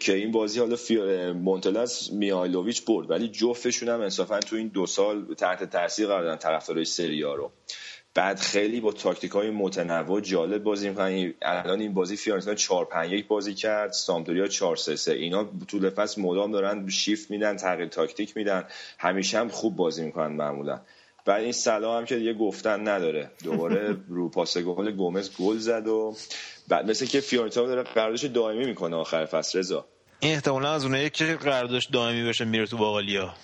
که 0.00 0.14
این 0.14 0.32
بازی 0.32 0.60
حالا 0.60 0.76
فی... 0.76 0.96
مونتلا 1.32 1.99
از 1.99 2.12
میهایلوویچ 2.12 2.84
برد 2.84 3.10
ولی 3.10 3.28
جفتشون 3.28 3.88
هم 3.88 4.00
انصافا 4.00 4.40
تو 4.40 4.56
این 4.56 4.68
دو 4.68 4.86
سال 4.86 5.34
تحت 5.34 5.64
تاثیر 5.64 6.06
قرار 6.06 6.22
دادن 6.22 6.36
طرفدارای 6.36 6.84
سری 6.84 7.21
آ 7.21 7.34
رو. 7.34 7.52
بعد 8.14 8.38
خیلی 8.38 8.80
با 8.80 8.92
تاکتیک 8.92 9.30
های 9.30 9.50
متنوع 9.50 10.20
جالب 10.20 10.62
بازی 10.62 10.88
می‌کنن. 10.88 11.34
الان 11.42 11.80
این 11.80 11.94
بازی 11.94 12.16
فیورنتینا 12.16 12.54
4 12.54 12.84
5 12.84 13.12
1 13.12 13.26
بازی 13.26 13.54
کرد 13.54 13.92
سامپدوریا 13.92 14.46
4 14.48 14.76
3 14.76 14.96
3 14.96 15.12
اینا 15.12 15.50
طول 15.68 15.90
فصل 15.90 16.22
مدام 16.22 16.52
دارن 16.52 16.88
شیفت 16.88 17.30
میدن 17.30 17.56
تغییر 17.56 17.88
تاکتیک 17.88 18.36
میدن. 18.36 18.64
همیشه 18.98 19.38
هم 19.38 19.48
خوب 19.48 19.76
بازی 19.76 20.04
می‌کنن 20.04 20.36
معمولا. 20.36 20.80
بعد 21.24 21.42
این 21.42 21.52
صلاح 21.52 21.98
هم 21.98 22.04
که 22.04 22.16
دیگه 22.16 22.34
گفتن 22.34 22.88
نداره. 22.88 23.30
دوباره 23.44 23.96
رو 24.08 24.28
پاس 24.28 24.58
گل 24.58 24.90
گومز 24.90 25.30
گل 25.38 25.58
زد 25.58 25.88
و 25.88 26.14
بعد 26.68 26.90
مثل 26.90 27.06
که 27.06 27.20
فیورنتینا 27.20 27.66
داره 27.66 27.82
قراردادش 27.82 28.24
دائمی 28.24 28.64
می‌کنه 28.64 28.96
آخر 28.96 29.24
فصل 29.24 29.58
رضا. 29.58 29.86
این 30.20 30.32
احتمالا 30.34 30.72
از 30.72 30.84
اونایی 30.84 31.10
که 31.10 31.34
قراردادش 31.34 31.84
دائمی 31.84 32.28
بشه 32.28 32.44
میره 32.44 32.66
تو 32.66 32.76
باقالیا. 32.76 33.34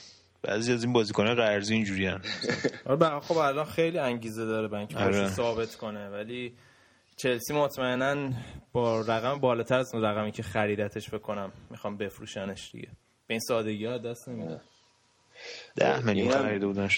بعضی 0.42 0.72
از 0.72 0.84
این 0.84 0.92
بازیکن‌ها 0.92 1.34
قرضی 1.34 1.74
اینجوری 1.74 2.08
آره 2.86 3.20
خب 3.20 3.36
الان 3.36 3.64
خیلی 3.64 3.98
انگیزه 3.98 4.44
داره 4.44 4.68
بنک 4.68 4.96
آره. 4.96 5.28
ثابت 5.28 5.74
کنه. 5.74 6.08
ولی 6.08 6.52
چلسی 7.16 7.54
مطمئنا 7.54 8.32
با 8.72 9.00
رقم 9.00 9.40
بالاتر 9.40 9.78
از 9.78 9.94
رقمی 9.94 10.32
که 10.32 10.42
خریدتش 10.42 11.10
بکنم 11.10 11.52
می‌خوام 11.70 11.96
بفروشنش 11.96 12.70
دیگه. 12.72 12.88
به 13.26 13.34
این 13.34 13.40
سادگی 13.40 13.84
ها 13.84 13.98
دست 13.98 14.28
نمیده 14.28 14.60
ده 15.76 16.06
میلیون 16.06 16.30
خریده 16.30 16.66
بودن 16.66 16.88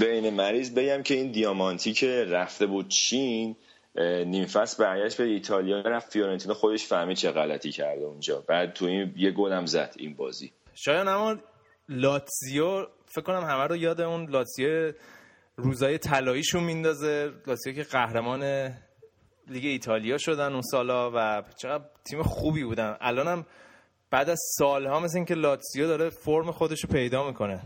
بین 0.00 0.30
مریض 0.30 0.74
بگم 0.74 1.02
که 1.02 1.14
این 1.14 1.32
دیامانتی 1.32 1.92
که 1.92 2.24
رفته 2.24 2.66
بود 2.66 2.88
چین 2.88 3.56
نیم 4.26 4.46
فصل 4.46 4.84
برگشت 4.84 5.16
به 5.16 5.24
ایتالیا 5.24 5.80
رفت 5.80 6.12
فیورنتینا 6.12 6.54
خودش 6.54 6.86
فهمید 6.86 7.16
چه 7.16 7.30
غلطی 7.30 7.72
کرده 7.72 8.04
اونجا. 8.04 8.44
بعد 8.48 8.72
تو 8.72 8.84
این 8.84 9.14
یه 9.16 9.30
گلم 9.30 9.66
زد 9.66 9.94
این 9.98 10.16
بازی. 10.16 10.52
شاید 10.74 11.08
اما 11.08 11.36
لاتزیو 11.88 12.86
فکر 13.06 13.24
کنم 13.24 13.42
همه 13.42 13.64
رو 13.66 13.76
یاد 13.76 14.00
اون 14.00 14.30
لاتزیو 14.30 14.92
روزای 15.56 15.98
طلاییشون 15.98 16.64
میندازه. 16.64 17.32
لاتزیو 17.46 17.74
که 17.74 17.82
قهرمان 17.82 18.72
لیگ 19.48 19.64
ایتالیا 19.64 20.18
شدن 20.18 20.52
اون 20.52 20.62
سالا 20.62 21.10
و 21.14 21.42
چقدر 21.56 21.84
تیم 22.04 22.22
خوبی 22.22 22.64
بودن. 22.64 22.96
الانم 23.00 23.46
بعد 24.10 24.30
از 24.30 24.38
سالها 24.58 25.00
مثل 25.00 25.16
اینکه 25.16 25.34
لاتزیو 25.34 25.86
داره 25.86 26.10
فرم 26.10 26.50
خودش 26.50 26.84
رو 26.84 26.90
پیدا 26.90 27.26
می‌کنه. 27.26 27.62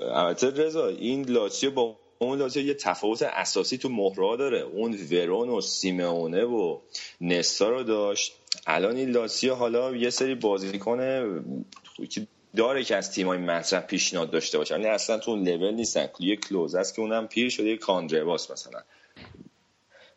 البته 0.00 0.50
رضا 0.50 0.86
این 0.86 1.28
لاتزیو 1.28 1.70
با 1.70 1.96
اون 2.18 2.38
لاتزیو 2.38 2.66
یه 2.66 2.74
تفاوت 2.74 3.22
اساسی 3.22 3.78
تو 3.78 3.88
مهرها 3.88 4.36
داره. 4.36 4.60
اون 4.60 4.98
ورون 5.10 5.48
و 5.48 5.60
سیمونه 5.60 6.44
و 6.44 6.78
نستا 7.20 7.68
رو 7.68 7.82
داشت. 7.82 8.32
الان 8.66 8.96
این 8.96 9.10
لاتزیو 9.10 9.54
حالا 9.54 9.96
یه 9.96 10.10
سری 10.10 10.34
بازیکن 10.34 10.98
داره 12.56 12.84
که 12.84 12.96
از 12.96 13.12
تیمای 13.12 13.38
مطرح 13.38 13.80
پیشنهاد 13.80 14.30
داشته 14.30 14.58
باشه. 14.58 14.74
یعنی 14.74 14.86
اصلا 14.86 15.18
تو 15.18 15.30
اون 15.30 15.48
لول 15.48 15.74
نیستن. 15.74 16.08
یه 16.20 16.36
کلوز 16.36 16.74
است 16.74 16.94
که 16.94 17.02
اونم 17.02 17.26
پیر 17.26 17.48
شده 17.48 17.66
یه 17.66 17.76
کاندرواس 17.76 18.50
مثلا. 18.50 18.80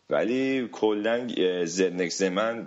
ولی 0.10 0.68
کلا 0.72 1.28
زدنک 1.66 2.10
زمن 2.10 2.66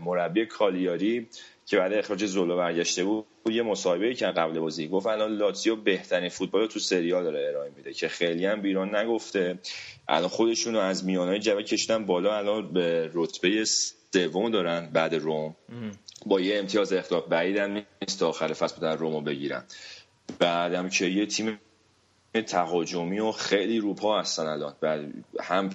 مربی 0.00 0.46
کالیاری 0.46 1.28
که 1.66 1.76
بعد 1.76 1.92
اخراج 1.92 2.26
زولو 2.26 2.56
برگشته 2.56 3.04
بود 3.04 3.26
یه 3.50 3.62
مصاحبه 3.62 4.14
که 4.14 4.26
قبل 4.26 4.58
بازی. 4.58 4.88
گفت 4.88 5.06
الان 5.06 5.36
لاتزیو 5.36 5.76
بهترین 5.76 6.28
فوتبال 6.28 6.60
رو 6.60 6.66
تو 6.66 6.78
سریال 6.78 7.24
داره 7.24 7.48
ارائه 7.48 7.72
میده 7.76 7.92
که 7.92 8.08
خیلی 8.08 8.46
هم 8.46 8.62
بیرون 8.62 8.96
نگفته. 8.96 9.58
الان 10.08 10.28
خودشونو 10.28 10.78
از 10.78 11.04
میانهای 11.04 11.38
جبه 11.38 11.62
کشتن 11.62 12.06
بالا 12.06 12.36
الان 12.36 12.72
به 12.72 13.10
رتبه 13.14 13.64
سوم 13.64 14.50
دارن 14.50 14.90
بعد 14.92 15.14
روم. 15.14 15.56
با 16.26 16.40
یه 16.40 16.58
امتیاز 16.58 16.92
اختلاف 16.92 17.28
بعیدم 17.28 17.72
نیست 17.72 18.20
تا 18.20 18.28
آخر 18.28 18.52
فصل 18.52 18.74
بودن 18.74 18.98
رومو 18.98 19.20
بگیرن. 19.20 19.64
بعدم 20.38 20.88
که 20.88 21.06
یه 21.06 21.26
تیم 21.26 21.60
تهاجمی 22.46 23.20
و 23.20 23.32
خیلی 23.32 23.78
روپا 23.78 24.20
هستن 24.20 24.46
الان. 24.46 24.74
بعد 24.80 25.12
هم 25.40 25.70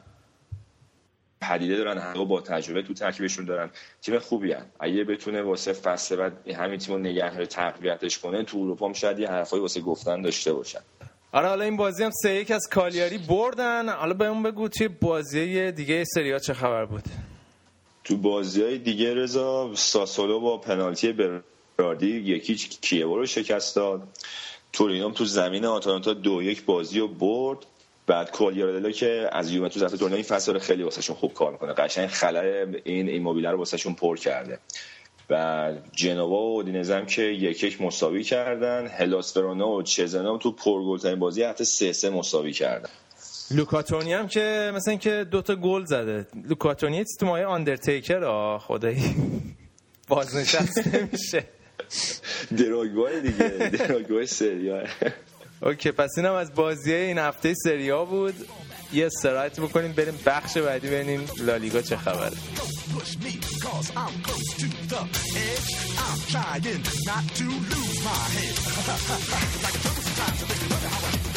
پدیده 1.42 1.78
دارن 1.78 1.98
هم 1.98 2.26
با 2.26 2.42
تجربه 2.42 2.82
تو 2.82 2.94
ترکیبشون 2.94 3.46
دارن. 3.46 3.70
تیم 4.02 4.20
خوبی 4.20 4.52
هن. 4.52 4.66
اگه 4.80 5.04
بتونه 5.04 5.42
واسه 5.42 5.74
فصل 5.74 6.16
بعد 6.16 6.48
همین 6.50 6.80
تیم 6.80 6.96
رو 6.96 7.02
نگه 7.02 7.46
تقویتش 7.46 8.20
کنه 8.20 8.44
تو 8.44 8.58
اروپا 8.58 8.88
هم 8.88 8.94
شاید 8.94 9.20
یه 9.20 9.28
حرفایی 9.30 9.62
واسه 9.62 9.82
گفتن 9.82 10.22
داشته 10.22 10.54
باشن. 10.54 10.80
آره 11.32 11.48
حالا 11.48 11.64
این 11.64 11.78
بازی 11.78 12.04
هم 12.04 12.12
سه 12.24 12.34
یک 12.36 12.52
از 12.52 12.68
کالیاری 12.72 13.18
بردن. 13.18 13.90
حالا 13.90 14.14
به 14.14 14.26
اون 14.26 14.44
بگو 14.44 14.68
توی 14.68 14.88
بازی 14.88 15.72
دیگه 15.72 16.04
سریا 16.04 16.40
چه 16.40 16.54
خبر 16.54 16.86
بود؟ 16.86 17.04
تو 18.04 18.18
بازی 18.18 18.64
های 18.64 18.78
دیگه 18.78 19.14
رضا 19.14 19.72
ساسولو 19.76 20.40
با 20.40 20.58
پنالتی 20.58 21.16
براردی 21.78 22.08
یکیچ 22.08 22.80
کیوو 22.82 23.16
رو 23.16 23.26
شکست 23.26 23.76
داد. 23.76 24.08
تورینوم 24.74 25.12
تو 25.12 25.26
زمین 25.26 25.66
آتالانتا 25.66 26.14
دو 26.14 26.44
یک 26.44 26.66
بازی 26.66 27.00
رو 27.00 27.08
برد. 27.08 27.58
بعد 28.10 28.32
کولیارادلو 28.32 28.92
که 28.92 29.30
از 29.32 29.52
یوونتوس 29.52 29.84
رفته 29.84 29.98
تورنمنت 29.98 30.32
این 30.32 30.38
فصل 30.38 30.60
خیلی 30.60 30.84
واسهشون 30.84 31.16
خوب 31.16 31.34
کار 31.34 31.52
می‌کنه. 31.52 31.74
قشنگ 31.74 32.08
خلای 32.08 32.82
این 32.84 33.10
ایموبیله 33.10 33.52
رو 33.52 33.58
واسهشون 33.58 33.94
پر 33.94 34.18
کرده. 34.18 34.60
و 35.30 35.72
جنوا 35.92 36.28
و 36.28 36.56
اودینزم 36.56 37.06
که 37.06 37.22
یک 37.22 37.64
یک 37.64 37.82
مساوی 37.82 38.24
کردن. 38.24 38.88
هلاس 38.88 39.38
ورونا 39.38 39.70
و 39.70 39.84
چزنا 39.84 40.38
تو 40.38 40.52
پرگلترین 40.52 41.20
بازی 41.20 41.44
حتی 41.44 41.66
سه 41.66 41.94
سه 41.94 42.10
مساوی 42.10 42.54
کردن. 42.54 42.90
لوکاتونی 43.52 44.14
هم 44.14 44.28
که 44.28 44.72
مثلا 44.76 44.96
که 44.96 45.26
دوتا 45.32 45.56
گل 45.56 45.86
زده. 45.86 46.28
لوکاتونی 46.50 47.04
تو 47.20 47.26
مایه 47.26 47.46
آندرتیکر 47.46 48.24
آه 48.24 48.60
خدایی. 48.60 49.16
بازنشست 50.08 50.88
نمیشه 50.96 51.44
دراگوای 52.60 53.22
دیگه. 53.22 53.70
دراگوای 53.70 54.26
سریا 54.26 54.84
اوکی 55.62 55.92
پس 55.92 56.10
اینم 56.18 56.34
از 56.34 56.54
بازی 56.54 56.94
این 56.94 57.18
هفته 57.18 57.54
سریا 57.54 58.06
بود. 58.06 58.36
یه 58.94 59.06
استراحت 59.06 59.60
بکنیم 59.60 59.92
بریم 59.92 60.20
بخش 60.26 60.58
بعدی 60.58 60.88
ببینیم 60.88 61.28
لالیگا 61.40 61.82
چه 61.82 61.98
خبره. 61.98 62.32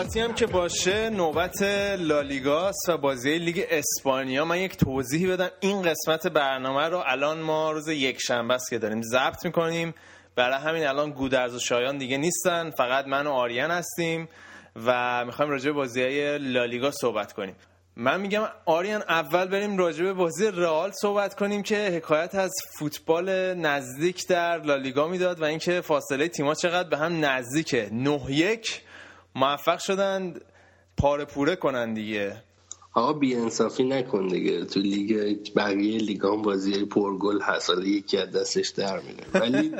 نوبتی 0.00 0.20
هم 0.20 0.34
که 0.34 0.46
باشه 0.46 1.10
نوبت 1.10 1.62
لالیگاست 1.98 2.88
و 2.88 2.98
بازی 2.98 3.38
لیگ 3.38 3.64
اسپانیا. 3.70 4.44
من 4.44 4.58
یک 4.58 4.76
توضیحی 4.76 5.26
بدم. 5.26 5.50
این 5.60 5.82
قسمت 5.82 6.26
برنامه 6.26 6.88
رو 6.88 7.02
الان 7.06 7.40
ما 7.40 7.72
روز 7.72 7.88
یک 7.88 8.18
شنبه 8.20 8.54
است 8.54 8.70
که 8.70 8.78
داریم 8.78 9.02
ضبط 9.02 9.44
می‌کنیم. 9.44 9.94
برای 10.36 10.58
همین 10.58 10.86
الان 10.86 11.10
گودرز 11.10 11.54
و 11.54 11.58
شایان 11.58 11.98
دیگه 11.98 12.16
نیستن. 12.16 12.70
فقط 12.70 13.06
من 13.06 13.26
و 13.26 13.30
آریان 13.30 13.70
هستیم 13.70 14.28
و 14.86 15.24
می‌خوایم 15.24 15.50
راجع 15.50 15.66
به 15.66 15.72
بازی 15.72 16.02
های 16.02 16.38
لالیگا 16.38 16.90
صحبت 16.90 17.32
کنیم. 17.32 17.56
من 17.96 18.20
میگم 18.20 18.48
آریان 18.66 19.02
اول 19.08 19.48
بریم 19.48 19.78
راجع 19.78 20.04
به 20.04 20.12
بازی 20.12 20.50
رئال 20.50 20.90
صحبت 20.90 21.34
کنیم 21.34 21.62
که 21.62 21.76
حکایت 21.76 22.34
از 22.34 22.52
فوتبال 22.78 23.54
نزدیک 23.54 24.26
در 24.28 24.62
لالیگا 24.62 25.08
می‌داد 25.08 25.40
و 25.40 25.44
اینکه 25.44 25.80
فاصله 25.80 26.28
تیم‌ها 26.28 26.54
چقدر 26.54 26.88
به 26.88 26.98
هم 26.98 27.24
نزدیکه. 27.24 27.88
9 27.92 28.20
یک 28.28 28.82
موفق 29.34 29.78
شدن 29.78 30.34
پاره 30.96 31.24
پوره 31.24 31.56
کنن 31.56 31.94
دیگه. 31.94 32.42
آقا 32.94 33.12
بی 33.12 33.34
انصافی 33.34 33.84
نکن 33.84 34.28
دیگه. 34.28 34.64
تو 34.64 34.80
لیگ 34.80 35.38
بقیه 35.56 35.98
لیگان 35.98 36.42
بازی 36.42 36.84
پرگل 36.84 37.40
هست. 37.40 37.70
یکی 37.84 38.16
از 38.16 38.32
دستش 38.32 38.68
در 38.68 39.00
میره. 39.00 39.24
ولی 39.34 39.72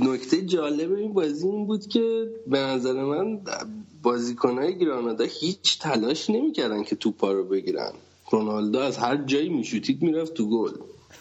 نکته 0.00 0.42
جالب 0.42 0.92
این 0.92 1.12
بازی 1.12 1.48
این 1.48 1.66
بود 1.66 1.86
که 1.86 2.28
به 2.46 2.58
نظر 2.58 3.04
من 3.04 3.40
بازیکنهای 4.02 4.78
گرانادا 4.78 5.24
هیچ 5.24 5.78
تلاش 5.78 6.30
نمی‌کردن 6.30 6.82
که 6.84 6.96
توپا 6.96 7.32
رو 7.32 7.44
بگیرن. 7.44 7.92
رونالدو 8.30 8.78
از 8.78 8.98
هر 8.98 9.16
جایی 9.16 9.48
میشوتید 9.48 10.02
می‌رفت 10.02 10.34
تو 10.34 10.50
گل. 10.50 10.72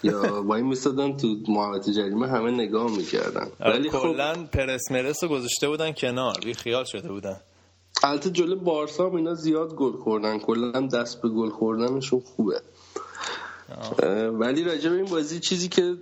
یا 0.03 0.43
وای 0.43 0.61
میستادن 0.61 1.17
تو 1.17 1.35
محوطه 1.47 1.93
جریمه 1.93 2.27
همه 2.27 2.51
نگاه 2.51 2.97
می‌کردن. 2.97 3.47
آره، 3.59 3.73
ولی 3.73 3.89
خب 3.89 3.99
کلا 3.99 4.33
پرس 4.53 4.91
مرس 4.91 5.23
رو 5.23 5.29
گذاشته 5.29 5.67
بودن 5.67 5.91
کنار 5.91 6.37
بی 6.45 6.53
خیال 6.53 6.83
شده 6.83 7.09
بودن. 7.09 7.39
البته 8.03 8.29
جلو 8.29 8.55
بارسا 8.55 9.09
هم 9.09 9.15
اینا 9.15 9.33
زیاد 9.33 9.75
گل 9.75 9.91
خوردن 9.91 10.39
کلا 10.39 10.87
دست 10.87 11.21
به 11.21 11.29
گل 11.29 11.49
خوردنشون 11.49 12.19
خوبه. 12.19 12.61
ولی 14.31 14.63
راجع 14.63 14.89
به 14.89 14.95
این 14.95 15.05
بازی 15.05 15.39
چیزی 15.39 15.69
که 15.69 15.95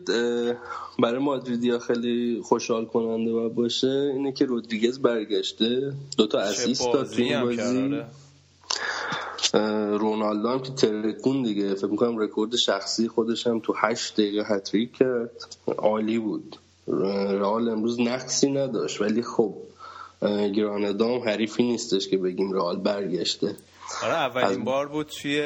برای 1.00 1.20
مادریدیا 1.20 1.80
خیلی 1.80 2.42
خوشحال 2.44 2.86
کننده 2.86 3.32
و 3.32 3.50
باشه 3.50 4.12
اینه 4.16 4.32
که 4.32 4.46
رودریگز 4.46 5.00
برگشته. 5.00 5.94
دوتا 6.18 6.40
assist 6.40 6.94
داد 6.94 7.10
تو 7.10 7.22
این 7.22 7.42
بازی. 7.42 8.02
رونالدو 10.00 10.50
هم 10.50 10.60
که 10.60 10.72
ترکوند 10.72 11.44
دیگه. 11.44 11.76
فکر 11.76 11.88
می‌کنم 11.88 12.18
رکورد 12.18 12.56
شخصی 12.56 13.08
خودش 13.08 13.48
هم 13.48 13.60
تو 13.60 13.74
هشت 13.78 14.14
دقیقه 14.14 14.56
هتریک 14.56 14.94
کرد. 14.94 15.32
عالی 15.78 16.20
بود. 16.20 16.58
رئال 16.88 17.70
امروز 17.70 18.00
نقصی 18.00 18.52
نداشت. 18.52 19.02
ولی 19.02 19.22
خب 19.22 19.54
گراندا 20.56 21.20
حریفی 21.20 21.64
نیستش 21.64 22.08
که 22.08 22.18
بگیم 22.18 22.54
رئال 22.54 22.78
برگشته. 22.78 23.56
آره 24.04 24.14
اولین 24.14 24.64
بار 24.64 24.88
بود 24.88 25.08
توی 25.08 25.42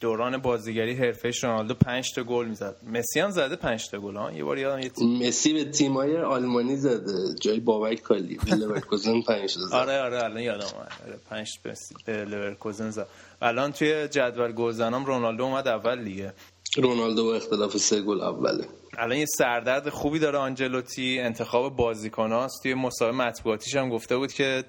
دوران 0.00 0.38
بازیگری 0.38 0.94
حرفه 0.94 1.30
رونالدو 1.42 1.74
5 1.74 2.12
تا 2.14 2.22
گل 2.22 2.46
می‌زد. 2.46 2.76
مسی 2.86 3.20
هم 3.20 3.30
زده 3.30 3.56
5 3.56 3.88
تا 3.88 3.98
گل 3.98 4.16
ها؟ 4.16 4.32
یه 4.32 4.44
بار 4.44 4.58
یادم 4.58 4.82
یه 4.82 4.88
تیم 4.88 5.28
مسی 5.28 5.52
به 5.52 5.64
تیمای 5.64 6.16
آلمانی 6.16 6.76
زده. 6.76 7.34
جای 7.40 7.60
بابک 7.60 8.02
کالی 8.02 8.38
لورکوزن 8.46 9.22
5 9.22 9.50
زد. 9.50 9.74
آره 9.74 10.00
آره 10.00 10.24
الان 10.24 10.40
یادم 10.40 10.66
اومد. 10.74 11.20
5 11.30 11.48
آره، 11.64 11.74
به 12.06 12.24
لورکوزن 12.24 12.90
زد. 12.90 13.06
الان 13.42 13.72
توی 13.72 14.08
جدول 14.08 14.52
گلزنام 14.52 15.04
رونالدو 15.04 15.44
اومد 15.44 15.68
اول 15.68 16.04
دیگه. 16.04 16.32
رونالدو 16.76 17.24
با 17.24 17.34
اختلاف 17.34 17.76
سه 17.76 18.00
گل 18.00 18.20
اوله. 18.20 18.64
الان 18.98 19.18
یه 19.18 19.26
سردرد 19.26 19.88
خوبی 19.88 20.18
داره 20.18 20.38
آنجلوتی. 20.38 21.18
انتخاب 21.20 21.76
بازیکناست 21.76 22.62
توی 22.62 22.74
مسابقه 22.74 23.16
مطبوعاتیش 23.16 23.76
هم 23.76 23.88
گفته 23.88 24.16
بود 24.16 24.32
که 24.32 24.64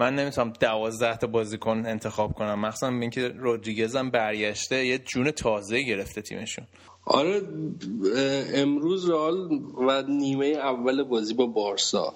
من 0.00 0.14
نمی‌تونم 0.14 0.52
دوازده 0.60 1.16
تا 1.16 1.26
بازیکن 1.26 1.86
انتخاب 1.86 2.32
کنم. 2.32 2.60
مخصوصا 2.60 2.88
اینکه 2.88 3.28
رودریگز 3.28 3.96
هم 3.96 4.10
برگشته 4.10 4.86
یه 4.86 4.98
جون 4.98 5.30
تازه 5.30 5.82
گرفته 5.82 6.22
تیمشون. 6.22 6.64
آره 7.04 7.42
امروز 8.54 9.10
رئال 9.10 9.48
و 9.88 10.02
نیمه 10.02 10.46
اول 10.46 11.02
بازی 11.02 11.34
با 11.34 11.46
بارسا. 11.46 12.14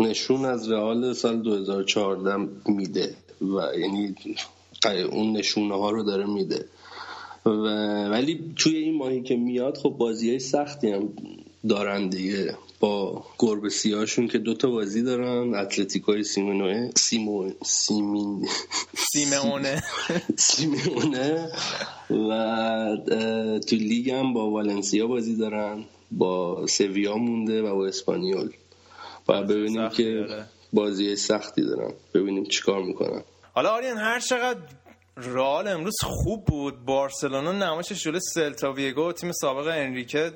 نشون 0.00 0.44
از 0.44 0.72
رئال 0.72 1.12
سال 1.12 1.42
2014 1.42 2.48
میده 2.66 3.14
و 3.40 3.78
یعنی 3.78 4.14
اون 5.12 5.32
نشونه 5.32 5.74
ها 5.74 5.90
رو 5.90 6.02
داره 6.02 6.26
میده. 6.26 6.64
و 7.46 7.50
ولی 8.08 8.54
توی 8.56 8.76
این 8.76 8.96
ماهی 8.96 9.22
که 9.22 9.36
میاد 9.36 9.78
خب 9.78 9.90
بازی 9.90 10.30
های 10.30 10.38
سختی 10.38 10.90
هم 10.90 11.08
دارن 11.68 12.08
دیگه. 12.08 12.56
با 12.84 13.24
گربه 13.38 13.68
سیاشون 13.68 14.28
که 14.28 14.38
دوتا 14.38 14.70
بازی 14.70 15.02
دارن 15.02 15.54
اتلتیکوی 15.54 16.24
سیمونوه 16.24 16.90
سیمو 16.96 17.50
سیمین 17.64 18.48
سیمونه 19.12 19.82
سیمونه 20.36 21.52
و 22.10 22.96
تو 23.68 23.76
لیگ 23.76 24.10
هم 24.10 24.32
با 24.32 24.50
والنسیا 24.50 25.06
بازی 25.06 25.36
دارن 25.36 25.84
با 26.10 26.66
سویا 26.66 27.16
مونده 27.16 27.62
و 27.62 27.74
با 27.74 27.86
اسپانیول. 27.86 28.50
و 29.28 29.42
ببینیم 29.42 29.88
که 29.88 30.26
بازی 30.72 31.16
سختی 31.16 31.62
دارن. 31.62 31.92
ببینیم 32.14 32.44
چیکار 32.44 32.82
می‌کنن. 32.82 33.22
حالا 33.54 33.70
آریان 33.70 33.96
هر 33.96 34.20
چقدر 34.20 34.60
رئال 35.16 35.68
امروز 35.68 35.96
خوب 36.02 36.44
بود 36.44 36.84
بارسلونا 36.84 37.52
نمایشش 37.52 38.02
جلوی 38.02 38.20
سلتا 38.20 38.72
ویگو 38.72 39.12
تیم 39.12 39.32
سابق 39.32 39.66
انریکه 39.66 40.32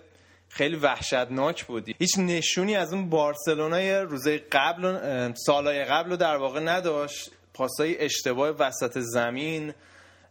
خیلی 0.49 0.77
وحشتناک 0.77 1.65
بودی. 1.65 1.95
هیچ 1.99 2.19
نشونی 2.19 2.77
از 2.77 2.93
اون 2.93 3.11
بارسلونای 3.11 4.01
روزه 4.01 4.39
قبل 4.53 5.33
سالهای 5.47 5.85
قبل 5.85 6.11
رو 6.11 6.17
در 6.17 6.37
واقع 6.37 6.61
نداشت؟ 6.61 7.31
پاسای 7.55 7.99
اشتباه 7.99 8.49
وسط 8.49 8.99
زمین 8.99 9.73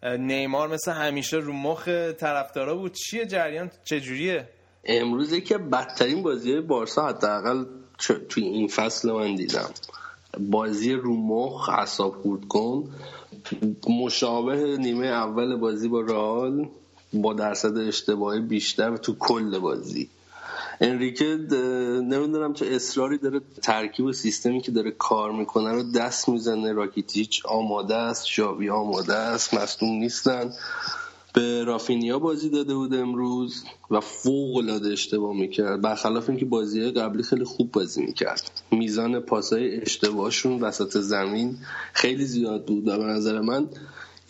نیمار 0.04 0.68
مثل 0.68 0.92
همیشه 0.92 1.38
رو 1.38 1.54
مخ 1.54 1.88
طرفدارا 2.20 2.76
بود. 2.76 2.94
چیه 2.94 3.26
جریان؟ 3.26 3.72
چجوریه؟ 3.84 4.50
امروزه 4.86 5.42
که 5.42 5.58
بدترین 5.58 6.24
بازی 6.24 6.62
بارسا 6.62 7.08
حداقل 7.08 7.66
توی 8.30 8.44
این 8.44 8.68
فصل 8.68 9.12
من 9.12 9.36
دیدم. 9.36 9.70
بازی 10.40 10.94
رو 10.94 11.16
مخ 11.16 11.70
اعصاب 11.70 12.16
کن 12.50 12.90
مشابه 13.90 14.78
نیمه 14.78 15.08
اول 15.08 15.56
بازی 15.56 15.88
با 15.88 16.02
رئال. 16.02 16.70
با 17.14 17.34
درصد 17.34 17.78
اشتباهی 17.78 18.40
بیشتر 18.40 18.98
تو 18.98 19.16
کل 19.20 19.60
بازی. 19.60 20.10
انریکه 20.82 21.26
نمی‌دونم 22.04 22.54
چه 22.54 22.66
اصراری 22.66 23.18
داره 23.18 23.42
ترکیب 23.62 24.06
و 24.06 24.14
سیستمی 24.14 24.62
که 24.62 24.72
داره 24.72 24.92
کار 24.92 25.32
می‌کنه 25.32 25.72
رو 25.72 25.84
دست 25.84 26.30
می‌زنه. 26.30 26.74
راکیتیچ 26.74 27.46
آماده 27.46 27.96
است 27.96 28.28
شاوی 28.28 28.70
آماده 28.70 29.14
است 29.14 29.54
مصدوم 29.54 29.90
نیستن. 29.90 30.54
به 31.34 31.64
رافینیا 31.64 32.20
بازی 32.20 32.50
داده 32.50 32.76
بود 32.76 32.94
امروز 32.94 33.64
و 33.92 34.00
فوق 34.00 34.56
العاده 34.58 34.90
اشتباه 34.90 35.36
می‌کرد. 35.36 35.82
برخلاف 35.82 36.30
اینکه 36.30 36.46
بازی 36.46 36.92
قبلی 36.92 37.24
خیلی 37.24 37.44
خوب 37.44 37.72
بازی 37.72 38.06
می‌کرد. 38.06 38.52
میزان 38.72 39.20
پاسای 39.20 39.82
اشتباهشون 39.82 40.60
وسط 40.62 40.98
زمین 40.98 41.58
خیلی 41.94 42.26
زیاد 42.26 42.66
بود 42.66 42.88
و 42.88 42.98
به 42.98 43.04
نظر 43.04 43.42
من 43.42 43.68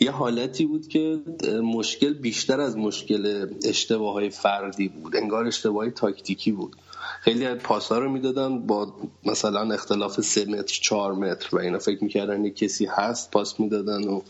یه 0.00 0.10
حالتی 0.10 0.66
بود 0.66 0.88
که 0.88 1.20
مشکل 1.62 2.12
بیشتر 2.14 2.60
از 2.60 2.76
مشکل 2.76 3.46
اشتباه 3.64 4.12
های 4.12 4.30
فردی 4.30 4.88
بود 4.88 5.16
انگار 5.16 5.46
اشتباه 5.46 5.90
تاکتیکی 5.90 6.52
بود. 6.52 6.76
خیلی 7.20 7.46
از 7.46 7.58
پاسا 7.58 7.98
رو 7.98 8.12
می‌دادن 8.12 8.66
با 8.66 8.94
مثلا 9.24 9.74
اختلاف 9.74 10.20
سه 10.20 10.44
متر 10.44 10.78
چهار 10.82 11.12
متر 11.12 11.56
و 11.56 11.58
اینا. 11.58 11.78
فکر 11.78 12.04
می‌کردن 12.04 12.44
یه 12.44 12.50
کسی 12.50 12.86
هست 12.86 13.30
پاس 13.30 13.60
می‌دادن 13.60 14.08
و 14.08 14.20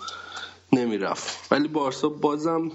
نمی‌رفت. 0.73 1.53
ولی 1.53 1.69
بارسا 1.69 2.09
بازم 2.09 2.73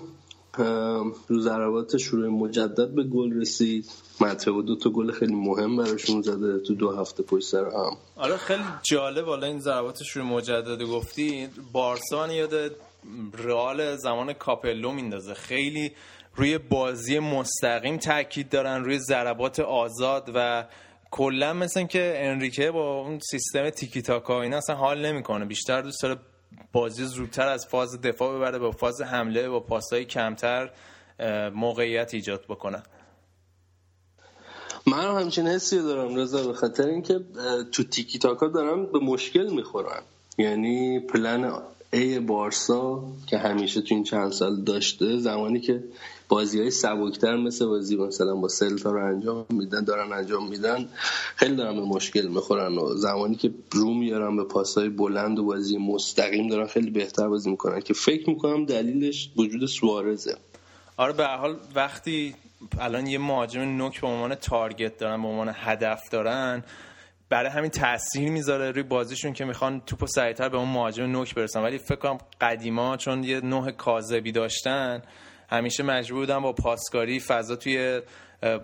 رو 1.27 1.41
ضربات 1.41 1.97
شروع 1.97 2.29
مجدد 2.29 2.89
به 2.95 3.03
گل 3.03 3.33
رسید. 3.33 3.85
و 4.23 4.61
دو 4.61 4.75
تا 4.75 4.89
گل 4.89 5.11
خیلی 5.11 5.35
مهم 5.35 5.77
براشون 5.77 6.21
زده 6.21 6.59
تو 6.59 6.75
دو 6.75 6.91
هفته 6.91 7.23
پشت 7.23 7.45
سر 7.45 7.65
هم. 7.65 7.97
آره 8.15 8.37
خیلی 8.37 8.63
جالب 8.83 9.25
حالا 9.25 9.47
این 9.47 9.59
ضربات 9.59 10.03
شروع 10.03 10.25
مجدد 10.25 10.83
گفتی 10.83 11.49
بارسا 11.71 12.33
یاد 12.33 12.53
رئال 13.33 13.95
زمان 13.95 14.33
کاپلو 14.33 14.91
میندازه. 14.91 15.33
خیلی 15.33 15.91
روی 16.35 16.57
بازی 16.57 17.19
مستقیم 17.19 17.97
تاکید 17.97 18.49
دارن 18.49 18.83
روی 18.83 18.99
ضربات 18.99 19.59
آزاد 19.59 20.31
و 20.35 20.65
کلا 21.11 21.53
مثل 21.53 21.85
که 21.85 22.13
انریکه 22.17 22.71
با 22.71 23.01
اون 23.01 23.19
سیستم 23.19 23.69
تیکی 23.69 24.01
تاکا 24.01 24.41
اینا 24.41 24.57
اصلا 24.57 24.75
حال 24.75 25.05
نمی‌کنه. 25.05 25.45
بیشتر 25.45 25.81
دوست 25.81 26.03
داره 26.03 26.19
بازی 26.73 27.05
زودتر 27.05 27.47
از 27.47 27.67
فاز 27.67 28.01
دفاع 28.01 28.37
ببره 28.37 28.59
با 28.59 28.71
فاز 28.71 29.01
حمله 29.01 29.49
با 29.49 29.59
پاسای 29.59 30.05
کمتر 30.05 30.71
موقعیت 31.53 32.13
ایجاد 32.13 32.45
بکنه. 32.49 32.83
من 34.87 34.99
هم 34.99 35.19
همچین 35.19 35.47
حسی 35.47 35.77
دارم 35.77 36.15
رضا 36.15 36.47
به 36.47 36.53
خاطر 36.53 36.87
اینکه 36.87 37.19
تو 37.71 37.83
تیکی 37.83 38.19
تاکا 38.19 38.47
دارم 38.47 38.85
به 38.85 38.99
مشکل 38.99 39.53
می‌خورم. 39.53 40.03
یعنی 40.37 40.99
پلن 40.99 41.51
ای 41.93 42.19
بارسا 42.19 43.03
که 43.27 43.37
همیشه 43.37 43.81
تو 43.81 43.95
این 43.95 44.03
چند 44.03 44.31
سال 44.31 44.61
داشته 44.61 45.17
زمانی 45.17 45.59
که 45.59 45.83
بازی 46.29 46.59
های 46.59 46.71
سبکتر 46.71 47.35
مثل 47.35 47.65
بازی 47.65 47.95
مثلا 47.95 48.35
با 48.35 48.47
سلتا 48.47 48.91
رو 48.91 49.05
انجام 49.05 49.45
میدن 49.49 49.83
دارن 49.83 50.13
انجام 50.13 50.49
میدن 50.49 50.89
خیلی 51.35 51.55
دارن 51.55 51.75
به 51.75 51.81
مشکل 51.81 52.27
می‌خورن. 52.27 52.77
و 52.77 52.95
زمانی 52.95 53.35
که 53.35 53.51
رو 53.71 53.93
میارن 53.93 54.35
به 54.37 54.43
پاسهای 54.43 54.89
بلند 54.89 55.39
و 55.39 55.43
بازی 55.43 55.77
مستقیم 55.77 56.47
دارن 56.47 56.67
خیلی 56.67 56.89
بهتر 56.89 57.27
بازی 57.27 57.49
می‌کنن. 57.49 57.79
که 57.79 57.93
فکر 57.93 58.29
می‌کنم 58.29 58.65
دلیلش 58.65 59.29
وجود 59.37 59.65
سوارزه. 59.65 60.37
آره 60.97 61.13
به 61.13 61.25
حال 61.25 61.55
وقتی 61.75 62.35
الان 62.79 63.07
یه 63.07 63.17
مهاجم 63.17 63.61
نوک 63.61 64.01
به 64.01 64.07
عنوان 64.07 64.35
تارگت 64.35 64.97
دارن 64.97 65.21
به 65.21 65.27
عنوان 65.27 65.51
هدف 65.55 66.09
دارن 66.09 66.63
برای 67.29 67.49
همین 67.49 67.69
تاثیر 67.69 68.29
می‌ذاره 68.29 68.71
روی 68.71 68.83
بازیشون 68.83 69.33
که 69.33 69.45
می‌خوان 69.45 69.81
توپو 69.85 70.07
سریعتر 70.07 70.49
به 70.49 70.57
اون 70.57 70.69
مهاجم 70.69 71.03
نوک 71.03 71.35
برسن. 71.35 71.63
ولی 71.63 71.77
فکر 71.77 71.95
کنم 71.95 72.17
قدیما 72.41 72.97
چون 72.97 73.23
یه 73.23 73.41
نوع 73.41 73.71
کاذبی 73.71 74.31
داشتن 74.31 75.01
همیشه 75.49 75.83
مجبور 75.83 76.19
بودن 76.19 76.39
با 76.39 76.53
پاسکاری 76.53 77.19
فضا 77.19 77.55
توی 77.55 78.01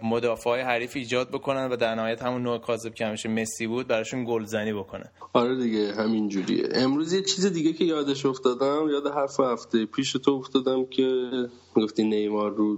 مدافع 0.03 0.49
های 0.49 0.61
حریف 0.61 0.95
ایجاد 0.95 1.29
بکنن 1.29 1.69
و 1.71 1.75
در 1.75 1.95
نهایت 1.95 2.23
همون 2.23 2.41
نوع 2.41 2.57
کاذب 2.57 2.93
که 2.93 3.05
همیشه 3.05 3.29
مسی 3.29 3.67
بود 3.67 3.87
براشون 3.87 4.23
گلزنی 4.23 4.73
بکنه. 4.73 5.11
آره 5.33 5.55
دیگه 5.55 5.93
همین 5.93 6.29
جوریه 6.29 6.69
امروز 6.73 7.13
یه 7.13 7.21
چیز 7.21 7.45
دیگه 7.45 7.73
که 7.73 7.85
یادش 7.85 8.25
افتادم 8.25 8.87
یاد 8.91 9.07
حرف 9.07 9.39
هفته 9.39 9.85
پیش 9.85 10.11
تو 10.11 10.31
افتادم 10.31 10.85
که 10.85 11.29
گفتی 11.75 12.03
نیمار 12.03 12.51
رو 12.51 12.77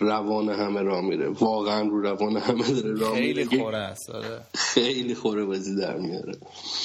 روان 0.00 0.48
همه 0.48 0.82
را 0.82 1.00
میره. 1.00 1.28
واقعا 1.28 1.82
رو 1.82 2.00
روان 2.02 2.36
همه 2.36 2.70
داره 2.70 2.94
را 2.94 3.14
خیلی 3.14 3.44
خوره 3.44 3.78
است 3.78 4.10
آره. 4.10 4.40
خیلی 4.54 5.14
خوره 5.14 5.44
بازی 5.44 5.76
در 5.76 5.96
میاره. 5.96 6.32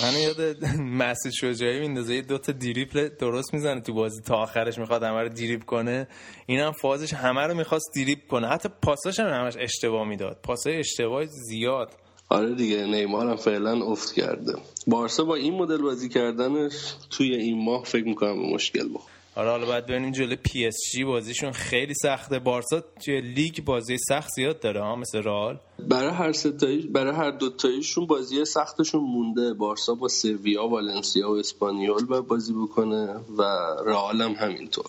من 0.01 0.21
یاد 0.21 0.65
مسعود 0.79 1.33
شجاعی 1.33 1.79
میندازه 1.79 2.15
یه 2.15 2.21
دوتا 2.21 2.51
دیریپ 2.51 3.11
درست 3.19 3.53
می‌زنه 3.53 3.81
تو 3.81 3.93
بازی 3.93 4.21
تا 4.21 4.35
آخرش 4.35 4.77
می‌خواد 4.77 5.03
همه 5.03 5.21
رو 5.21 5.29
دیریپ 5.29 5.63
کنه. 5.63 6.07
این 6.45 6.59
هم 6.59 6.71
فازش 6.71 7.13
همه 7.13 7.41
رو 7.41 7.53
می‌خواست 7.53 7.91
دیریپ 7.93 8.27
کنه. 8.27 8.47
حتی 8.47 8.69
پاساش 8.81 9.19
هم 9.19 9.27
همش 9.27 9.53
اشتباه 9.59 10.07
می‌داد. 10.07 10.39
پاسای 10.43 10.79
اشتباه 10.79 11.25
زیاد. 11.25 11.89
آره 12.29 12.55
دیگه 12.55 12.85
نیمار 12.85 13.29
هم 13.29 13.35
فعلا 13.35 13.85
افت 13.85 14.13
کرده. 14.13 14.53
بارسا 14.87 15.23
با 15.23 15.35
این 15.35 15.53
مدل 15.53 15.81
بازی 15.81 16.09
کردنش 16.09 16.95
توی 17.09 17.35
این 17.35 17.65
ماه 17.65 17.83
فکر 17.83 18.05
می‌کنم 18.05 18.41
به 18.41 18.53
مشکل 18.53 18.89
بخور 18.89 19.12
آره 19.35 19.49
حالا 19.49 19.65
باید 19.65 19.85
ببینیم 19.85 20.11
جلوی 20.11 20.35
PSG 20.35 21.03
بازیشون 21.03 21.51
خیلی 21.51 21.93
سخته. 21.93 22.39
بارسا 22.39 22.83
توی 23.05 23.21
لیگ 23.21 23.63
بازی 23.63 23.97
سخت 23.97 24.29
زیاد 24.35 24.59
داره 24.59 24.81
ها 24.81 24.95
مثل 24.95 25.23
رئال. 25.23 25.59
برای 25.79 26.13
هر 26.13 26.31
سه 26.31 26.51
تایی 26.51 26.81
برای 26.81 27.15
هر 27.15 27.31
دو 27.31 27.49
تاییشون 27.49 28.07
بازی 28.07 28.45
سختشون 28.45 29.01
مونده. 29.01 29.53
بارسا 29.53 29.93
با 29.93 30.07
سویا 30.07 30.67
والنسیا 30.67 31.31
و 31.31 31.37
اسپانیول 31.37 32.05
باید 32.05 32.27
بازی 32.27 32.53
بکنه 32.53 33.15
و 33.37 33.41
رئال 33.85 34.21
هم 34.21 34.31
همینطور. 34.31 34.85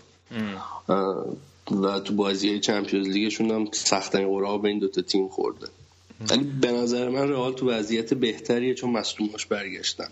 و 1.70 2.00
تو 2.00 2.14
بازی 2.14 2.60
Champions 2.60 3.08
League 3.08 3.34
شون 3.34 3.50
هم 3.50 3.68
سختن 3.72 4.26
قرعه 4.26 4.58
به 4.58 4.68
این 4.68 4.78
دوتا 4.78 5.02
تیم 5.02 5.28
خورده. 5.28 5.66
ولی 6.30 6.44
به 6.44 6.72
نظر 6.72 7.08
من 7.08 7.28
رئال 7.28 7.52
تو 7.52 7.70
وضعیت 7.70 8.14
بهتریه 8.14 8.74
چون 8.74 8.90
مصدوماش 8.90 9.46
برگشتن. 9.46 10.08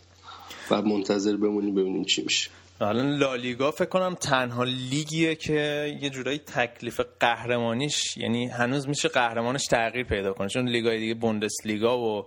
و 0.71 0.83
منتظر 0.83 1.37
بمونیم 1.37 1.75
ببینیم 1.75 2.05
چی 2.05 2.23
میشه. 2.23 2.51
حالا 2.81 3.03
لالیگا 3.03 3.71
فکر 3.71 3.89
کنم 3.89 4.15
تنها 4.15 4.65
لیگیه 4.65 5.35
که 5.35 5.97
یه 6.01 6.11
جورایی 6.11 6.39
تکلیف 6.39 7.01
قهرمانیش 7.21 8.17
یعنی 8.17 8.47
هنوز 8.49 8.89
میشه 8.89 9.09
قهرمانش 9.09 9.65
تغییر 9.65 10.07
پیدا 10.07 10.33
کنه. 10.33 10.49
چون 10.49 10.69
لیگای 10.69 10.99
دیگه 10.99 11.15
بوندس 11.15 11.55
لیگا 11.65 11.99
و 11.99 12.27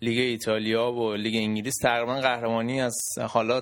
لیگ 0.00 0.18
ایتالیا 0.18 0.92
و 0.92 1.14
لیگ 1.14 1.36
انگلیس 1.36 1.74
تقریبا 1.82 2.20
قهرمانی 2.20 2.80
از 2.80 2.96
حالا 3.28 3.60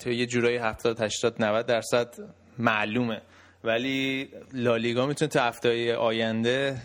تو 0.00 0.10
یه 0.10 0.26
جورایی 0.26 0.56
70 0.56 1.02
80 1.02 1.42
90 1.42 1.66
درصد 1.66 2.14
معلومه. 2.58 3.22
ولی 3.64 4.28
لالیگا 4.52 5.06
می‌تونه 5.06 5.28
تا 5.28 5.42
هفته 5.42 5.94
آینده 5.94 6.76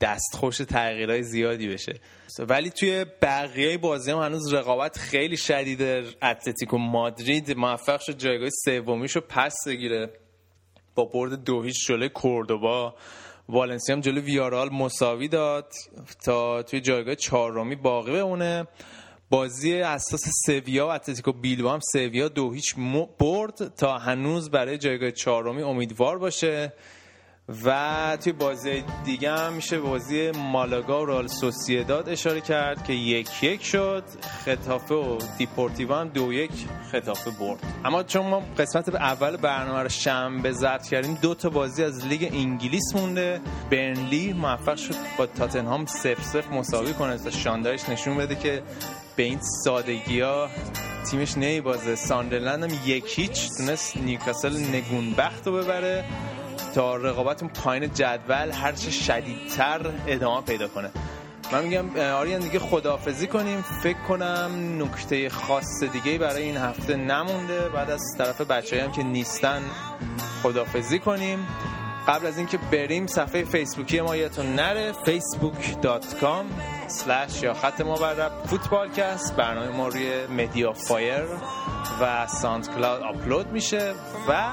دستخوش 0.00 0.56
تغییرهای 0.56 1.22
زیادی 1.22 1.68
بشه. 1.68 2.00
ولی 2.38 2.70
توی 2.70 3.06
بقیه 3.22 3.78
بازی 3.78 4.10
هم 4.10 4.18
هنوز 4.18 4.52
رقابت 4.54 4.98
خیلی 4.98 5.36
شدیده 5.36 6.04
اتلتیکو 6.22 6.78
مادرید 6.78 7.56
موفق 7.56 8.00
شد 8.00 8.18
جایگاه 8.18 8.48
سومیشو 8.64 9.20
پس 9.20 9.54
بگیره. 9.66 10.12
با 10.94 11.04
برد 11.04 11.44
دو 11.44 11.62
هیچ 11.62 11.86
جلوی 11.86 12.08
کوردوبا 12.08 12.94
والنسیا 13.48 13.94
هم 13.94 14.00
جلوی 14.00 14.20
ویارال 14.20 14.68
مساوی 14.72 15.28
داد 15.28 15.72
تا 16.24 16.62
توی 16.62 16.80
جایگاه 16.80 17.14
چهارمی 17.14 17.76
باقی 17.76 18.12
بمونه. 18.12 18.66
بازی 19.30 19.74
اساس 19.74 20.24
سویا 20.46 20.86
و 20.86 20.90
اتلتیکو 20.90 21.32
بیلبا 21.32 21.72
هم 21.72 21.80
سویا 21.92 22.28
دو 22.28 22.52
هیچ 22.52 22.74
برد 23.18 23.74
تا 23.74 23.98
هنوز 23.98 24.50
برای 24.50 24.78
جایگاه 24.78 25.10
چهارمی 25.10 25.62
امیدوار 25.62 26.18
باشه. 26.18 26.72
و 27.48 28.18
توی 28.20 28.32
بازی 28.32 28.84
دیگه 29.04 29.32
هم 29.32 29.52
میشه 29.52 29.78
بازی 29.78 30.30
مالاگا 30.30 31.02
و 31.02 31.06
رئال 31.06 31.26
سوسیداد 31.26 32.08
اشاره 32.08 32.40
کرد 32.40 32.84
که 32.84 32.92
یک 32.92 33.42
یک 33.42 33.64
شد. 33.64 34.04
ختافه 34.44 34.94
و 34.94 35.18
دیپورتیو 35.38 35.94
هم 35.94 36.08
دو 36.08 36.32
یک 36.32 36.50
ختافه 36.92 37.30
برد. 37.30 37.58
اما 37.84 38.02
چون 38.02 38.26
ما 38.26 38.42
قسمت 38.58 38.94
اول 38.94 39.36
برنامه 39.36 39.82
رو 39.82 39.88
شنبه 39.88 40.52
ضبط 40.52 40.86
کردیم 40.86 41.18
دو 41.22 41.34
تا 41.34 41.50
بازی 41.50 41.84
از 41.84 42.06
لیگ 42.06 42.30
انگلیس 42.32 42.94
مونده. 42.94 43.40
برنلی 43.70 44.32
موفق 44.32 44.76
شد 44.76 44.94
با 45.18 45.26
تاتنهام 45.26 45.86
صفر 45.86 46.24
صفر 46.24 46.52
مساوی 46.52 46.92
کنه 46.92 47.18
تا 47.18 47.30
شان 47.30 47.55
دایچ 47.55 47.88
نشون 47.88 48.16
بده 48.16 48.34
که 48.34 48.62
به 49.16 49.22
این 49.22 49.38
سادگی 49.64 50.20
ها 50.20 50.48
تیمش 51.10 51.36
نمیبازه 51.36 51.94
ساندرلند 51.94 52.64
هم 52.64 52.78
یک 52.86 53.18
هیچ 53.18 53.48
تونست 53.58 53.96
نیوکاسل 53.96 54.56
نگونبخت 54.56 55.46
رو 55.46 55.52
ببره. 55.52 56.04
تا 56.76 56.96
رقابت 56.96 57.44
پایین 57.44 57.94
جدول 57.94 58.50
هرچه 58.50 58.90
شدیدتر 58.90 59.80
ادامه 60.06 60.40
پیدا 60.40 60.68
کنه. 60.68 60.90
من 61.52 61.64
میگم 61.64 61.96
آریان 61.96 62.40
دیگه 62.40 62.58
خداحافظی 62.58 63.26
کنیم. 63.26 63.64
فکر 63.82 63.98
کنم 64.08 64.50
نکته 64.82 65.28
خاص 65.28 65.82
دیگه 65.92 66.18
برای 66.18 66.42
این 66.42 66.56
هفته 66.56 66.96
نمونده. 66.96 67.68
بعد 67.68 67.90
از 67.90 68.00
طرف 68.18 68.40
بچه‌ها 68.40 68.82
هم 68.82 68.92
که 68.92 69.02
نیستن 69.02 69.62
خداحافظی 70.42 70.98
کنیم. 70.98 71.46
قبل 72.08 72.26
از 72.26 72.38
اینکه 72.38 72.58
بریم 72.72 73.06
صفحه 73.06 73.44
فیسبوکی 73.44 74.00
ما 74.00 74.16
یادتون 74.16 74.54
نره. 74.54 74.92
facebook.com 74.92 76.44
slash 76.88 77.42
یا 77.42 77.54
خط 77.54 77.80
مورب 77.80 78.30
فوتبالکست. 78.46 79.36
برنامه 79.36 79.68
ما 79.76 79.88
روی 79.88 80.26
MediaFire 80.26 81.24
و 82.00 82.26
SoundCloud 82.26 83.02
آپلود 83.02 83.52
میشه 83.52 83.94
و 84.28 84.44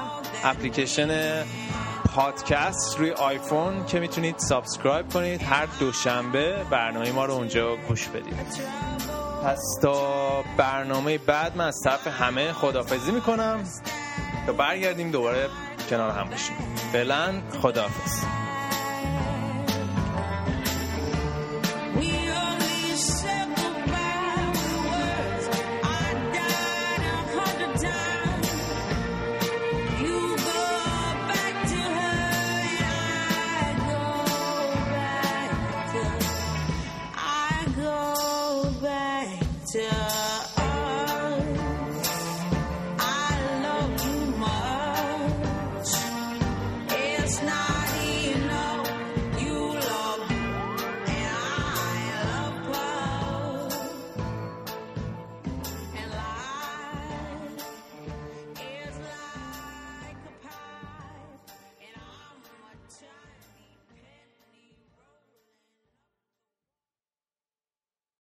اپلیکیشن 0.44 1.44
پادکست 2.14 2.98
روی 2.98 3.10
آیفون 3.10 3.86
که 3.86 4.00
می‌تونید 4.00 4.38
subscribe 4.38 5.08
کنید. 5.12 5.42
هر 5.42 5.66
دوشنبه 5.80 6.56
برنامه 6.70 7.12
ما 7.12 7.24
رو 7.24 7.34
اونجا 7.34 7.76
گوش 7.76 8.08
بدید. 8.08 8.34
پس 9.44 9.60
تا 9.82 10.42
برنامه 10.56 11.18
بعد 11.18 11.56
من 11.56 11.66
از 11.66 11.80
طرف 11.84 12.06
همه 12.06 12.52
خدافزی 12.52 13.12
می‌کنم. 13.12 13.64
تا 14.46 14.52
برگردیم 14.52 15.10
دوباره 15.10 15.48
کنار 15.90 16.10
هم 16.10 16.30
باشیم. 16.30 16.56
فعلا 16.92 17.42
خدافز 17.62 18.24